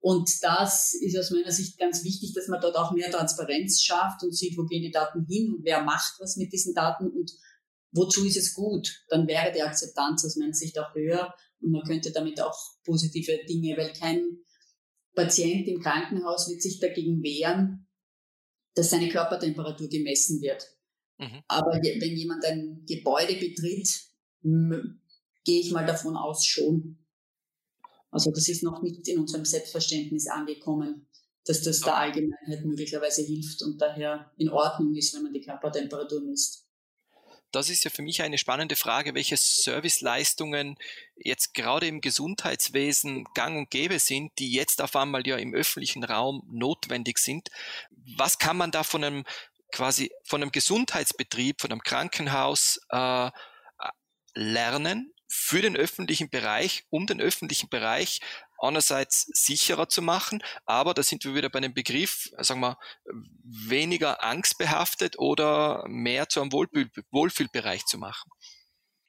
Und 0.00 0.30
das 0.42 0.94
ist 0.94 1.18
aus 1.18 1.30
meiner 1.30 1.50
Sicht 1.50 1.78
ganz 1.78 2.04
wichtig, 2.04 2.32
dass 2.34 2.48
man 2.48 2.60
dort 2.60 2.76
auch 2.76 2.92
mehr 2.92 3.10
Transparenz 3.10 3.82
schafft 3.82 4.22
und 4.22 4.34
sieht, 4.34 4.56
wo 4.56 4.64
gehen 4.64 4.82
die 4.82 4.92
Daten 4.92 5.26
hin 5.26 5.52
und 5.52 5.64
wer 5.64 5.82
macht 5.82 6.14
was 6.20 6.36
mit 6.36 6.52
diesen 6.52 6.74
Daten 6.74 7.08
und 7.08 7.32
wozu 7.92 8.24
ist 8.24 8.36
es 8.36 8.54
gut. 8.54 9.04
Dann 9.08 9.26
wäre 9.26 9.52
die 9.52 9.62
Akzeptanz 9.62 10.24
aus 10.24 10.36
meiner 10.36 10.54
Sicht 10.54 10.78
auch 10.78 10.94
höher 10.94 11.34
und 11.60 11.72
man 11.72 11.82
könnte 11.82 12.12
damit 12.12 12.40
auch 12.40 12.56
positive 12.84 13.40
Dinge, 13.48 13.76
weil 13.76 13.92
kein 13.92 14.38
Patient 15.14 15.66
im 15.66 15.80
Krankenhaus 15.80 16.48
wird 16.48 16.62
sich 16.62 16.78
dagegen 16.78 17.22
wehren, 17.22 17.88
dass 18.74 18.90
seine 18.90 19.08
Körpertemperatur 19.08 19.88
gemessen 19.88 20.40
wird. 20.40 20.64
Mhm. 21.18 21.42
Aber 21.48 21.72
wenn 21.72 22.16
jemand 22.16 22.44
ein 22.44 22.84
Gebäude 22.86 23.34
betritt, 23.34 23.88
gehe 24.42 25.60
ich 25.60 25.72
mal 25.72 25.86
davon 25.86 26.16
aus 26.16 26.44
schon. 26.44 27.04
Also 28.10 28.30
das 28.30 28.48
ist 28.48 28.62
noch 28.62 28.82
nicht 28.82 29.06
in 29.08 29.18
unserem 29.18 29.44
Selbstverständnis 29.44 30.26
angekommen, 30.28 31.06
dass 31.44 31.62
das 31.62 31.80
der 31.80 31.96
Allgemeinheit 31.96 32.64
möglicherweise 32.64 33.22
hilft 33.22 33.62
und 33.62 33.80
daher 33.80 34.32
in 34.36 34.50
Ordnung 34.50 34.94
ist, 34.94 35.14
wenn 35.14 35.22
man 35.22 35.32
die 35.32 35.42
Körpertemperatur 35.42 36.22
misst. 36.22 36.68
Das 37.50 37.70
ist 37.70 37.84
ja 37.84 37.90
für 37.90 38.02
mich 38.02 38.20
eine 38.20 38.36
spannende 38.36 38.76
Frage, 38.76 39.14
welche 39.14 39.38
Serviceleistungen 39.38 40.76
jetzt 41.16 41.54
gerade 41.54 41.86
im 41.86 42.02
Gesundheitswesen 42.02 43.24
gang 43.32 43.56
und 43.56 43.70
gäbe 43.70 43.98
sind, 43.98 44.32
die 44.38 44.52
jetzt 44.52 44.82
auf 44.82 44.94
einmal 44.96 45.26
ja 45.26 45.36
im 45.36 45.54
öffentlichen 45.54 46.04
Raum 46.04 46.42
notwendig 46.50 47.18
sind. 47.18 47.48
Was 48.16 48.38
kann 48.38 48.58
man 48.58 48.70
da 48.70 48.82
von 48.84 49.02
einem 49.02 49.24
quasi 49.72 50.10
von 50.24 50.42
einem 50.42 50.52
Gesundheitsbetrieb, 50.52 51.62
von 51.62 51.72
einem 51.72 51.82
Krankenhaus 51.82 52.80
äh, 52.90 53.30
lernen 54.34 55.12
für 55.28 55.60
den 55.60 55.76
öffentlichen 55.76 56.30
Bereich, 56.30 56.84
um 56.90 57.06
den 57.06 57.20
öffentlichen 57.20 57.68
Bereich 57.68 58.20
einerseits 58.58 59.28
sicherer 59.32 59.88
zu 59.88 60.02
machen, 60.02 60.42
aber 60.66 60.94
da 60.94 61.02
sind 61.02 61.24
wir 61.24 61.34
wieder 61.34 61.50
bei 61.50 61.60
dem 61.60 61.74
Begriff, 61.74 62.30
sagen 62.38 62.60
wir, 62.60 62.78
weniger 63.44 64.24
angstbehaftet 64.24 65.18
oder 65.18 65.84
mehr 65.86 66.28
zu 66.28 66.40
einem 66.40 66.52
Wohlfühl 66.52 66.90
Wohlfühlbereich 67.10 67.84
zu 67.86 67.98
machen. 67.98 68.30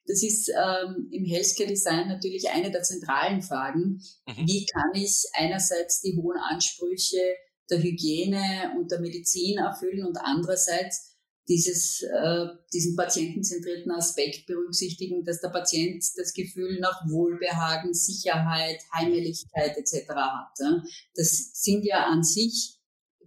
Das 0.05 0.23
ist 0.23 0.49
ähm, 0.49 1.07
im 1.11 1.23
Healthcare 1.25 1.69
Design 1.69 2.07
natürlich 2.07 2.49
eine 2.49 2.71
der 2.71 2.81
zentralen 2.81 3.43
Fragen. 3.43 4.01
Mhm. 4.25 4.47
Wie 4.47 4.65
kann 4.65 4.91
ich 4.95 5.23
einerseits 5.33 6.01
die 6.01 6.15
hohen 6.17 6.37
Ansprüche 6.37 7.21
der 7.69 7.81
Hygiene 7.81 8.73
und 8.77 8.91
der 8.91 9.01
Medizin 9.01 9.59
erfüllen 9.59 10.05
und 10.05 10.17
andererseits 10.17 11.15
dieses, 11.49 12.03
äh, 12.03 12.45
diesen 12.71 12.95
patientenzentrierten 12.95 13.91
Aspekt 13.91 14.45
berücksichtigen, 14.45 15.25
dass 15.25 15.41
der 15.41 15.49
Patient 15.49 16.03
das 16.15 16.33
Gefühl 16.33 16.79
nach 16.79 17.09
Wohlbehagen, 17.09 17.93
Sicherheit, 17.93 18.79
Heimeligkeit 18.93 19.75
etc. 19.75 20.09
hat. 20.09 20.83
Das 21.15 21.51
sind 21.53 21.83
ja 21.83 22.05
an 22.05 22.23
sich 22.23 22.77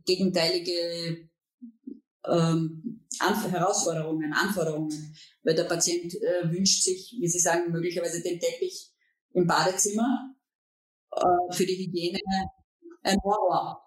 gegenteilige 0.07 1.29
ähm, 2.27 3.01
Herausforderungen, 3.21 4.33
Anforderungen, 4.33 5.15
weil 5.43 5.55
der 5.55 5.65
Patient 5.65 6.15
äh, 6.15 6.51
wünscht 6.51 6.85
sich, 6.85 7.17
wie 7.21 7.29
Sie 7.29 7.41
sagen, 7.41 7.73
möglicherweise 7.73 8.23
den 8.23 8.39
Teppich 8.39 8.91
im 9.33 9.47
Badezimmer, 9.47 10.35
äh, 11.11 11.53
für 11.53 11.67
die 11.67 11.77
Hygiene 11.77 12.21
ein 13.03 13.19
Horror. 13.25 13.83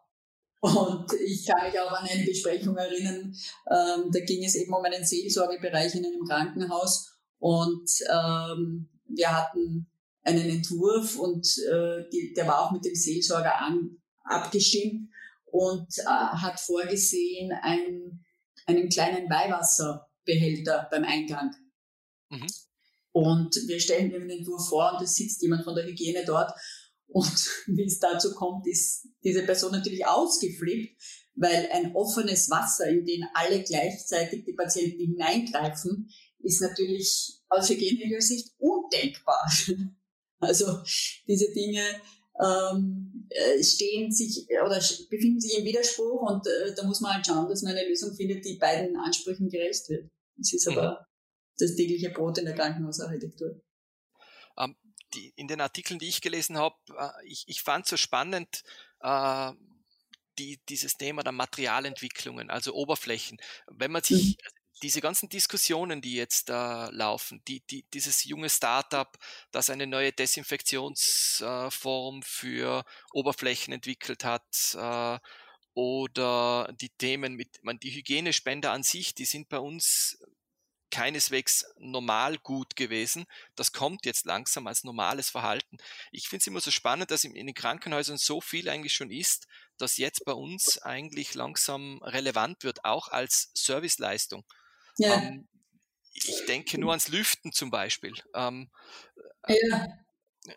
Und 0.61 1.13
ich 1.25 1.45
kann 1.45 1.67
mich 1.67 1.79
auch 1.79 1.91
an 1.91 2.07
eine 2.07 2.25
Besprechung 2.25 2.75
erinnern, 2.75 3.35
ähm, 3.69 4.11
da 4.11 4.19
ging 4.21 4.43
es 4.43 4.55
eben 4.55 4.73
um 4.73 4.83
einen 4.83 5.05
Seelsorgebereich 5.05 5.93
in 5.95 6.05
einem 6.05 6.23
Krankenhaus 6.25 7.11
und 7.37 7.89
ähm, 8.11 8.89
wir 9.07 9.31
hatten 9.31 9.87
einen 10.23 10.49
Entwurf 10.49 11.19
und 11.19 11.45
äh, 11.71 12.09
die, 12.11 12.33
der 12.35 12.47
war 12.47 12.61
auch 12.61 12.71
mit 12.71 12.83
dem 12.83 12.95
Seelsorger 12.95 13.61
an, 13.61 13.97
abgestimmt 14.23 15.09
und 15.45 15.97
äh, 15.99 16.03
hat 16.05 16.59
vorgesehen 16.59 17.51
ein, 17.61 18.25
einen 18.65 18.89
kleinen 18.89 19.29
Weihwasserbehälter 19.29 20.87
beim 20.89 21.03
Eingang. 21.03 21.55
Mhm. 22.29 22.47
Und 23.11 23.55
wir 23.67 23.79
stellen 23.79 24.09
den 24.09 24.29
Entwurf 24.29 24.67
vor 24.67 24.93
und 24.93 25.03
es 25.03 25.13
sitzt 25.15 25.41
jemand 25.41 25.63
von 25.63 25.75
der 25.75 25.85
Hygiene 25.85 26.25
dort 26.25 26.51
und 27.07 27.49
wie 27.67 27.85
es 27.85 27.99
dazu 27.99 28.33
kommt, 28.33 28.67
ist 28.67 29.07
diese 29.23 29.43
Person 29.43 29.71
natürlich 29.71 30.05
ausgeflippt, 30.05 31.01
weil 31.35 31.69
ein 31.71 31.95
offenes 31.95 32.49
Wasser, 32.49 32.87
in 32.87 33.05
den 33.05 33.25
alle 33.33 33.61
gleichzeitig 33.63 34.45
die 34.45 34.53
Patienten 34.53 34.99
hineingreifen, 34.99 36.09
ist 36.39 36.61
natürlich 36.61 37.39
aus 37.49 37.69
hygienischer 37.69 38.21
Sicht 38.21 38.53
undenkbar. 38.57 39.51
Also 40.41 40.79
diese 41.27 41.51
Dinge 41.53 41.81
ähm, 42.43 43.25
äh, 43.29 43.63
stehen 43.63 44.11
sich 44.11 44.45
oder 44.63 44.79
befinden 45.09 45.39
sich 45.39 45.57
im 45.57 45.65
Widerspruch 45.65 46.29
und 46.29 46.45
äh, 46.45 46.75
da 46.75 46.83
muss 46.85 46.99
man 46.99 47.13
halt 47.13 47.25
schauen, 47.25 47.47
dass 47.47 47.63
man 47.63 47.71
eine 47.71 47.87
Lösung 47.87 48.13
findet, 48.13 48.43
die 48.43 48.57
beiden 48.57 48.97
Ansprüchen 48.97 49.49
gerecht 49.49 49.89
wird. 49.89 50.09
Das 50.37 50.53
ist 50.53 50.67
aber 50.67 50.91
mhm. 50.91 51.05
das 51.57 51.75
tägliche 51.75 52.09
Brot 52.09 52.37
in 52.37 52.45
der 52.45 52.53
Krankenhausarchitektur. 52.53 53.61
Um, 54.57 54.75
die, 55.13 55.33
in 55.35 55.47
den 55.47 55.61
Artikeln, 55.61 55.99
die 55.99 56.07
ich 56.07 56.21
gelesen 56.21 56.57
habe, 56.57 56.75
äh, 56.97 57.11
ich, 57.25 57.43
ich 57.47 57.61
fand 57.61 57.85
so 57.87 57.97
spannend, 57.97 58.63
äh, 59.01 59.51
die, 60.37 60.59
dieses 60.67 60.97
Thema 60.97 61.23
der 61.23 61.31
Materialentwicklungen, 61.31 62.49
also 62.49 62.73
Oberflächen. 62.73 63.37
Wenn 63.67 63.91
man 63.91 64.03
sich 64.03 64.37
mhm. 64.37 64.41
diese 64.83 65.01
ganzen 65.01 65.29
Diskussionen, 65.29 66.01
die 66.01 66.15
jetzt 66.15 66.49
äh, 66.49 66.89
laufen, 66.89 67.41
die, 67.47 67.61
die, 67.61 67.85
dieses 67.93 68.25
junge 68.25 68.49
Startup, 68.49 69.17
das 69.51 69.69
eine 69.69 69.87
neue 69.87 70.11
Desinfektionsform 70.11 72.19
äh, 72.19 72.25
für 72.25 72.83
Oberflächen 73.13 73.73
entwickelt 73.73 74.25
hat, 74.25 74.75
äh, 74.75 75.19
oder 75.75 76.73
die 76.79 76.89
Themen 76.89 77.35
mit, 77.35 77.61
man, 77.61 77.77
die 77.79 77.93
Hygienespender 77.93 78.71
an 78.71 78.83
sich, 78.83 79.13
die 79.13 79.25
sind 79.25 79.49
bei 79.49 79.59
uns 79.59 80.17
keineswegs 80.95 81.65
normal 81.77 82.37
gut 82.37 82.77
gewesen. 82.77 83.25
Das 83.55 83.73
kommt 83.73 84.05
jetzt 84.05 84.25
langsam 84.25 84.65
als 84.65 84.85
normales 84.85 85.29
Verhalten. 85.29 85.77
Ich 86.13 86.29
finde 86.29 86.41
es 86.41 86.47
immer 86.47 86.61
so 86.61 86.71
spannend, 86.71 87.11
dass 87.11 87.25
in 87.25 87.33
den 87.33 87.53
Krankenhäusern 87.53 88.17
so 88.17 88.39
viel 88.39 88.69
eigentlich 88.69 88.93
schon 88.93 89.11
ist, 89.11 89.45
dass 89.77 89.97
jetzt 89.97 90.23
bei 90.23 90.31
uns 90.31 90.77
eigentlich 90.81 91.33
langsam 91.33 92.01
relevant 92.01 92.63
wird, 92.63 92.85
auch 92.85 93.09
als 93.09 93.51
Serviceleistung. 93.53 94.45
Ja. 94.97 95.15
Ähm, 95.15 95.49
ich 96.13 96.45
denke 96.47 96.79
nur 96.79 96.91
ans 96.91 97.09
Lüften 97.09 97.51
zum 97.51 97.71
Beispiel. 97.71 98.13
Ähm, 98.33 98.69
ja. 99.49 99.87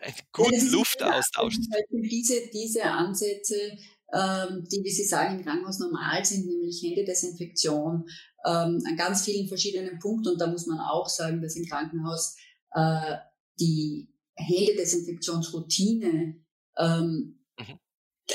Einen 0.01 0.15
guten 0.31 0.67
ja, 0.67 0.71
Luftaustausch. 0.71 1.57
Diese, 1.91 2.47
diese 2.51 2.85
Ansätze 2.85 3.77
die, 4.11 4.83
wie 4.83 4.91
Sie 4.91 5.05
sagen, 5.05 5.39
im 5.39 5.45
Krankenhaus 5.45 5.81
normal 5.81 6.25
sind, 6.25 6.47
nämlich 6.47 6.83
Händedesinfektion 6.83 8.09
ähm, 8.47 8.83
an 8.87 8.97
ganz 8.97 9.23
vielen 9.23 9.49
verschiedenen 9.49 9.99
Punkten. 9.99 10.29
Und 10.29 10.41
da 10.41 10.47
muss 10.47 10.67
man 10.67 10.81
auch 10.81 11.09
sagen, 11.09 11.43
dass 11.43 11.57
im 11.57 11.67
Krankenhaus 11.67 12.37
äh, 12.73 13.17
die 13.61 14.09
Händedesinfektionsroutine 14.35 16.37
ähm, 16.79 17.39
mhm. 17.59 17.79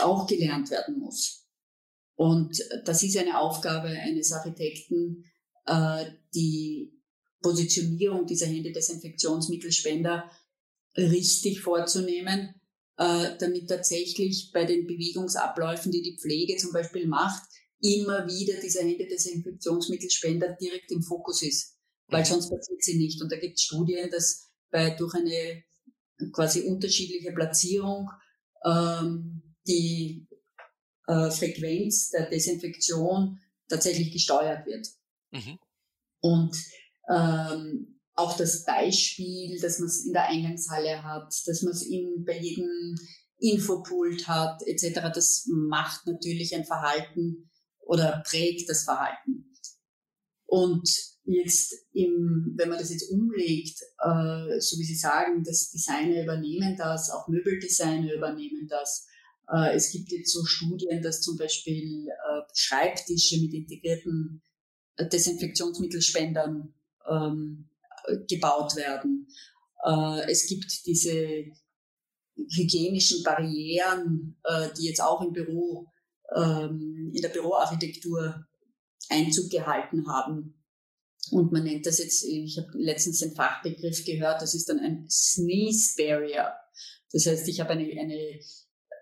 auch 0.02 0.28
gelernt 0.28 0.70
werden 0.70 1.00
muss. 1.00 1.48
Und 2.16 2.64
das 2.86 3.04
ist 3.04 3.18
eine 3.18 3.40
Aufgabe 3.40 3.88
eines 3.88 4.32
Architekten, 4.32 5.26
äh, 5.66 6.06
die 6.36 6.94
Positionierung 7.42 8.26
dieser 8.26 8.46
Händedesinfektionsmittelspender 8.46 10.30
richtig 10.96 11.62
vorzunehmen, 11.62 12.54
äh, 12.98 13.38
damit 13.40 13.70
tatsächlich 13.70 14.52
bei 14.54 14.66
den 14.66 14.86
Bewegungsabläufen, 14.86 15.92
die 15.92 16.02
die 16.02 16.18
Pflege 16.18 16.58
zum 16.58 16.72
Beispiel 16.72 17.08
macht, 17.08 17.44
immer 17.82 18.28
wieder 18.28 18.60
dieser 18.62 18.82
Händedesinfektionsmittelspender 18.82 20.56
direkt 20.60 20.92
im 20.92 21.04
Fokus 21.04 21.42
ist, 21.42 21.78
weil 22.08 22.22
mhm. 22.22 22.28
sonst 22.28 22.50
passiert 22.50 22.84
sie 22.84 22.98
nicht. 22.98 23.22
Und 23.22 23.32
da 23.32 23.38
gibt 23.38 23.58
es 23.58 23.64
Studien, 23.64 24.10
dass 24.10 24.50
bei 24.72 24.92
durch 24.92 25.14
eine 25.16 25.64
quasi 26.32 26.62
unterschiedliche 26.62 27.34
Platzierung 27.34 28.10
ähm, 28.66 29.56
die 29.68 30.28
äh, 31.08 31.30
Frequenz 31.30 32.10
der 32.12 32.30
Desinfektion 32.30 33.40
tatsächlich 33.68 34.12
gesteuert 34.12 34.66
wird. 34.66 34.88
Mhm. 35.32 35.60
Und 36.22 36.56
ähm, 37.10 37.93
auch 38.16 38.38
das 38.38 38.64
Beispiel, 38.64 39.60
dass 39.60 39.80
man 39.80 39.88
es 39.88 40.06
in 40.06 40.14
der 40.14 40.28
Eingangshalle 40.28 41.04
hat, 41.04 41.34
dass 41.46 41.62
man 41.64 41.74
es 41.74 41.88
bei 42.26 42.40
jedem 42.40 42.96
Infopult 43.40 44.28
hat, 44.28 44.62
etc., 44.66 45.12
das 45.14 45.48
macht 45.48 46.06
natürlich 46.06 46.56
ein 46.56 46.66
Verhalten 46.66 47.50
oder 47.80 48.24
prägt 48.26 48.70
das 48.70 48.84
Verhalten. 48.84 49.52
Und 50.46 50.88
jetzt, 51.26 51.74
im, 51.94 52.54
wenn 52.56 52.70
man 52.70 52.78
das 52.78 52.92
jetzt 52.92 53.10
umlegt, 53.10 53.82
äh, 54.00 54.60
so 54.60 54.78
wie 54.78 54.84
Sie 54.84 54.96
sagen, 54.96 55.44
dass 55.44 55.72
Designer 55.72 56.24
übernehmen 56.24 56.76
das, 56.78 57.10
auch 57.10 57.28
Möbeldesigner 57.28 58.14
übernehmen 58.14 58.68
das. 58.70 59.08
Äh, 59.52 59.76
es 59.76 59.92
gibt 59.92 60.12
jetzt 60.12 60.32
so 60.32 60.46
Studien, 60.46 61.02
dass 61.02 61.22
zum 61.22 61.38
Beispiel 61.38 62.08
äh, 62.08 62.42
Schreibtische 62.54 63.42
mit 63.42 63.54
integrierten 63.54 64.42
äh, 64.98 65.08
Desinfektionsmittelspendern 65.08 66.74
ähm, 67.10 67.70
gebaut 68.28 68.76
werden. 68.76 69.28
Äh, 69.86 70.32
es 70.32 70.48
gibt 70.48 70.86
diese 70.86 71.46
hygienischen 72.36 73.24
Barrieren, 73.24 74.38
äh, 74.44 74.70
die 74.78 74.86
jetzt 74.88 75.02
auch 75.02 75.22
im 75.22 75.34
Büro, 75.34 75.88
ähm, 76.36 77.12
in 77.14 77.22
der 77.22 77.30
Büroarchitektur 77.30 78.46
Einzug 79.10 79.50
gehalten 79.50 80.08
haben. 80.08 80.64
Und 81.32 81.52
man 81.52 81.64
nennt 81.64 81.86
das 81.86 82.00
jetzt, 82.00 82.24
ich 82.26 82.58
habe 82.58 82.70
letztens 82.74 83.20
den 83.20 83.34
Fachbegriff 83.34 84.04
gehört, 84.06 84.42
das 84.42 84.56
ist 84.56 84.70
dann 84.70 84.80
ein 84.80 85.06
Sneeze 85.10 85.96
Barrier. 85.98 86.54
Das 87.12 87.26
heißt, 87.26 87.48
ich 87.48 87.60
habe 87.60 87.72
eine, 87.72 87.84
eine 87.84 88.40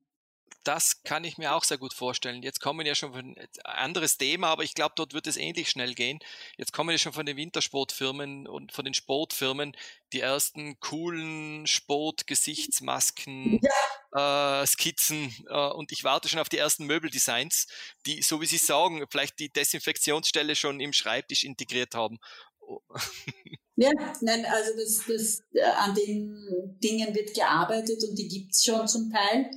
das 0.63 1.03
kann 1.03 1.23
ich 1.23 1.37
mir 1.37 1.53
auch 1.53 1.63
sehr 1.63 1.77
gut 1.77 1.93
vorstellen. 1.93 2.43
Jetzt 2.43 2.59
kommen 2.59 2.85
ja 2.85 2.95
schon 2.95 3.13
von 3.13 3.35
ein 3.37 3.47
anderes 3.63 4.17
Thema, 4.17 4.47
aber 4.49 4.63
ich 4.63 4.75
glaube, 4.75 4.93
dort 4.95 5.13
wird 5.13 5.27
es 5.27 5.37
ähnlich 5.37 5.69
schnell 5.69 5.93
gehen. 5.93 6.19
Jetzt 6.57 6.73
kommen 6.73 6.91
ja 6.91 6.97
schon 6.97 7.13
von 7.13 7.25
den 7.25 7.37
Wintersportfirmen 7.37 8.47
und 8.47 8.71
von 8.71 8.85
den 8.85 8.93
Sportfirmen 8.93 9.75
die 10.13 10.19
ersten 10.19 10.79
coolen 10.79 11.65
Sportgesichtsmasken, 11.67 13.59
ja. 14.13 14.61
äh, 14.61 14.67
Skizzen 14.67 15.33
äh, 15.47 15.69
und 15.69 15.91
ich 15.91 16.03
warte 16.03 16.29
schon 16.29 16.39
auf 16.39 16.49
die 16.49 16.57
ersten 16.57 16.85
Möbeldesigns, 16.85 17.67
die, 18.05 18.21
so 18.21 18.41
wie 18.41 18.45
Sie 18.45 18.57
sagen, 18.57 19.05
vielleicht 19.09 19.39
die 19.39 19.51
Desinfektionsstelle 19.51 20.55
schon 20.55 20.79
im 20.79 20.93
Schreibtisch 20.93 21.43
integriert 21.43 21.95
haben. 21.95 22.19
Ja, 23.75 23.91
nein, 24.19 24.45
also 24.45 24.71
das, 24.75 25.01
das, 25.07 25.41
äh, 25.53 25.63
an 25.63 25.95
den 25.95 26.77
Dingen 26.83 27.15
wird 27.15 27.33
gearbeitet 27.33 28.03
und 28.03 28.19
die 28.19 28.27
gibt 28.27 28.53
es 28.53 28.63
schon 28.63 28.85
zum 28.89 29.09
Teil. 29.09 29.49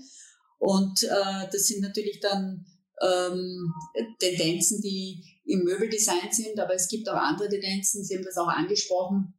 Und 0.62 1.02
äh, 1.02 1.48
das 1.50 1.66
sind 1.66 1.80
natürlich 1.80 2.20
dann 2.20 2.64
ähm, 3.02 3.74
Tendenzen, 4.20 4.80
die 4.80 5.40
im 5.44 5.64
Möbeldesign 5.64 6.30
sind, 6.30 6.60
aber 6.60 6.74
es 6.74 6.86
gibt 6.86 7.08
auch 7.08 7.16
andere 7.16 7.48
Tendenzen, 7.48 8.04
Sie 8.04 8.14
haben 8.14 8.24
das 8.24 8.36
auch 8.36 8.46
angesprochen. 8.46 9.34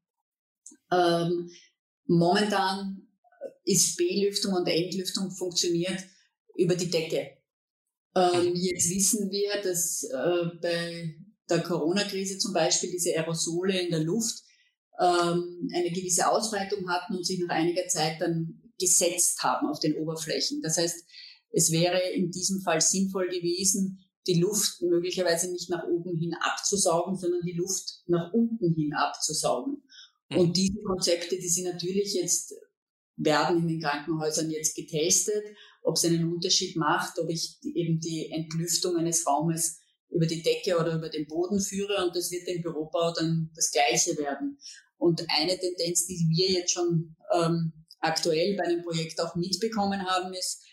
Ähm, 0.91 1.49
momentan 2.07 3.07
ist 3.63 3.95
B-Lüftung 3.95 4.53
und 4.53 4.67
Entlüftung 4.67 5.31
funktioniert 5.31 6.03
über 6.57 6.75
die 6.75 6.89
Decke. 6.89 7.37
Ähm, 8.17 8.53
jetzt 8.55 8.89
wissen 8.89 9.31
wir, 9.31 9.61
dass 9.61 10.03
äh, 10.03 10.57
bei 10.61 11.15
der 11.49 11.63
Corona-Krise 11.63 12.37
zum 12.37 12.51
Beispiel 12.51 12.91
diese 12.91 13.11
Aerosole 13.11 13.79
in 13.79 13.91
der 13.91 14.03
Luft 14.03 14.43
ähm, 14.99 15.69
eine 15.73 15.89
gewisse 15.91 16.29
Ausbreitung 16.29 16.89
hatten 16.89 17.15
und 17.15 17.25
sich 17.25 17.39
nach 17.39 17.55
einiger 17.55 17.87
Zeit 17.87 18.19
dann 18.19 18.59
gesetzt 18.83 19.41
haben 19.43 19.67
auf 19.67 19.79
den 19.79 19.95
Oberflächen. 19.95 20.61
Das 20.61 20.77
heißt, 20.77 21.05
es 21.51 21.71
wäre 21.71 21.99
in 22.13 22.31
diesem 22.31 22.61
Fall 22.61 22.81
sinnvoll 22.81 23.27
gewesen, 23.27 23.99
die 24.27 24.39
Luft 24.39 24.81
möglicherweise 24.81 25.51
nicht 25.51 25.69
nach 25.69 25.83
oben 25.87 26.17
hin 26.17 26.33
abzusaugen, 26.39 27.15
sondern 27.15 27.41
die 27.41 27.53
Luft 27.53 28.03
nach 28.07 28.33
unten 28.33 28.73
hin 28.73 28.93
abzusaugen. 28.93 29.83
Mhm. 30.29 30.37
Und 30.37 30.57
diese 30.57 30.81
Konzepte, 30.81 31.37
die 31.37 31.49
sind 31.49 31.65
natürlich 31.65 32.13
jetzt, 32.13 32.55
werden 33.17 33.59
in 33.59 33.67
den 33.67 33.81
Krankenhäusern 33.81 34.49
jetzt 34.49 34.75
getestet, 34.75 35.43
ob 35.83 35.97
es 35.97 36.05
einen 36.05 36.31
Unterschied 36.31 36.75
macht, 36.75 37.19
ob 37.19 37.29
ich 37.29 37.57
eben 37.63 37.99
die 37.99 38.31
Entlüftung 38.31 38.95
eines 38.95 39.27
Raumes 39.27 39.79
über 40.09 40.25
die 40.25 40.41
Decke 40.41 40.77
oder 40.79 40.95
über 40.95 41.09
den 41.09 41.27
Boden 41.27 41.59
führe 41.59 42.05
und 42.05 42.15
das 42.15 42.31
wird 42.31 42.47
im 42.47 42.61
Bürobau 42.61 43.11
dann 43.13 43.51
das 43.55 43.71
Gleiche 43.71 44.17
werden. 44.17 44.57
Und 44.97 45.25
eine 45.29 45.59
Tendenz, 45.59 46.05
die 46.05 46.25
wir 46.29 46.49
jetzt 46.49 46.71
schon 46.71 47.15
ähm, 47.33 47.73
aktuell 48.03 48.55
bei 48.55 48.65
einem 48.65 48.83
Projekt 48.83 49.19
auch 49.21 49.35
mitbekommen 49.35 50.05
haben, 50.05 50.33
ist, 50.33 50.63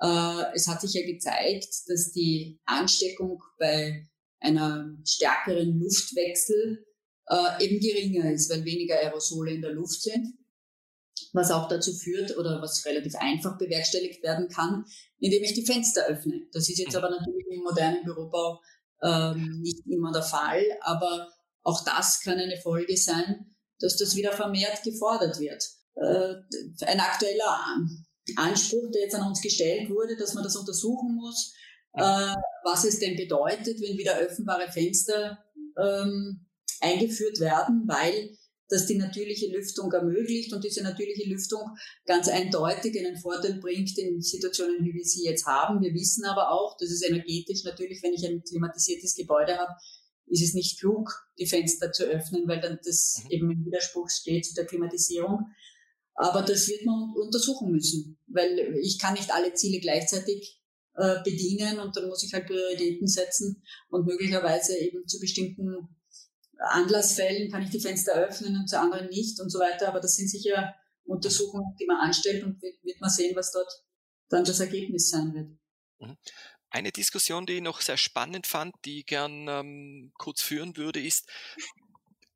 äh, 0.00 0.54
es 0.54 0.66
hat 0.68 0.80
sich 0.80 0.94
ja 0.94 1.06
gezeigt, 1.06 1.68
dass 1.86 2.12
die 2.12 2.60
Ansteckung 2.64 3.42
bei 3.58 4.08
einer 4.40 4.96
stärkeren 5.04 5.78
Luftwechsel 5.80 6.86
äh, 7.28 7.64
eben 7.64 7.80
geringer 7.80 8.32
ist, 8.32 8.50
weil 8.50 8.64
weniger 8.64 8.96
Aerosole 8.96 9.52
in 9.52 9.62
der 9.62 9.72
Luft 9.72 10.02
sind, 10.02 10.34
was 11.32 11.50
auch 11.50 11.68
dazu 11.68 11.92
führt 11.92 12.36
oder 12.36 12.62
was 12.62 12.84
relativ 12.86 13.14
einfach 13.16 13.58
bewerkstelligt 13.58 14.22
werden 14.22 14.48
kann, 14.48 14.84
indem 15.18 15.42
ich 15.42 15.54
die 15.54 15.66
Fenster 15.66 16.06
öffne. 16.06 16.46
Das 16.52 16.68
ist 16.68 16.78
jetzt 16.78 16.96
aber 16.96 17.10
natürlich 17.10 17.46
im 17.50 17.62
modernen 17.62 18.04
Bürobau 18.04 18.60
ähm, 19.02 19.60
nicht 19.60 19.86
immer 19.86 20.12
der 20.12 20.22
Fall, 20.22 20.64
aber 20.80 21.28
auch 21.62 21.84
das 21.84 22.20
kann 22.20 22.38
eine 22.38 22.56
Folge 22.60 22.96
sein, 22.96 23.56
dass 23.80 23.96
das 23.96 24.16
wieder 24.16 24.32
vermehrt 24.32 24.82
gefordert 24.82 25.38
wird. 25.38 25.62
Äh, 26.00 26.34
ein 26.86 27.00
aktueller 27.00 27.58
Anspruch, 28.36 28.90
der 28.92 29.02
jetzt 29.02 29.14
an 29.14 29.26
uns 29.26 29.40
gestellt 29.40 29.90
wurde, 29.90 30.16
dass 30.16 30.34
man 30.34 30.44
das 30.44 30.56
untersuchen 30.56 31.14
muss, 31.14 31.54
äh, 31.94 32.34
was 32.64 32.84
es 32.84 32.98
denn 32.98 33.16
bedeutet, 33.16 33.80
wenn 33.80 33.98
wieder 33.98 34.18
öffnbare 34.18 34.70
Fenster 34.70 35.38
ähm, 35.76 36.46
eingeführt 36.80 37.40
werden, 37.40 37.84
weil 37.86 38.36
das 38.68 38.86
die 38.86 38.96
natürliche 38.96 39.50
Lüftung 39.50 39.90
ermöglicht 39.92 40.52
und 40.52 40.62
diese 40.62 40.82
natürliche 40.82 41.28
Lüftung 41.28 41.62
ganz 42.04 42.28
eindeutig 42.28 42.98
einen 42.98 43.16
Vorteil 43.16 43.54
bringt 43.54 43.96
in 43.96 44.20
Situationen, 44.20 44.84
wie 44.84 44.92
wir 44.92 45.04
sie 45.04 45.24
jetzt 45.24 45.46
haben. 45.46 45.80
Wir 45.80 45.94
wissen 45.94 46.24
aber 46.26 46.50
auch, 46.50 46.76
dass 46.76 46.90
es 46.90 47.02
energetisch 47.02 47.64
natürlich, 47.64 48.02
wenn 48.02 48.12
ich 48.12 48.26
ein 48.26 48.42
klimatisiertes 48.42 49.14
Gebäude 49.14 49.56
habe, 49.56 49.72
ist 50.26 50.42
es 50.42 50.52
nicht 50.52 50.78
klug, 50.78 51.10
die 51.38 51.46
Fenster 51.46 51.90
zu 51.92 52.04
öffnen, 52.04 52.46
weil 52.46 52.60
dann 52.60 52.78
das 52.84 53.22
mhm. 53.24 53.30
eben 53.30 53.50
im 53.50 53.64
Widerspruch 53.64 54.10
steht 54.10 54.44
zu 54.44 54.54
der 54.54 54.66
Klimatisierung. 54.66 55.46
Aber 56.20 56.42
das 56.42 56.66
wird 56.66 56.84
man 56.84 57.14
untersuchen 57.14 57.70
müssen, 57.70 58.18
weil 58.26 58.76
ich 58.82 58.98
kann 58.98 59.14
nicht 59.14 59.32
alle 59.32 59.54
Ziele 59.54 59.78
gleichzeitig 59.78 60.60
äh, 60.96 61.22
bedienen 61.22 61.78
und 61.78 61.96
dann 61.96 62.08
muss 62.08 62.24
ich 62.24 62.34
halt 62.34 62.46
Prioritäten 62.46 63.06
setzen 63.06 63.62
und 63.88 64.04
möglicherweise 64.04 64.76
eben 64.76 65.06
zu 65.06 65.20
bestimmten 65.20 65.76
Anlassfällen 66.58 67.52
kann 67.52 67.62
ich 67.62 67.70
die 67.70 67.80
Fenster 67.80 68.14
öffnen 68.14 68.56
und 68.56 68.68
zu 68.68 68.80
anderen 68.80 69.08
nicht 69.08 69.40
und 69.40 69.48
so 69.48 69.60
weiter. 69.60 69.86
Aber 69.86 70.00
das 70.00 70.16
sind 70.16 70.28
sicher 70.28 70.74
Untersuchungen, 71.04 71.76
die 71.80 71.86
man 71.86 71.98
anstellt 71.98 72.42
und 72.42 72.60
wird 72.60 73.00
man 73.00 73.10
sehen, 73.10 73.36
was 73.36 73.52
dort 73.52 73.70
dann 74.28 74.44
das 74.44 74.58
Ergebnis 74.58 75.10
sein 75.10 75.32
wird. 75.32 75.50
Mhm. 76.00 76.16
Eine 76.70 76.90
Diskussion, 76.90 77.46
die 77.46 77.54
ich 77.54 77.62
noch 77.62 77.80
sehr 77.80 77.96
spannend 77.96 78.48
fand, 78.48 78.74
die 78.84 79.00
ich 79.00 79.06
gern 79.06 79.46
ähm, 79.48 80.10
kurz 80.18 80.42
führen 80.42 80.76
würde, 80.76 81.00
ist, 81.00 81.28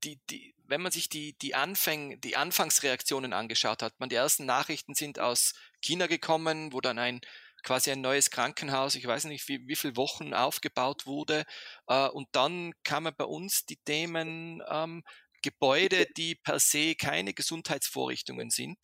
die, 0.04 0.20
die, 0.30 0.54
wenn 0.72 0.80
man 0.80 0.90
sich 0.90 1.10
die, 1.10 1.34
die, 1.34 1.54
Anfäng, 1.54 2.18
die 2.22 2.34
Anfangsreaktionen 2.34 3.34
angeschaut 3.34 3.82
hat, 3.82 4.00
man 4.00 4.08
die 4.08 4.14
ersten 4.14 4.46
Nachrichten 4.46 4.94
sind 4.94 5.18
aus 5.18 5.52
China 5.82 6.06
gekommen, 6.06 6.72
wo 6.72 6.80
dann 6.80 6.98
ein 6.98 7.20
quasi 7.62 7.90
ein 7.90 8.00
neues 8.00 8.30
Krankenhaus, 8.30 8.94
ich 8.94 9.06
weiß 9.06 9.24
nicht, 9.24 9.46
wie, 9.48 9.68
wie 9.68 9.76
viele 9.76 9.98
Wochen 9.98 10.32
aufgebaut 10.32 11.04
wurde. 11.04 11.44
Äh, 11.88 12.08
und 12.08 12.26
dann 12.32 12.72
kamen 12.84 13.14
bei 13.14 13.26
uns 13.26 13.66
die 13.66 13.76
Themen 13.76 14.62
ähm, 14.66 15.04
Gebäude, 15.42 16.06
die 16.16 16.36
per 16.36 16.58
se 16.58 16.94
keine 16.94 17.34
Gesundheitsvorrichtungen 17.34 18.48
sind, 18.48 18.78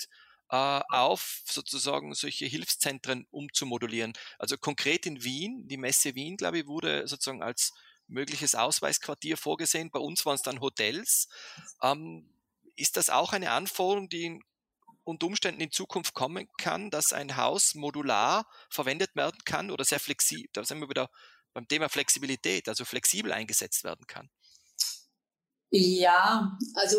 äh, 0.51 0.81
auf 0.90 1.40
sozusagen 1.46 2.12
solche 2.12 2.44
Hilfszentren 2.44 3.27
umzumodulieren. 3.31 4.12
Also 4.38 4.59
konkret 4.59 5.07
in 5.07 5.24
Wien, 5.24 5.66
die 5.66 5.79
Messe 5.79 6.14
Wien, 6.14 6.37
glaube 6.37 6.59
ich, 6.59 6.66
wurde 6.66 7.09
sozusagen 7.09 7.42
als 7.42 7.72
mögliches 8.09 8.55
Ausweisquartier 8.55 9.37
vorgesehen. 9.37 9.90
Bei 9.90 10.01
uns 10.01 10.27
waren 10.27 10.35
es 10.35 10.42
dann 10.42 10.61
Hotels. 10.61 11.29
Ähm, 11.83 12.29
ist 12.77 12.97
das 12.97 13.11
auch 13.11 13.33
eine 13.33 13.51
Anforderung, 13.51 14.09
die 14.09 14.25
in, 14.25 14.42
unter 15.05 15.27
Umständen 15.27 15.61
in 15.61 15.71
Zukunft 15.71 16.14
kommen 16.14 16.49
kann, 16.59 16.90
dass 16.90 17.12
ein 17.12 17.37
Haus 17.37 17.75
modular 17.75 18.47
verwendet 18.68 19.14
werden 19.14 19.38
kann 19.44 19.71
oder 19.71 19.85
sehr 19.85 20.01
flexibel, 20.01 20.49
da 20.53 20.64
sind 20.64 20.81
wir 20.81 20.88
wieder 20.88 21.11
beim 21.55 21.66
Thema 21.66 21.88
Flexibilität, 21.88 22.68
also 22.68 22.85
flexibel 22.85 23.33
eingesetzt 23.33 23.85
werden 23.85 24.07
kann? 24.07 24.31
Ja, 25.71 26.57
also 26.75 26.99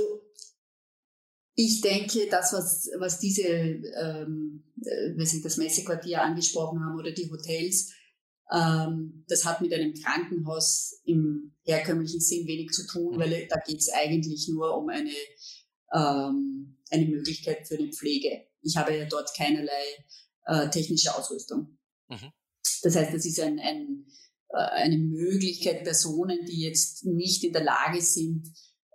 ich 1.56 1.82
denke, 1.82 2.28
das, 2.30 2.54
was, 2.54 2.90
was 3.00 3.20
diese, 3.20 3.44
ähm, 3.44 4.64
äh, 4.82 5.18
wenn 5.18 5.26
Sie 5.26 5.42
das 5.42 5.58
Messequartier 5.58 6.22
angesprochen 6.22 6.84
haben 6.84 6.98
oder 6.98 7.12
die 7.12 7.30
Hotels, 7.30 7.92
das 8.52 9.46
hat 9.46 9.62
mit 9.62 9.72
einem 9.74 9.94
Krankenhaus 9.94 11.02
im 11.06 11.54
herkömmlichen 11.64 12.20
Sinn 12.20 12.48
wenig 12.48 12.72
zu 12.72 12.88
tun, 12.88 13.16
mhm. 13.16 13.20
weil 13.20 13.48
da 13.48 13.58
geht 13.60 13.80
es 13.80 13.90
eigentlich 13.90 14.48
nur 14.48 14.76
um 14.76 14.90
eine, 14.90 15.14
ähm, 15.94 16.78
eine 16.90 17.06
Möglichkeit 17.06 17.68
für 17.68 17.78
eine 17.78 17.92
Pflege. 17.92 18.48
Ich 18.62 18.76
habe 18.76 18.96
ja 18.96 19.06
dort 19.06 19.36
keinerlei 19.36 19.84
äh, 20.48 20.70
technische 20.70 21.16
Ausrüstung. 21.16 21.78
Mhm. 22.08 22.32
Das 22.82 22.96
heißt, 22.96 23.14
das 23.14 23.26
ist 23.26 23.40
ein, 23.40 23.60
ein, 23.60 24.06
äh, 24.50 24.58
eine 24.58 24.98
Möglichkeit, 24.98 25.84
Personen, 25.84 26.40
die 26.46 26.62
jetzt 26.62 27.06
nicht 27.06 27.44
in 27.44 27.54
der 27.54 27.64
Lage 27.64 28.02
sind, 28.02 28.48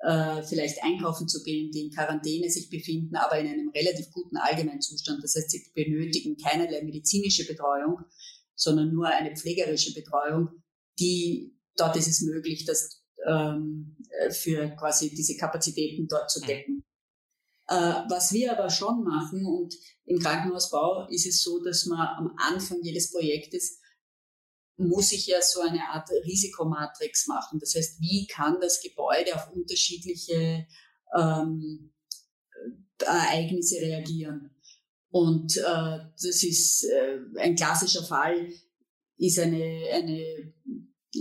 äh, 0.03 0.43
vielleicht 0.43 0.83
einkaufen 0.83 1.29
zu 1.29 1.43
gehen, 1.43 1.71
die 1.71 1.87
in 1.87 1.90
Quarantäne 1.90 2.51
sich 2.51 2.69
befinden, 2.69 3.17
aber 3.17 3.38
in 3.38 3.47
einem 3.47 3.71
relativ 3.71 4.11
guten 4.11 4.37
Allgemeinzustand. 4.37 5.23
Das 5.23 5.35
heißt, 5.37 5.51
sie 5.51 5.64
benötigen 5.75 6.37
keinerlei 6.37 6.83
medizinische 6.83 7.47
Betreuung, 7.47 8.01
sondern 8.55 8.93
nur 8.93 9.09
eine 9.09 9.37
pflegerische 9.37 9.95
Betreuung, 9.95 10.49
die 10.99 11.57
dort 11.77 11.97
ist 11.97 12.09
es 12.09 12.21
möglich, 12.23 12.64
das 12.64 13.03
ähm, 13.27 13.97
für 14.31 14.71
quasi 14.77 15.11
diese 15.11 15.37
Kapazitäten 15.37 16.07
dort 16.09 16.31
zu 16.31 16.40
mhm. 16.40 16.47
decken. 16.47 16.85
Äh, 17.69 17.75
was 18.09 18.33
wir 18.33 18.53
aber 18.53 18.69
schon 18.71 19.03
machen 19.03 19.47
und 19.47 19.75
im 20.05 20.19
Krankenhausbau 20.19 21.09
ist 21.09 21.27
es 21.27 21.43
so, 21.43 21.62
dass 21.62 21.87
man 21.87 22.07
am 22.19 22.35
Anfang 22.37 22.83
jedes 22.83 23.11
Projektes 23.11 23.81
muss 24.77 25.12
ich 25.12 25.29
ja 25.29 25.40
so 25.40 25.61
eine 25.61 25.88
Art 25.90 26.11
Risikomatrix 26.25 27.27
machen. 27.29 27.59
Das 27.61 27.75
heißt, 27.75 28.01
wie 28.01 28.27
kann 28.27 28.61
das 28.61 28.81
Gebäude 28.81 29.35
auf 29.35 29.51
unterschiedliche 29.53 30.67
ähm, 31.17 31.93
Ereignisse 32.99 33.77
reagieren? 33.77 34.54
Und 35.14 35.57
äh, 35.59 35.98
das 36.20 36.42
ist 36.42 36.90
äh, 36.90 37.20
ein 37.38 37.55
klassischer 37.55 38.03
Fall, 38.03 38.53
ist 39.16 39.38
eine, 39.38 39.85
eine 39.92 40.53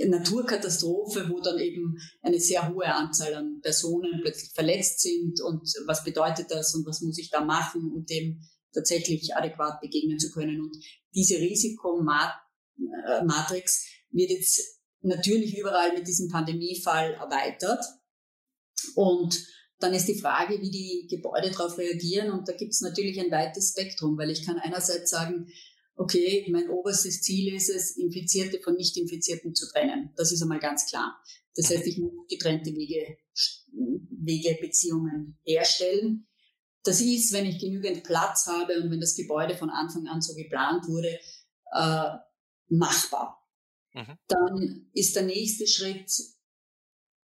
Naturkatastrophe, 0.08 1.30
wo 1.30 1.40
dann 1.40 1.60
eben 1.60 2.00
eine 2.24 2.40
sehr 2.40 2.74
hohe 2.74 2.92
Anzahl 2.92 3.36
an 3.36 3.62
Personen 3.62 4.20
plötzlich 4.24 4.52
verletzt 4.52 5.02
sind. 5.02 5.40
Und 5.42 5.72
was 5.86 6.04
bedeutet 6.04 6.50
das 6.50 6.74
und 6.74 6.88
was 6.88 7.02
muss 7.02 7.20
ich 7.20 7.30
da 7.30 7.46
machen, 7.46 7.92
um 7.94 8.04
dem 8.04 8.42
tatsächlich 8.74 9.36
adäquat 9.36 9.80
begegnen 9.80 10.18
zu 10.18 10.32
können? 10.32 10.60
Und 10.60 10.76
diese 11.14 11.36
Risikomatrix 11.36 13.86
äh, 14.10 14.12
wird 14.18 14.32
jetzt 14.32 14.82
natürlich 15.02 15.56
überall 15.56 15.94
mit 15.94 16.08
diesem 16.08 16.30
Pandemiefall 16.30 17.14
erweitert. 17.14 17.86
Und 18.96 19.40
dann 19.84 19.94
ist 19.94 20.08
die 20.08 20.20
Frage, 20.20 20.62
wie 20.62 20.72
die 20.72 21.08
Gebäude 21.10 21.52
darauf 21.52 21.78
reagieren. 21.78 22.32
Und 22.32 22.48
da 22.48 22.54
gibt 22.54 22.72
es 22.72 22.82
natürlich 22.82 23.20
ein 23.20 23.32
weites 23.32 23.72
Spektrum, 23.72 24.18
weil 24.18 24.30
ich 24.30 24.46
kann 24.46 24.58
einerseits 24.58 25.12
sagen, 25.12 25.48
okay, 25.96 26.48
mein 26.50 26.70
oberstes 26.70 27.22
Ziel 27.22 27.54
ist 27.54 27.70
es, 27.70 27.98
Infizierte 27.98 28.62
von 28.62 28.76
Nicht-Infizierten 28.76 29.54
zu 29.54 29.70
trennen. 29.70 30.12
Das 30.16 30.32
ist 30.32 30.42
einmal 30.42 30.60
ganz 30.60 30.90
klar. 30.90 31.22
Das 31.56 31.70
heißt, 31.70 31.86
ich 31.86 31.98
muss 31.98 32.12
getrennte 32.30 32.74
Wege, 32.74 33.18
Wege, 34.10 34.58
Beziehungen 34.60 35.38
herstellen. 35.44 36.28
Das 36.84 37.02
ist, 37.02 37.34
wenn 37.34 37.46
ich 37.46 37.60
genügend 37.60 38.04
Platz 38.04 38.48
habe 38.48 38.82
und 38.82 38.90
wenn 38.90 39.02
das 39.02 39.16
Gebäude 39.16 39.56
von 39.56 39.70
Anfang 39.70 40.08
an 40.08 40.22
so 40.22 40.34
geplant 40.34 40.88
wurde, 40.88 41.20
äh, 41.74 42.10
machbar. 42.70 43.46
Mhm. 43.94 44.18
Dann 44.28 44.90
ist 44.94 45.16
der 45.16 45.24
nächste 45.24 45.68
Schritt, 45.68 46.12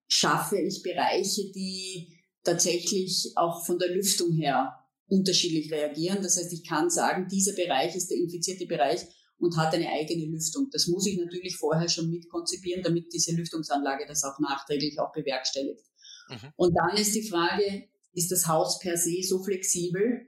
schaffe 0.08 0.60
ich 0.60 0.84
Bereiche, 0.84 1.52
die 1.52 2.19
tatsächlich 2.44 3.34
auch 3.36 3.66
von 3.66 3.80
der 3.80 3.90
Lüftung 3.90 4.34
her 4.34 4.76
unterschiedlich 5.08 5.72
reagieren. 5.72 6.22
Das 6.22 6.38
heißt, 6.38 6.54
ich 6.54 6.68
kann 6.68 6.90
sagen, 6.90 7.28
dieser 7.28 7.54
Bereich 7.54 7.96
ist 7.96 8.10
der 8.10 8.18
infizierte 8.18 8.66
Bereich 8.66 9.02
und 9.40 9.58
hat 9.58 9.74
eine 9.74 9.90
eigene 9.90 10.26
Lüftung. 10.26 10.70
Das 10.72 10.88
muss 10.88 11.08
ich 11.08 11.18
natürlich 11.18 11.58
vorher 11.58 11.90
schon 11.90 12.10
mitkonzipieren, 12.10 12.84
damit 12.84 13.12
diese 13.14 13.34
Lüftungsanlage 13.34 14.06
das 14.08 14.24
auch 14.24 14.40
nachträglich 14.40 15.00
auch 15.00 15.12
bewerkstelligt. 15.12 15.84
Mhm. 16.30 16.54
Und 16.56 16.76
dann 16.76 16.98
ist 16.98 17.16
die 17.16 17.28
Frage, 17.28 17.88
ist 18.14 18.32
das 18.32 18.48
Haus 18.48 18.80
per 18.80 18.98
se 18.98 19.24
so 19.24 19.44
flexibel, 19.44 20.28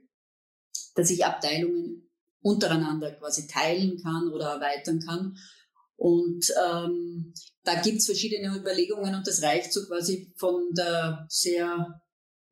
dass 0.94 1.10
ich 1.10 1.24
Abteilungen 1.24 2.10
untereinander 2.40 3.12
quasi 3.12 3.46
teilen 3.46 4.00
kann 4.02 4.28
oder 4.32 4.54
erweitern 4.54 5.00
kann. 5.00 5.36
Und 5.96 6.52
ähm, 6.66 7.32
da 7.62 7.80
gibt's 7.80 8.06
verschiedene 8.06 8.56
Überlegungen 8.56 9.14
und 9.14 9.26
das 9.26 9.42
reicht 9.42 9.72
so 9.72 9.86
quasi 9.86 10.32
von 10.36 10.72
der 10.76 11.26
sehr 11.28 12.01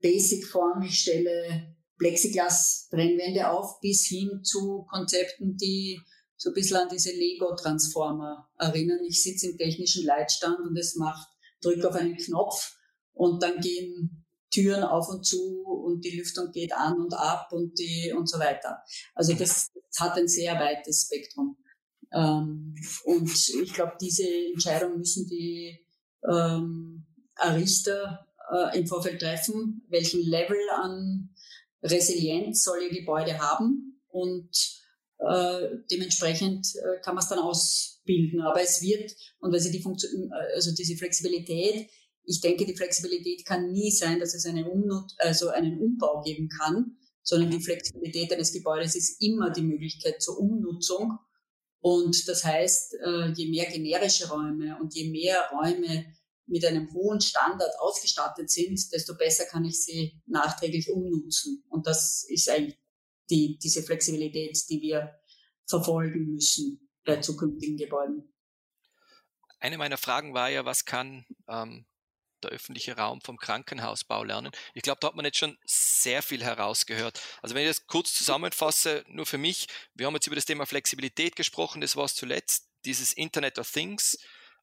basic 0.01 0.47
Form, 0.47 0.83
ich 0.83 1.01
stelle 1.01 1.77
Plexiglas-Brennwände 1.99 3.51
auf, 3.51 3.81
bis 3.81 4.07
hin 4.07 4.43
zu 4.43 4.87
Konzepten, 4.89 5.57
die 5.57 6.01
so 6.37 6.51
ein 6.51 6.55
bisschen 6.55 6.79
an 6.79 6.89
diese 6.91 7.13
Lego-Transformer 7.13 8.49
erinnern. 8.59 9.01
Ich 9.07 9.23
sitze 9.23 9.51
im 9.51 9.59
technischen 9.59 10.07
Leitstand 10.07 10.59
und 10.61 10.77
es 10.79 10.97
macht, 10.97 11.29
drücke 11.61 11.89
auf 11.89 11.95
einen 11.95 12.17
Knopf 12.17 12.75
und 13.13 13.43
dann 13.43 13.61
gehen 13.61 14.25
Türen 14.51 14.83
auf 14.83 15.09
und 15.09 15.25
zu 15.25 15.63
und 15.65 16.05
die 16.05 16.17
Lüftung 16.17 16.51
geht 16.51 16.73
an 16.73 16.99
und 16.99 17.13
ab 17.15 17.53
und 17.53 17.79
die 17.79 18.13
und 18.17 18.29
so 18.29 18.39
weiter. 18.39 18.83
Also 19.15 19.35
das, 19.35 19.71
das 19.73 20.01
hat 20.01 20.17
ein 20.17 20.29
sehr 20.29 20.55
weites 20.55 21.05
Spektrum. 21.07 21.57
Ähm, 22.13 22.75
und 23.05 23.31
ich 23.63 23.75
glaube, 23.75 23.93
diese 24.01 24.27
Entscheidung 24.53 24.99
müssen 24.99 25.27
die 25.27 25.79
ähm, 26.29 27.07
Errichter 27.37 28.27
äh, 28.53 28.79
im 28.79 28.87
Vorfeld 28.87 29.21
treffen, 29.21 29.85
welchen 29.89 30.23
Level 30.23 30.59
an 30.77 31.31
Resilienz 31.83 32.63
soll 32.63 32.83
ihr 32.83 33.01
Gebäude 33.01 33.39
haben 33.39 34.01
und 34.09 34.51
äh, 35.19 35.69
dementsprechend 35.91 36.67
äh, 36.77 37.01
kann 37.03 37.15
man 37.15 37.23
es 37.23 37.29
dann 37.29 37.39
ausbilden. 37.39 38.41
Aber 38.43 38.63
es 38.63 38.83
wird, 38.83 39.13
und 39.41 39.53
weil 39.53 39.61
sie 39.61 39.71
die 39.71 39.83
Funktion, 39.83 40.31
äh, 40.31 40.55
also 40.55 40.75
diese 40.75 40.97
Flexibilität 40.97 41.89
ich 42.31 42.41
denke, 42.41 42.65
die 42.65 42.77
Flexibilität 42.77 43.45
kann 43.45 43.73
nie 43.73 43.91
sein, 43.91 44.21
dass 44.21 44.35
es 44.35 44.47
eine 44.47 44.69
Umnut 44.69 45.13
also 45.19 45.49
einen 45.49 45.81
Umbau 45.81 46.23
geben 46.23 46.49
kann, 46.49 46.97
sondern 47.23 47.51
die 47.51 47.61
Flexibilität 47.61 48.33
eines 48.33 48.53
Gebäudes 48.53 48.95
ist 48.95 49.21
immer 49.21 49.51
die 49.51 49.63
Möglichkeit 49.63 50.23
zur 50.23 50.39
Umnutzung. 50.39 51.19
Und 51.81 52.29
das 52.29 52.45
heißt, 52.45 52.95
äh, 53.05 53.33
je 53.33 53.49
mehr 53.49 53.67
generische 53.67 54.29
Räume 54.29 54.79
und 54.81 54.95
je 54.95 55.11
mehr 55.11 55.51
Räume 55.53 56.07
mit 56.51 56.65
einem 56.65 56.93
hohen 56.93 57.21
Standard 57.21 57.73
ausgestattet 57.79 58.51
sind, 58.51 58.93
desto 58.93 59.17
besser 59.17 59.47
kann 59.47 59.65
ich 59.65 59.83
sie 59.83 60.21
nachträglich 60.27 60.91
umnutzen. 60.91 61.65
Und 61.69 61.87
das 61.87 62.25
ist 62.29 62.49
eigentlich 62.51 62.79
die, 63.31 63.59
diese 63.59 63.83
Flexibilität, 63.83 64.59
die 64.69 64.83
wir 64.83 65.15
verfolgen 65.67 66.33
müssen 66.33 66.91
bei 67.05 67.21
zukünftigen 67.21 67.77
Gebäuden. 67.77 68.35
Eine 69.61 69.79
meiner 69.79 69.99
Fragen 69.99 70.35
war 70.35 70.49
ja, 70.49 70.65
was 70.65 70.85
kann 70.85 71.25
ähm, 71.49 71.87
der 72.43 72.51
öffentliche 72.51 72.97
Raum 72.97 73.21
vom 73.21 73.37
Krankenhausbau 73.37 74.25
lernen. 74.25 74.51
Ich 74.75 74.83
glaube, 74.83 74.99
da 75.01 75.09
hat 75.09 75.15
man 75.15 75.25
jetzt 75.25 75.39
schon 75.39 75.57
sehr 75.65 76.23
viel 76.23 76.43
herausgehört. 76.43 77.21
Also 77.43 77.55
wenn 77.55 77.63
ich 77.63 77.69
das 77.69 77.87
kurz 77.87 78.15
zusammenfasse, 78.15 79.05
nur 79.09 79.27
für 79.27 79.39
mich, 79.39 79.69
wir 79.95 80.07
haben 80.07 80.15
jetzt 80.15 80.27
über 80.27 80.37
das 80.37 80.47
Thema 80.47 80.67
Flexibilität 80.67 81.37
gesprochen, 81.37 81.81
das 81.81 81.97
war 81.97 82.07
es 82.07 82.15
zuletzt, 82.15 82.69
dieses 82.85 83.13
Internet 83.13 83.59
of 83.59 83.71
Things, 83.71 84.19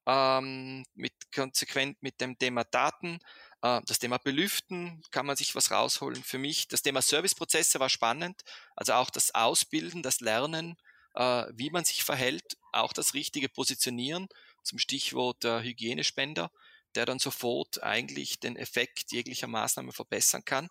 ähm, 0.08 0.86
mit 0.96 1.14
konsequent 1.36 2.02
mit 2.02 2.20
dem 2.22 2.38
Thema 2.38 2.64
Daten, 2.64 3.20
äh, 3.62 3.82
das 3.86 4.00
Thema 4.00 4.18
Belüften, 4.18 5.02
kann 5.12 5.26
man 5.26 5.36
sich 5.36 5.54
was 5.54 5.70
rausholen 5.70 6.24
für 6.24 6.40
mich. 6.40 6.68
Das 6.68 6.82
Thema 6.82 7.02
Serviceprozesse 7.02 7.80
war 7.80 7.90
spannend, 7.90 8.42
also 8.76 8.94
auch 8.94 9.10
das 9.10 9.36
Ausbilden, 9.36 10.02
das 10.02 10.22
Lernen, 10.22 10.78
äh, 11.16 11.46
wie 11.54 11.70
man 11.70 11.86
sich 11.86 12.04
verhält, 12.04 12.58
auch 12.72 12.94
das 12.94 13.14
richtige 13.14 13.50
Positionieren 13.50 14.28
zum 14.64 14.80
Stichwort 14.80 15.46
äh, 15.46 15.62
Hygienespender 15.62 16.50
der 16.98 17.06
dann 17.06 17.20
sofort 17.20 17.84
eigentlich 17.84 18.40
den 18.40 18.56
Effekt 18.56 19.12
jeglicher 19.12 19.48
Maßnahme 19.48 19.92
verbessern 19.92 20.44
kann. 20.44 20.68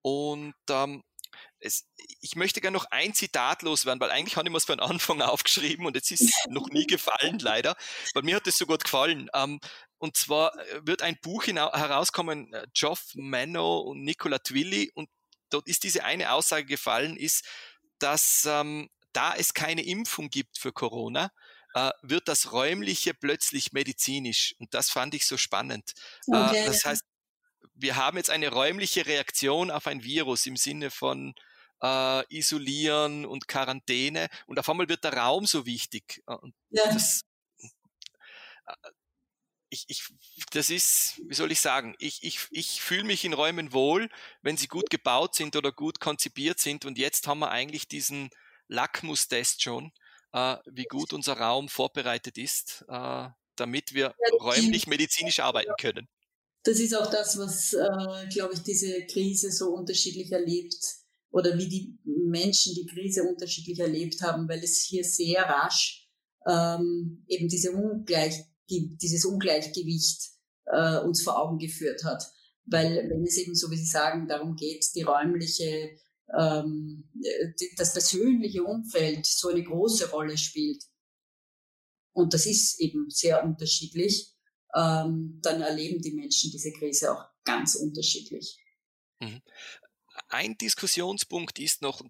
Und 0.00 0.54
ähm, 0.70 1.02
es, 1.58 1.88
ich 2.20 2.36
möchte 2.36 2.60
gerne 2.60 2.76
noch 2.76 2.86
ein 2.90 3.14
Zitat 3.14 3.62
loswerden, 3.62 4.00
weil 4.00 4.10
eigentlich 4.10 4.36
habe 4.36 4.48
ich 4.48 4.52
mir 4.52 4.58
es 4.58 4.64
von 4.64 4.80
Anfang 4.80 5.20
aufgeschrieben 5.22 5.86
und 5.86 5.94
jetzt 5.96 6.10
ist 6.10 6.22
es 6.22 6.46
noch 6.48 6.68
nie 6.68 6.86
gefallen, 6.86 7.38
leider. 7.38 7.76
Bei 8.14 8.22
mir 8.22 8.36
hat 8.36 8.46
es 8.46 8.58
so 8.58 8.66
gut 8.66 8.84
gefallen. 8.84 9.28
Ähm, 9.34 9.60
und 9.98 10.16
zwar 10.16 10.56
äh, 10.58 10.80
wird 10.86 11.02
ein 11.02 11.18
Buch 11.22 11.46
herauskommen, 11.46 12.52
äh, 12.52 12.66
Geoff 12.74 13.12
Manno 13.14 13.78
und 13.78 14.02
Nicola 14.02 14.38
Twilly, 14.38 14.90
und 14.94 15.08
dort 15.50 15.68
ist 15.68 15.84
diese 15.84 16.04
eine 16.04 16.32
Aussage 16.32 16.66
gefallen, 16.66 17.16
ist, 17.16 17.44
dass 17.98 18.46
ähm, 18.46 18.90
da 19.12 19.34
es 19.34 19.54
keine 19.54 19.82
Impfung 19.84 20.28
gibt 20.28 20.58
für 20.58 20.72
Corona, 20.72 21.30
äh, 21.74 21.90
wird 22.02 22.28
das 22.28 22.52
Räumliche 22.52 23.14
plötzlich 23.14 23.72
medizinisch. 23.72 24.54
Und 24.58 24.74
das 24.74 24.90
fand 24.90 25.14
ich 25.14 25.26
so 25.26 25.36
spannend. 25.36 25.92
Okay. 26.26 26.64
Äh, 26.64 26.66
das 26.66 26.84
heißt, 26.84 27.02
wir 27.76 27.96
haben 27.96 28.16
jetzt 28.16 28.30
eine 28.30 28.50
räumliche 28.50 29.06
Reaktion 29.06 29.70
auf 29.70 29.86
ein 29.86 30.02
Virus 30.02 30.46
im 30.46 30.56
Sinne 30.56 30.90
von 30.90 31.34
äh, 31.82 32.34
Isolieren 32.34 33.26
und 33.26 33.48
Quarantäne. 33.48 34.28
Und 34.46 34.58
auf 34.58 34.68
einmal 34.68 34.88
wird 34.88 35.04
der 35.04 35.14
Raum 35.14 35.46
so 35.46 35.66
wichtig. 35.66 36.22
Äh, 36.26 36.34
und 36.34 36.54
ja. 36.70 36.92
das, 36.92 37.22
äh, 38.66 38.72
ich, 39.68 39.84
ich, 39.88 40.04
das 40.52 40.70
ist, 40.70 41.20
wie 41.26 41.34
soll 41.34 41.52
ich 41.52 41.60
sagen, 41.60 41.94
ich, 41.98 42.22
ich, 42.22 42.46
ich 42.50 42.80
fühle 42.80 43.04
mich 43.04 43.24
in 43.24 43.34
Räumen 43.34 43.72
wohl, 43.72 44.08
wenn 44.42 44.56
sie 44.56 44.68
gut 44.68 44.90
gebaut 44.90 45.34
sind 45.34 45.56
oder 45.56 45.72
gut 45.72 46.00
konzipiert 46.00 46.58
sind. 46.58 46.84
Und 46.84 46.98
jetzt 46.98 47.26
haben 47.26 47.40
wir 47.40 47.50
eigentlich 47.50 47.88
diesen 47.88 48.30
Lackmustest 48.68 49.62
schon, 49.62 49.92
äh, 50.32 50.56
wie 50.66 50.84
gut 50.84 51.12
unser 51.12 51.38
Raum 51.38 51.68
vorbereitet 51.68 52.38
ist, 52.38 52.84
äh, 52.88 53.28
damit 53.56 53.94
wir 53.94 54.14
räumlich 54.40 54.86
medizinisch 54.86 55.40
arbeiten 55.40 55.74
können. 55.80 56.08
Das 56.66 56.80
ist 56.80 56.96
auch 56.96 57.08
das, 57.08 57.38
was, 57.38 57.74
äh, 57.74 58.28
glaube 58.28 58.54
ich, 58.54 58.62
diese 58.62 59.06
Krise 59.06 59.52
so 59.52 59.72
unterschiedlich 59.72 60.32
erlebt 60.32 60.74
oder 61.30 61.56
wie 61.56 61.68
die 61.68 61.96
Menschen 62.04 62.74
die 62.74 62.86
Krise 62.86 63.22
unterschiedlich 63.22 63.78
erlebt 63.78 64.20
haben, 64.22 64.48
weil 64.48 64.64
es 64.64 64.82
hier 64.82 65.04
sehr 65.04 65.44
rasch 65.44 66.10
ähm, 66.44 67.24
eben 67.28 67.46
diese 67.46 67.70
Ungleich, 67.70 68.34
dieses 68.68 69.24
Ungleichgewicht 69.24 70.30
äh, 70.64 70.98
uns 70.98 71.22
vor 71.22 71.40
Augen 71.40 71.58
geführt 71.58 72.02
hat. 72.02 72.24
Weil 72.64 73.08
wenn 73.10 73.22
es 73.22 73.36
eben, 73.36 73.54
so 73.54 73.70
wie 73.70 73.76
Sie 73.76 73.86
sagen, 73.86 74.26
darum 74.26 74.56
geht, 74.56 74.92
die 74.96 75.02
räumliche, 75.02 75.96
ähm, 76.36 77.08
das 77.76 77.92
persönliche 77.92 78.64
Umfeld 78.64 79.24
so 79.24 79.50
eine 79.50 79.62
große 79.62 80.10
Rolle 80.10 80.36
spielt, 80.36 80.82
und 82.12 82.34
das 82.34 82.46
ist 82.46 82.80
eben 82.80 83.08
sehr 83.08 83.44
unterschiedlich, 83.44 84.35
ähm, 84.76 85.38
dann 85.42 85.62
erleben 85.62 86.02
die 86.02 86.12
Menschen 86.12 86.50
diese 86.50 86.72
Krise 86.72 87.12
auch 87.12 87.24
ganz 87.44 87.74
unterschiedlich. 87.74 88.58
Mhm. 89.20 89.40
Ein 90.28 90.58
Diskussionspunkt 90.58 91.58
ist 91.58 91.82
noch, 91.82 92.02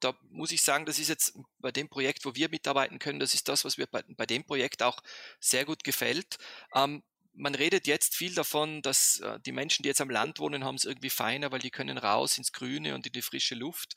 da 0.00 0.16
muss 0.30 0.50
ich 0.50 0.62
sagen, 0.62 0.84
das 0.84 0.98
ist 0.98 1.08
jetzt 1.08 1.38
bei 1.58 1.70
dem 1.70 1.88
Projekt, 1.88 2.24
wo 2.24 2.34
wir 2.34 2.48
mitarbeiten 2.48 2.98
können, 2.98 3.20
das 3.20 3.34
ist 3.34 3.48
das, 3.48 3.64
was 3.64 3.78
mir 3.78 3.86
bei, 3.86 4.02
bei 4.16 4.26
dem 4.26 4.44
Projekt 4.44 4.82
auch 4.82 5.00
sehr 5.38 5.64
gut 5.64 5.84
gefällt. 5.84 6.38
Ähm, 6.74 7.04
man 7.34 7.54
redet 7.54 7.86
jetzt 7.86 8.14
viel 8.14 8.34
davon, 8.34 8.82
dass 8.82 9.20
äh, 9.20 9.38
die 9.40 9.52
Menschen, 9.52 9.84
die 9.84 9.88
jetzt 9.88 10.00
am 10.00 10.10
Land 10.10 10.38
wohnen, 10.38 10.64
haben 10.64 10.74
es 10.74 10.84
irgendwie 10.84 11.08
feiner, 11.08 11.50
weil 11.52 11.60
die 11.60 11.70
können 11.70 11.98
raus 11.98 12.36
ins 12.36 12.52
Grüne 12.52 12.94
und 12.94 13.06
in 13.06 13.12
die 13.12 13.22
frische 13.22 13.54
Luft. 13.54 13.94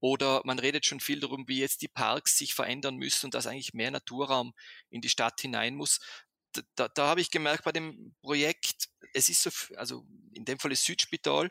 Oder 0.00 0.42
man 0.44 0.58
redet 0.58 0.84
schon 0.84 1.00
viel 1.00 1.20
darum, 1.20 1.48
wie 1.48 1.60
jetzt 1.60 1.80
die 1.80 1.88
Parks 1.88 2.36
sich 2.36 2.52
verändern 2.52 2.96
müssen 2.96 3.26
und 3.26 3.34
dass 3.34 3.46
eigentlich 3.46 3.72
mehr 3.72 3.90
Naturraum 3.90 4.52
in 4.90 5.00
die 5.00 5.08
Stadt 5.08 5.40
hinein 5.40 5.76
muss 5.76 6.00
da, 6.76 6.88
da 6.88 7.06
habe 7.06 7.20
ich 7.20 7.30
gemerkt 7.30 7.64
bei 7.64 7.72
dem 7.72 8.14
Projekt, 8.22 8.88
es 9.12 9.28
ist 9.28 9.42
so, 9.42 9.50
also 9.76 10.04
in 10.32 10.44
dem 10.44 10.58
Fall 10.58 10.72
ist 10.72 10.84
Südspital, 10.84 11.50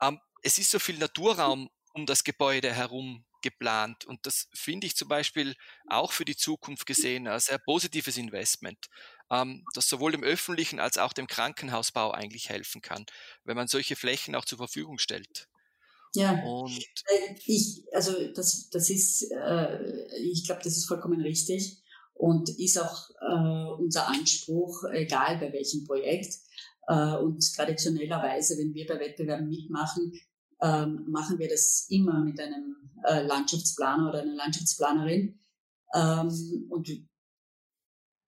ähm, 0.00 0.20
es 0.42 0.58
ist 0.58 0.70
so 0.70 0.78
viel 0.78 0.98
Naturraum 0.98 1.70
um 1.94 2.06
das 2.06 2.24
Gebäude 2.24 2.72
herum 2.72 3.24
geplant. 3.42 4.04
Und 4.06 4.24
das 4.24 4.48
finde 4.54 4.86
ich 4.86 4.96
zum 4.96 5.08
Beispiel 5.08 5.54
auch 5.88 6.12
für 6.12 6.24
die 6.24 6.36
Zukunft 6.36 6.86
gesehen 6.86 7.26
ein 7.28 7.40
sehr 7.40 7.58
positives 7.58 8.16
Investment, 8.16 8.86
ähm, 9.30 9.64
das 9.74 9.88
sowohl 9.88 10.12
dem 10.12 10.22
öffentlichen 10.22 10.80
als 10.80 10.96
auch 10.96 11.12
dem 11.12 11.26
Krankenhausbau 11.26 12.12
eigentlich 12.12 12.48
helfen 12.48 12.80
kann, 12.80 13.04
wenn 13.44 13.56
man 13.56 13.68
solche 13.68 13.96
Flächen 13.96 14.34
auch 14.34 14.44
zur 14.44 14.58
Verfügung 14.58 14.98
stellt. 14.98 15.48
Ja, 16.14 16.42
und 16.42 16.78
äh, 16.78 17.34
ich, 17.46 17.84
also 17.92 18.28
das, 18.32 18.68
das 18.70 18.90
ist, 18.90 19.30
äh, 19.32 20.18
ich 20.18 20.44
glaube, 20.44 20.62
das 20.62 20.76
ist 20.76 20.86
vollkommen 20.86 21.20
richtig 21.22 21.82
und 22.14 22.48
ist 22.58 22.80
auch 22.80 23.10
äh, 23.20 23.82
unser 23.82 24.08
Anspruch, 24.08 24.84
egal 24.92 25.38
bei 25.38 25.52
welchem 25.52 25.84
Projekt. 25.84 26.34
Äh, 26.88 27.16
und 27.16 27.42
traditionellerweise, 27.54 28.56
wenn 28.58 28.74
wir 28.74 28.86
bei 28.86 28.98
Wettbewerben 29.00 29.48
mitmachen, 29.48 30.12
ähm, 30.60 31.04
machen 31.08 31.38
wir 31.38 31.48
das 31.48 31.86
immer 31.88 32.20
mit 32.20 32.38
einem 32.40 32.76
äh, 33.04 33.22
Landschaftsplaner 33.22 34.08
oder 34.08 34.22
einer 34.22 34.34
Landschaftsplanerin. 34.34 35.40
Ähm, 35.94 36.66
und 36.70 36.88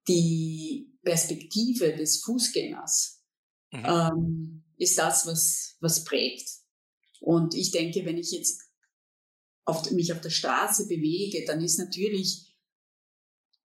die 0.09 0.99
Perspektive 1.03 1.97
des 1.97 2.22
Fußgängers 2.24 3.22
mhm. 3.70 3.85
ähm, 3.85 4.64
ist 4.76 4.99
das, 4.99 5.26
was, 5.26 5.76
was 5.80 6.05
prägt. 6.05 6.49
Und 7.20 7.55
ich 7.55 7.70
denke, 7.70 8.05
wenn 8.05 8.18
ich 8.18 8.32
jetzt 8.32 8.62
auf, 9.64 9.91
mich 9.93 10.12
auf 10.12 10.20
der 10.20 10.30
Straße 10.30 10.89
bewege, 10.89 11.45
dann 11.47 11.62
ist 11.62 11.78
natürlich 11.78 12.43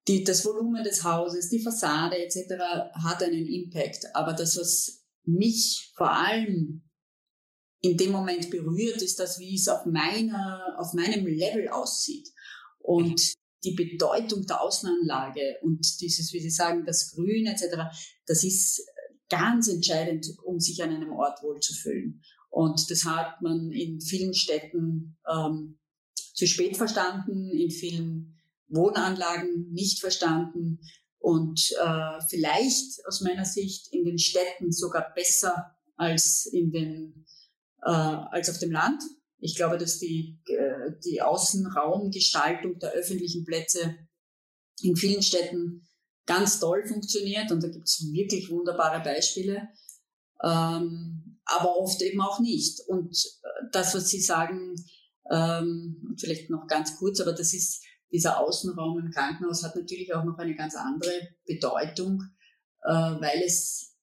die, 0.09 0.23
das 0.23 0.43
Volumen 0.43 0.83
des 0.83 1.03
Hauses, 1.03 1.49
die 1.49 1.61
Fassade 1.61 2.17
etc. 2.17 2.55
hat 3.03 3.21
einen 3.21 3.45
Impact. 3.45 4.07
Aber 4.15 4.33
das, 4.33 4.57
was 4.57 5.05
mich 5.23 5.91
vor 5.95 6.11
allem 6.11 6.83
in 7.81 7.95
dem 7.95 8.11
Moment 8.11 8.49
berührt, 8.49 9.03
ist 9.03 9.19
das, 9.19 9.39
wie 9.39 9.55
es 9.55 9.67
auf 9.67 9.85
meiner, 9.85 10.75
auf 10.79 10.93
meinem 10.93 11.27
Level 11.27 11.69
aussieht. 11.69 12.27
Und 12.79 13.21
die 13.63 13.73
Bedeutung 13.73 14.47
der 14.47 14.61
Außenanlage 14.61 15.57
und 15.61 16.01
dieses, 16.01 16.33
wie 16.33 16.39
Sie 16.39 16.49
sagen, 16.49 16.85
das 16.85 17.11
Grün 17.11 17.45
etc., 17.45 17.75
das 18.25 18.43
ist 18.43 18.83
ganz 19.29 19.67
entscheidend, 19.67 20.25
um 20.43 20.59
sich 20.59 20.81
an 20.81 20.89
einem 20.89 21.11
Ort 21.11 21.43
wohlzufühlen. 21.43 22.23
Und 22.49 22.89
das 22.89 23.05
hat 23.05 23.43
man 23.43 23.71
in 23.71 24.01
vielen 24.01 24.33
Städten 24.33 25.17
ähm, 25.31 25.77
zu 26.33 26.47
spät 26.47 26.77
verstanden, 26.77 27.51
in 27.51 27.69
vielen 27.69 28.38
Wohnanlagen 28.69 29.71
nicht 29.71 29.99
verstanden 29.99 30.79
und 31.19 31.71
äh, 31.83 32.21
vielleicht 32.29 33.05
aus 33.07 33.21
meiner 33.21 33.45
Sicht 33.45 33.91
in 33.93 34.05
den 34.05 34.17
Städten 34.17 34.71
sogar 34.71 35.13
besser 35.13 35.75
als 35.95 36.45
in 36.45 36.71
den 36.71 37.25
äh, 37.83 37.89
als 37.89 38.49
auf 38.49 38.59
dem 38.59 38.71
Land. 38.71 39.01
Ich 39.39 39.55
glaube, 39.55 39.77
dass 39.77 39.99
die 39.99 40.39
äh, 40.47 40.91
die 41.03 41.21
Außenraumgestaltung 41.21 42.79
der 42.79 42.91
öffentlichen 42.91 43.45
Plätze 43.45 43.95
in 44.81 44.95
vielen 44.95 45.21
Städten 45.21 45.87
ganz 46.25 46.59
toll 46.59 46.85
funktioniert 46.85 47.51
und 47.51 47.63
da 47.63 47.67
gibt 47.67 47.87
es 47.87 48.07
wirklich 48.13 48.49
wunderbare 48.49 49.03
Beispiele, 49.03 49.67
ähm, 50.43 51.39
aber 51.43 51.77
oft 51.77 52.01
eben 52.01 52.21
auch 52.21 52.39
nicht. 52.39 52.81
Und 52.87 53.15
äh, 53.41 53.47
das, 53.71 53.95
was 53.95 54.09
Sie 54.09 54.21
sagen, 54.21 54.75
ähm, 55.31 56.15
vielleicht 56.19 56.49
noch 56.49 56.67
ganz 56.67 56.97
kurz, 56.97 57.19
aber 57.19 57.33
das 57.33 57.53
ist 57.53 57.83
dieser 58.11 58.39
Außenraum 58.39 58.99
im 58.99 59.11
Krankenhaus 59.11 59.63
hat 59.63 59.75
natürlich 59.75 60.13
auch 60.13 60.23
noch 60.23 60.37
eine 60.37 60.55
ganz 60.55 60.75
andere 60.75 61.29
Bedeutung, 61.45 62.23
äh, 62.83 62.91
weil 62.91 63.43
es 63.45 63.95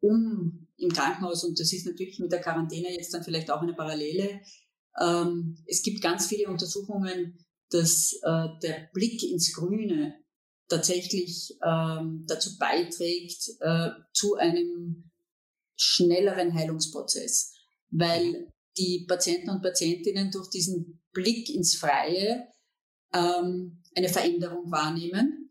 um 0.00 0.68
im 0.76 0.90
Krankenhaus, 0.90 1.44
und 1.44 1.58
das 1.58 1.72
ist 1.72 1.86
natürlich 1.86 2.18
mit 2.18 2.32
der 2.32 2.40
Quarantäne 2.40 2.92
jetzt 2.92 3.14
dann 3.14 3.24
vielleicht 3.24 3.50
auch 3.50 3.62
eine 3.62 3.74
Parallele, 3.74 4.40
ähm, 5.00 5.58
es 5.66 5.82
gibt 5.82 6.02
ganz 6.02 6.26
viele 6.26 6.48
Untersuchungen, 6.48 7.38
dass 7.70 8.12
äh, 8.22 8.48
der 8.62 8.88
Blick 8.92 9.22
ins 9.22 9.52
Grüne 9.54 10.14
tatsächlich 10.68 11.56
ähm, 11.64 12.24
dazu 12.26 12.56
beiträgt, 12.58 13.50
äh, 13.60 13.90
zu 14.12 14.36
einem 14.36 15.10
schnelleren 15.76 16.54
Heilungsprozess, 16.54 17.54
weil 17.90 18.52
die 18.78 19.04
Patienten 19.08 19.50
und 19.50 19.62
Patientinnen 19.62 20.30
durch 20.30 20.48
diesen 20.50 21.02
Blick 21.12 21.48
ins 21.54 21.76
Freie 21.76 22.46
ähm, 23.12 23.82
eine 23.94 24.08
Veränderung 24.08 24.70
wahrnehmen. 24.70 25.50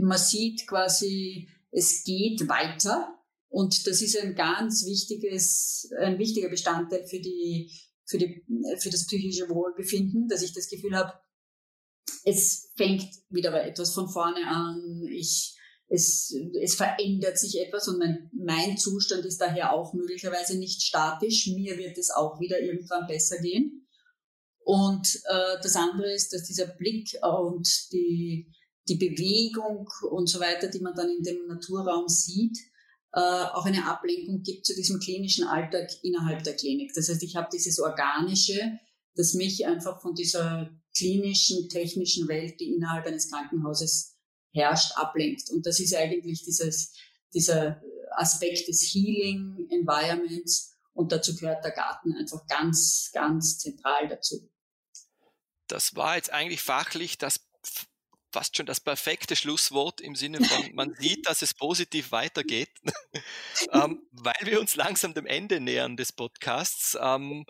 Man 0.00 0.18
sieht 0.18 0.66
quasi, 0.66 1.48
es 1.70 2.04
geht 2.04 2.48
weiter 2.48 3.18
und 3.48 3.86
das 3.86 4.02
ist 4.02 4.18
ein 4.18 4.34
ganz 4.34 4.84
wichtiges, 4.86 5.90
ein 6.00 6.18
wichtiger 6.18 6.48
Bestandteil 6.48 7.06
für 7.06 7.20
die, 7.20 7.72
für 8.06 8.18
die, 8.18 8.44
für 8.78 8.90
das 8.90 9.06
psychische 9.06 9.48
Wohlbefinden, 9.48 10.28
dass 10.28 10.42
ich 10.42 10.52
das 10.52 10.68
Gefühl 10.68 10.96
habe, 10.96 11.12
es 12.24 12.70
fängt 12.76 13.08
wieder 13.30 13.64
etwas 13.64 13.94
von 13.94 14.08
vorne 14.08 14.46
an, 14.46 15.06
ich, 15.10 15.54
es, 15.88 16.34
es 16.60 16.74
verändert 16.74 17.38
sich 17.38 17.60
etwas 17.60 17.88
und 17.88 17.98
mein, 17.98 18.30
mein 18.32 18.76
Zustand 18.76 19.24
ist 19.24 19.40
daher 19.40 19.72
auch 19.72 19.94
möglicherweise 19.94 20.58
nicht 20.58 20.82
statisch. 20.82 21.46
Mir 21.46 21.78
wird 21.78 21.96
es 21.96 22.10
auch 22.10 22.40
wieder 22.40 22.60
irgendwann 22.60 23.06
besser 23.06 23.38
gehen. 23.38 23.87
Und 24.68 25.22
äh, 25.24 25.56
das 25.62 25.76
andere 25.76 26.12
ist, 26.12 26.34
dass 26.34 26.42
dieser 26.42 26.66
Blick 26.66 27.16
und 27.22 27.90
die, 27.90 28.52
die 28.86 28.96
Bewegung 28.96 29.88
und 30.10 30.26
so 30.26 30.40
weiter, 30.40 30.68
die 30.68 30.80
man 30.80 30.94
dann 30.94 31.08
in 31.08 31.22
dem 31.22 31.46
Naturraum 31.46 32.06
sieht, 32.06 32.58
äh, 33.14 33.18
auch 33.18 33.64
eine 33.64 33.86
Ablenkung 33.86 34.42
gibt 34.42 34.66
zu 34.66 34.74
diesem 34.74 35.00
klinischen 35.00 35.46
Alltag 35.46 35.88
innerhalb 36.02 36.42
der 36.44 36.54
Klinik. 36.54 36.92
Das 36.92 37.08
heißt, 37.08 37.22
ich 37.22 37.34
habe 37.34 37.48
dieses 37.50 37.80
Organische, 37.80 38.78
das 39.14 39.32
mich 39.32 39.64
einfach 39.64 40.02
von 40.02 40.14
dieser 40.14 40.68
klinischen, 40.94 41.70
technischen 41.70 42.28
Welt, 42.28 42.60
die 42.60 42.74
innerhalb 42.74 43.06
eines 43.06 43.30
Krankenhauses 43.30 44.18
herrscht, 44.52 44.92
ablenkt. 44.98 45.48
Und 45.48 45.64
das 45.64 45.80
ist 45.80 45.94
eigentlich 45.94 46.44
dieses, 46.44 46.92
dieser 47.32 47.80
Aspekt 48.18 48.68
des 48.68 48.82
Healing 48.82 49.66
Environments 49.70 50.76
und 50.92 51.10
dazu 51.10 51.34
gehört 51.34 51.64
der 51.64 51.70
Garten 51.70 52.12
einfach 52.12 52.46
ganz, 52.46 53.10
ganz 53.14 53.58
zentral 53.60 54.08
dazu. 54.08 54.46
Das 55.68 55.94
war 55.96 56.16
jetzt 56.16 56.32
eigentlich 56.32 56.62
fachlich 56.62 57.18
das 57.18 57.48
fast 58.32 58.56
schon 58.56 58.66
das 58.66 58.80
perfekte 58.80 59.36
Schlusswort 59.36 60.00
im 60.00 60.14
Sinne 60.14 60.44
von, 60.44 60.70
man 60.74 60.94
sieht, 60.94 61.26
dass 61.26 61.42
es 61.42 61.54
positiv 61.54 62.12
weitergeht, 62.12 62.70
ähm, 63.72 64.02
weil 64.12 64.40
wir 64.44 64.60
uns 64.60 64.76
langsam 64.76 65.14
dem 65.14 65.26
Ende 65.26 65.60
nähern 65.60 65.96
des 65.96 66.12
Podcasts. 66.12 66.96
Ähm, 67.00 67.46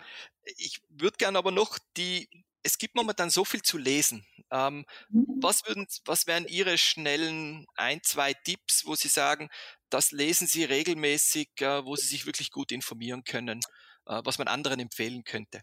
ich 0.57 0.81
würde 0.89 1.17
gerne 1.17 1.39
aber 1.39 1.51
noch 1.51 1.79
die, 1.97 2.29
es 2.63 2.79
gibt 2.79 2.95
momentan 2.95 3.31
so 3.31 3.45
viel 3.45 3.63
zu 3.63 3.79
lesen. 3.79 4.27
Ähm, 4.51 4.87
mhm. 5.11 5.27
was, 5.43 5.67
würden, 5.67 5.87
was 6.07 6.27
wären 6.27 6.47
Ihre 6.47 6.79
schnellen 6.79 7.67
ein, 7.75 8.03
zwei 8.03 8.33
Tipps, 8.33 8.87
wo 8.87 8.95
Sie 8.95 9.09
sagen, 9.09 9.51
das 9.91 10.11
lesen 10.11 10.47
Sie 10.47 10.65
regelmäßig, 10.65 11.51
äh, 11.61 11.85
wo 11.85 11.97
Sie 11.97 12.07
sich 12.07 12.25
wirklich 12.25 12.51
gut 12.51 12.73
informieren 12.73 13.25
können, 13.25 13.61
äh, 14.07 14.23
was 14.25 14.39
man 14.39 14.49
anderen 14.49 14.81
empfehlen 14.81 15.25
könnte? 15.25 15.63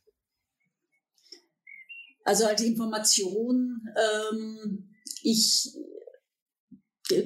Also 2.25 2.45
als 2.45 2.61
Information, 2.61 3.81
ähm, 3.95 4.89
ich, 5.21 5.71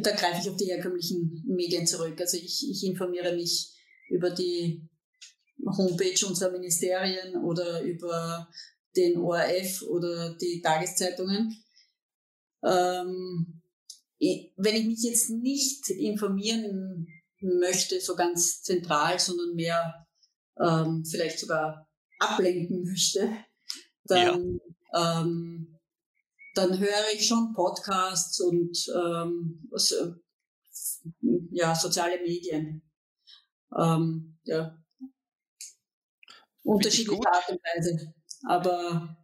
da 0.02 0.12
greife 0.12 0.42
ich 0.42 0.50
auf 0.50 0.58
die 0.58 0.66
herkömmlichen 0.66 1.42
Medien 1.48 1.88
zurück. 1.88 2.20
Also 2.20 2.36
ich, 2.36 2.70
ich 2.70 2.84
informiere 2.84 3.34
mich 3.34 3.74
über 4.10 4.30
die 4.30 4.88
Homepage 5.66 6.26
unserer 6.28 6.52
Ministerien 6.52 7.38
oder 7.44 7.82
über 7.82 8.50
den 8.98 9.18
ORF 9.18 9.84
oder 9.84 10.36
die 10.36 10.62
Tageszeitungen. 10.62 11.64
Ähm, 12.62 13.62
wenn 14.20 14.76
ich 14.76 14.86
mich 14.86 15.04
jetzt 15.04 15.30
nicht 15.30 15.90
informieren 15.92 17.08
möchte, 17.40 18.02
so 18.02 18.18
ganz 18.18 18.64
zentral, 18.64 19.18
sondern 19.18 19.56
mehr 19.56 20.08
ähm, 20.60 21.06
vielleicht 21.06 21.40
sogar 21.40 21.90
ablenken 22.20 22.84
möchte, 22.84 23.32
dann. 24.04 24.60
Ähm, 24.94 25.78
dann 26.56 26.80
höre 26.80 27.14
ich 27.14 27.28
schon 27.28 27.54
Podcasts 27.54 28.40
und 28.40 28.78
ähm, 28.96 29.68
was, 29.70 29.92
äh, 29.92 30.12
ja, 31.52 31.76
soziale 31.76 32.20
Medien. 32.22 32.82
Ähm, 33.78 34.38
ja. 34.44 34.76
Unterschiedliche 36.64 37.32
Art 37.32 37.50
und 37.50 37.60
Weise. 37.64 38.14
Aber 38.48 39.18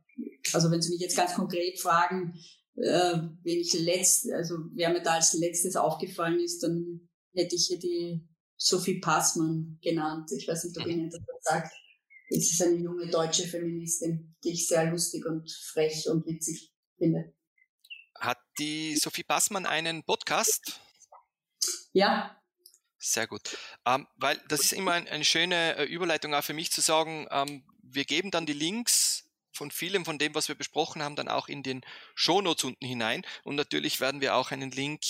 also 0.53 0.71
wenn 0.71 0.81
Sie 0.81 0.91
mich 0.91 1.01
jetzt 1.01 1.17
ganz 1.17 1.33
konkret 1.33 1.79
fragen, 1.79 2.33
äh, 2.75 3.17
wenn 3.17 3.59
ich 3.59 3.73
letzt, 3.73 4.31
also 4.31 4.55
wer 4.73 4.89
mir 4.89 5.01
da 5.01 5.15
als 5.15 5.33
letztes 5.33 5.75
aufgefallen 5.75 6.39
ist, 6.39 6.63
dann 6.63 7.09
hätte 7.33 7.55
ich 7.55 7.67
hier 7.67 7.79
die 7.79 8.27
Sophie 8.57 8.99
Passmann 8.99 9.77
genannt. 9.81 10.31
Ich 10.37 10.47
weiß 10.47 10.65
nicht, 10.65 10.79
ob 10.79 10.87
Ihnen 10.87 11.09
das 11.09 11.21
sagt. 11.41 11.73
Es 12.29 12.51
ist 12.51 12.61
eine 12.61 12.77
junge 12.77 13.07
deutsche 13.09 13.47
Feministin, 13.47 14.35
die 14.43 14.53
ich 14.53 14.67
sehr 14.67 14.89
lustig 14.89 15.25
und 15.25 15.51
frech 15.51 16.07
und 16.09 16.25
witzig 16.25 16.73
finde. 16.97 17.33
Hat 18.19 18.39
die 18.57 18.95
Sophie 18.95 19.23
Passmann 19.23 19.65
einen 19.65 20.03
Podcast? 20.03 20.79
Ja. 21.93 22.41
Sehr 22.97 23.27
gut. 23.27 23.57
Ähm, 23.85 24.07
weil 24.15 24.41
das 24.47 24.61
ist 24.61 24.73
immer 24.73 24.93
ein, 24.93 25.07
eine 25.07 25.25
schöne 25.25 25.75
äh, 25.75 25.83
Überleitung 25.83 26.33
auch 26.33 26.43
für 26.43 26.53
mich 26.53 26.71
zu 26.71 26.81
sagen, 26.81 27.27
ähm, 27.29 27.63
wir 27.83 28.05
geben 28.05 28.31
dann 28.31 28.45
die 28.45 28.53
Links 28.53 29.29
von 29.51 29.71
vielem 29.71 30.05
von 30.05 30.17
dem, 30.17 30.35
was 30.35 30.47
wir 30.47 30.55
besprochen 30.55 31.03
haben, 31.03 31.15
dann 31.15 31.27
auch 31.27 31.47
in 31.47 31.63
den 31.63 31.81
Shownotes 32.15 32.63
unten 32.63 32.85
hinein. 32.85 33.25
Und 33.43 33.55
natürlich 33.55 34.01
werden 34.01 34.21
wir 34.21 34.35
auch 34.35 34.51
einen 34.51 34.71
Link 34.71 35.01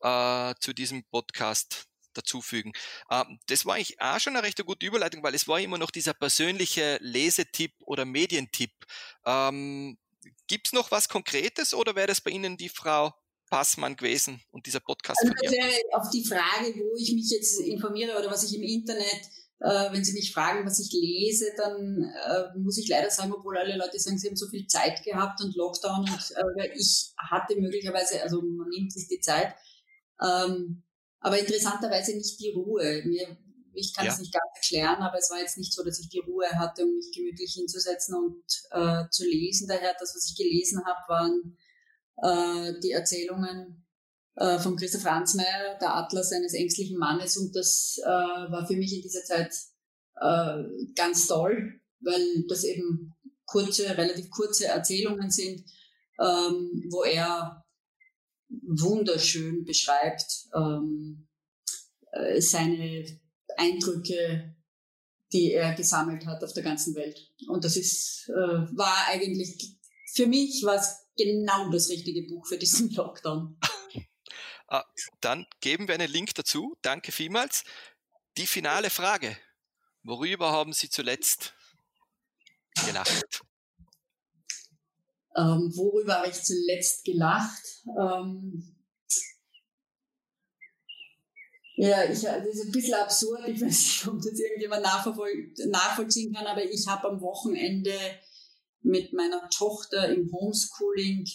äh, 0.00 0.54
zu 0.60 0.72
diesem 0.72 1.04
Podcast 1.04 1.89
dazufügen. 2.14 2.72
Ähm, 3.10 3.38
das 3.46 3.66
war 3.66 3.74
eigentlich 3.74 4.00
auch 4.00 4.18
schon 4.18 4.36
eine 4.36 4.46
recht 4.46 4.64
gute 4.64 4.86
Überleitung, 4.86 5.22
weil 5.22 5.34
es 5.34 5.48
war 5.48 5.60
immer 5.60 5.78
noch 5.78 5.90
dieser 5.90 6.14
persönliche 6.14 6.98
Lesetipp 7.00 7.72
oder 7.80 8.04
Medientipp. 8.04 8.72
Ähm, 9.24 9.98
Gibt 10.46 10.68
es 10.68 10.72
noch 10.72 10.90
was 10.90 11.08
Konkretes 11.08 11.74
oder 11.74 11.94
wäre 11.94 12.08
das 12.08 12.20
bei 12.20 12.30
Ihnen 12.30 12.56
die 12.56 12.68
Frau 12.68 13.14
Passmann 13.48 13.96
gewesen 13.96 14.42
und 14.50 14.66
dieser 14.66 14.80
Podcast? 14.80 15.20
Also 15.22 15.32
das 15.42 15.52
wäre 15.52 15.72
auf 15.92 16.10
die 16.10 16.24
Frage, 16.24 16.74
wo 16.74 16.96
ich 16.96 17.12
mich 17.12 17.30
jetzt 17.30 17.60
informiere 17.60 18.18
oder 18.18 18.30
was 18.30 18.44
ich 18.44 18.54
im 18.56 18.62
Internet 18.62 19.30
äh, 19.60 19.92
wenn 19.92 20.04
Sie 20.04 20.14
mich 20.14 20.32
fragen, 20.32 20.64
was 20.64 20.80
ich 20.80 20.90
lese, 20.92 21.52
dann 21.56 22.02
äh, 22.02 22.58
muss 22.58 22.78
ich 22.78 22.88
leider 22.88 23.10
sagen, 23.10 23.32
obwohl 23.32 23.58
alle 23.58 23.76
Leute 23.76 23.98
sagen, 23.98 24.18
sie 24.18 24.28
haben 24.28 24.36
so 24.36 24.48
viel 24.48 24.66
Zeit 24.66 25.02
gehabt 25.04 25.42
und 25.42 25.54
Lockdown 25.54 26.00
und 26.00 26.60
äh, 26.60 26.72
ich 26.74 27.12
hatte 27.18 27.56
möglicherweise, 27.56 28.22
also 28.22 28.40
man 28.40 28.68
nimmt 28.70 28.92
sich 28.92 29.06
die 29.08 29.20
Zeit, 29.20 29.54
ähm, 30.22 30.82
aber 31.20 31.38
interessanterweise 31.38 32.16
nicht 32.16 32.40
die 32.40 32.50
Ruhe. 32.50 33.02
Mir, 33.04 33.36
ich 33.74 33.94
kann 33.94 34.06
es 34.06 34.18
nicht 34.18 34.32
ganz 34.32 34.50
erklären, 34.54 35.02
aber 35.02 35.18
es 35.18 35.30
war 35.30 35.38
jetzt 35.38 35.58
nicht 35.58 35.72
so, 35.72 35.84
dass 35.84 36.00
ich 36.00 36.08
die 36.08 36.20
Ruhe 36.20 36.48
hatte, 36.50 36.84
um 36.84 36.94
mich 36.94 37.12
gemütlich 37.14 37.52
hinzusetzen 37.52 38.14
und 38.14 38.42
äh, 38.70 39.08
zu 39.10 39.24
lesen. 39.24 39.68
Daher, 39.68 39.94
das, 39.98 40.14
was 40.14 40.30
ich 40.30 40.36
gelesen 40.36 40.82
habe, 40.84 41.00
waren 41.08 41.56
äh, 42.22 42.80
die 42.80 42.92
Erzählungen 42.92 43.86
äh, 44.36 44.58
von 44.58 44.76
Christoph 44.76 45.04
Ransmayr, 45.04 45.78
der 45.80 45.94
Atlas 45.94 46.32
eines 46.32 46.54
ängstlichen 46.54 46.98
Mannes. 46.98 47.36
Und 47.36 47.54
das 47.54 48.00
äh, 48.02 48.08
war 48.08 48.66
für 48.66 48.76
mich 48.76 48.92
in 48.94 49.02
dieser 49.02 49.24
Zeit 49.24 49.54
äh, 50.20 50.64
ganz 50.94 51.26
toll, 51.26 51.80
weil 52.00 52.44
das 52.48 52.64
eben 52.64 53.14
kurze, 53.46 53.96
relativ 53.96 54.30
kurze 54.30 54.66
Erzählungen 54.66 55.30
sind, 55.30 55.64
ähm, 56.20 56.88
wo 56.90 57.02
er 57.04 57.59
wunderschön 58.50 59.64
beschreibt 59.64 60.48
ähm, 60.54 61.26
äh, 62.12 62.40
seine 62.40 63.20
Eindrücke, 63.56 64.54
die 65.32 65.52
er 65.52 65.74
gesammelt 65.74 66.26
hat 66.26 66.42
auf 66.42 66.52
der 66.52 66.62
ganzen 66.62 66.94
Welt. 66.94 67.32
Und 67.48 67.64
das 67.64 67.76
ist, 67.76 68.28
äh, 68.28 68.76
war 68.76 69.06
eigentlich 69.08 69.76
für 70.12 70.26
mich 70.26 70.62
was 70.64 71.06
genau 71.16 71.70
das 71.70 71.88
richtige 71.88 72.22
Buch 72.22 72.46
für 72.46 72.58
diesen 72.58 72.90
Lockdown. 72.94 73.56
Ah, 74.66 74.84
dann 75.20 75.46
geben 75.60 75.88
wir 75.88 75.94
einen 75.94 76.10
Link 76.10 76.34
dazu. 76.34 76.76
Danke 76.82 77.12
vielmals. 77.12 77.64
Die 78.36 78.46
finale 78.46 78.90
Frage. 78.90 79.36
Worüber 80.02 80.52
haben 80.52 80.72
Sie 80.72 80.88
zuletzt 80.88 81.54
gelacht? 82.86 83.42
Ähm, 85.40 85.72
worüber 85.74 86.18
habe 86.18 86.28
ich 86.28 86.42
zuletzt 86.42 87.04
gelacht? 87.04 87.62
Ähm, 87.98 88.76
ja, 91.76 92.04
ich, 92.04 92.20
das 92.20 92.46
ist 92.46 92.66
ein 92.66 92.72
bisschen 92.72 92.94
absurd. 92.94 93.48
Ich 93.48 93.60
weiß 93.60 93.70
nicht, 93.70 94.06
ob 94.06 94.16
das 94.18 94.38
irgendjemand 94.38 94.82
nachvollziehen 94.82 96.34
kann, 96.34 96.46
aber 96.46 96.62
ich 96.62 96.86
habe 96.86 97.08
am 97.08 97.20
Wochenende 97.22 97.94
mit 98.82 99.12
meiner 99.12 99.48
Tochter 99.50 100.08
im 100.08 100.30
Homeschooling 100.32 101.26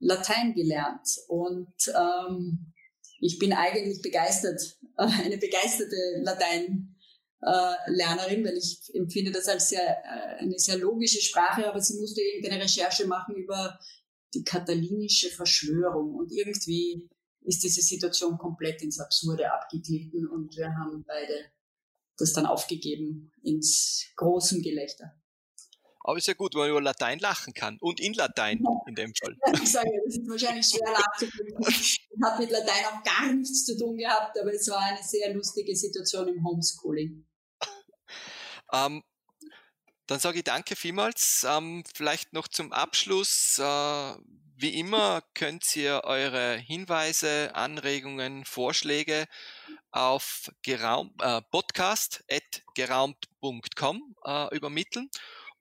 Latein 0.00 0.54
gelernt 0.54 1.06
und 1.28 1.74
ähm, 1.88 2.72
ich 3.20 3.38
bin 3.38 3.52
eigentlich 3.52 4.00
begeistert, 4.00 4.60
eine 4.96 5.36
begeisterte 5.36 6.22
Lateinlernerin, 6.22 6.96
äh, 7.42 7.46
weil 7.46 8.56
ich 8.56 8.80
empfinde 8.94 9.30
das 9.30 9.48
als 9.48 9.68
sehr, 9.68 9.82
äh, 9.82 10.42
eine 10.42 10.58
sehr 10.58 10.78
logische 10.78 11.20
Sprache, 11.20 11.66
aber 11.66 11.80
sie 11.80 11.98
musste 11.98 12.20
irgendeine 12.20 12.62
Recherche 12.62 13.06
machen 13.06 13.34
über 13.34 13.78
die 14.34 14.44
katalinische 14.44 15.30
Verschwörung 15.30 16.14
und 16.14 16.30
irgendwie 16.30 17.08
ist 17.42 17.62
diese 17.62 17.80
Situation 17.80 18.38
komplett 18.38 18.82
ins 18.82 19.00
Absurde 19.00 19.52
abgeglitten 19.52 20.28
und 20.28 20.56
wir 20.56 20.68
haben 20.68 21.04
beide 21.06 21.50
das 22.18 22.34
dann 22.34 22.46
aufgegeben 22.46 23.32
ins 23.42 24.06
großen 24.16 24.62
Gelächter. 24.62 25.14
Aber 26.02 26.16
ist 26.16 26.28
ja 26.28 26.34
gut, 26.34 26.54
wenn 26.54 26.62
man 26.62 26.70
über 26.70 26.82
Latein 26.82 27.18
lachen 27.18 27.52
kann. 27.52 27.76
Und 27.80 28.00
in 28.00 28.14
Latein 28.14 28.62
in 28.86 28.94
dem 28.94 29.12
Fall. 29.14 29.36
Ich 29.62 29.70
sage, 29.70 29.90
das 30.04 30.16
ist 30.16 30.28
wahrscheinlich 30.28 30.66
schwer 30.66 30.92
nachzuvollziehen. 30.92 32.24
Hat 32.24 32.38
mit 32.38 32.50
Latein 32.50 32.84
auch 32.86 33.02
gar 33.02 33.32
nichts 33.32 33.66
zu 33.66 33.78
tun 33.78 33.96
gehabt, 33.96 34.38
aber 34.40 34.52
es 34.52 34.66
war 34.68 34.80
eine 34.80 35.02
sehr 35.02 35.34
lustige 35.34 35.76
Situation 35.76 36.28
im 36.28 36.44
Homeschooling. 36.44 37.26
Ähm, 38.72 39.02
dann 40.06 40.18
sage 40.18 40.38
ich 40.38 40.44
danke 40.44 40.76
vielmals. 40.76 41.46
Ähm, 41.48 41.84
vielleicht 41.94 42.32
noch 42.32 42.48
zum 42.48 42.72
Abschluss. 42.72 43.58
Äh, 43.58 44.14
wie 44.56 44.78
immer 44.78 45.22
könnt 45.34 45.74
ihr 45.76 46.02
eure 46.04 46.56
Hinweise, 46.56 47.54
Anregungen, 47.54 48.44
Vorschläge 48.44 49.26
auf 49.90 50.50
geraum, 50.62 51.14
äh, 51.20 51.40
podcast.geraumt.com 51.50 54.16
äh, 54.24 54.54
übermitteln. 54.54 55.10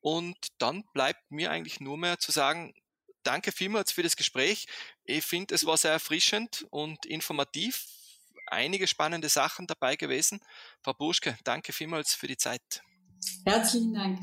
Und 0.02 0.38
dann 0.58 0.84
bleibt 0.94 1.32
mir 1.32 1.52
eigentlich 1.52 1.80
nur 1.80 1.98
mehr 1.98 2.20
zu 2.20 2.32
sagen, 2.32 2.74
danke 3.24 3.52
vielmals 3.52 3.92
für 3.92 4.04
das 4.04 4.16
Gespräch. 4.16 4.68
Ich 5.04 5.26
finde, 5.26 5.56
es 5.56 5.66
war 5.66 5.78
sehr 5.78 5.92
erfrischend 5.92 6.66
und 6.72 7.06
informativ. 7.06 7.86
einige 8.48 8.88
spannende 8.88 9.30
Sachen 9.30 9.68
dabei 9.68 9.96
gewesen. 9.96 10.40
Frau 10.82 10.94
Buschke, 10.94 11.38
danke 11.44 11.72
vielmals 11.72 12.16
für 12.16 12.28
die 12.28 12.38
Zeit. 12.38 12.82
Herzlichen 13.46 13.94
Dank. 13.94 14.20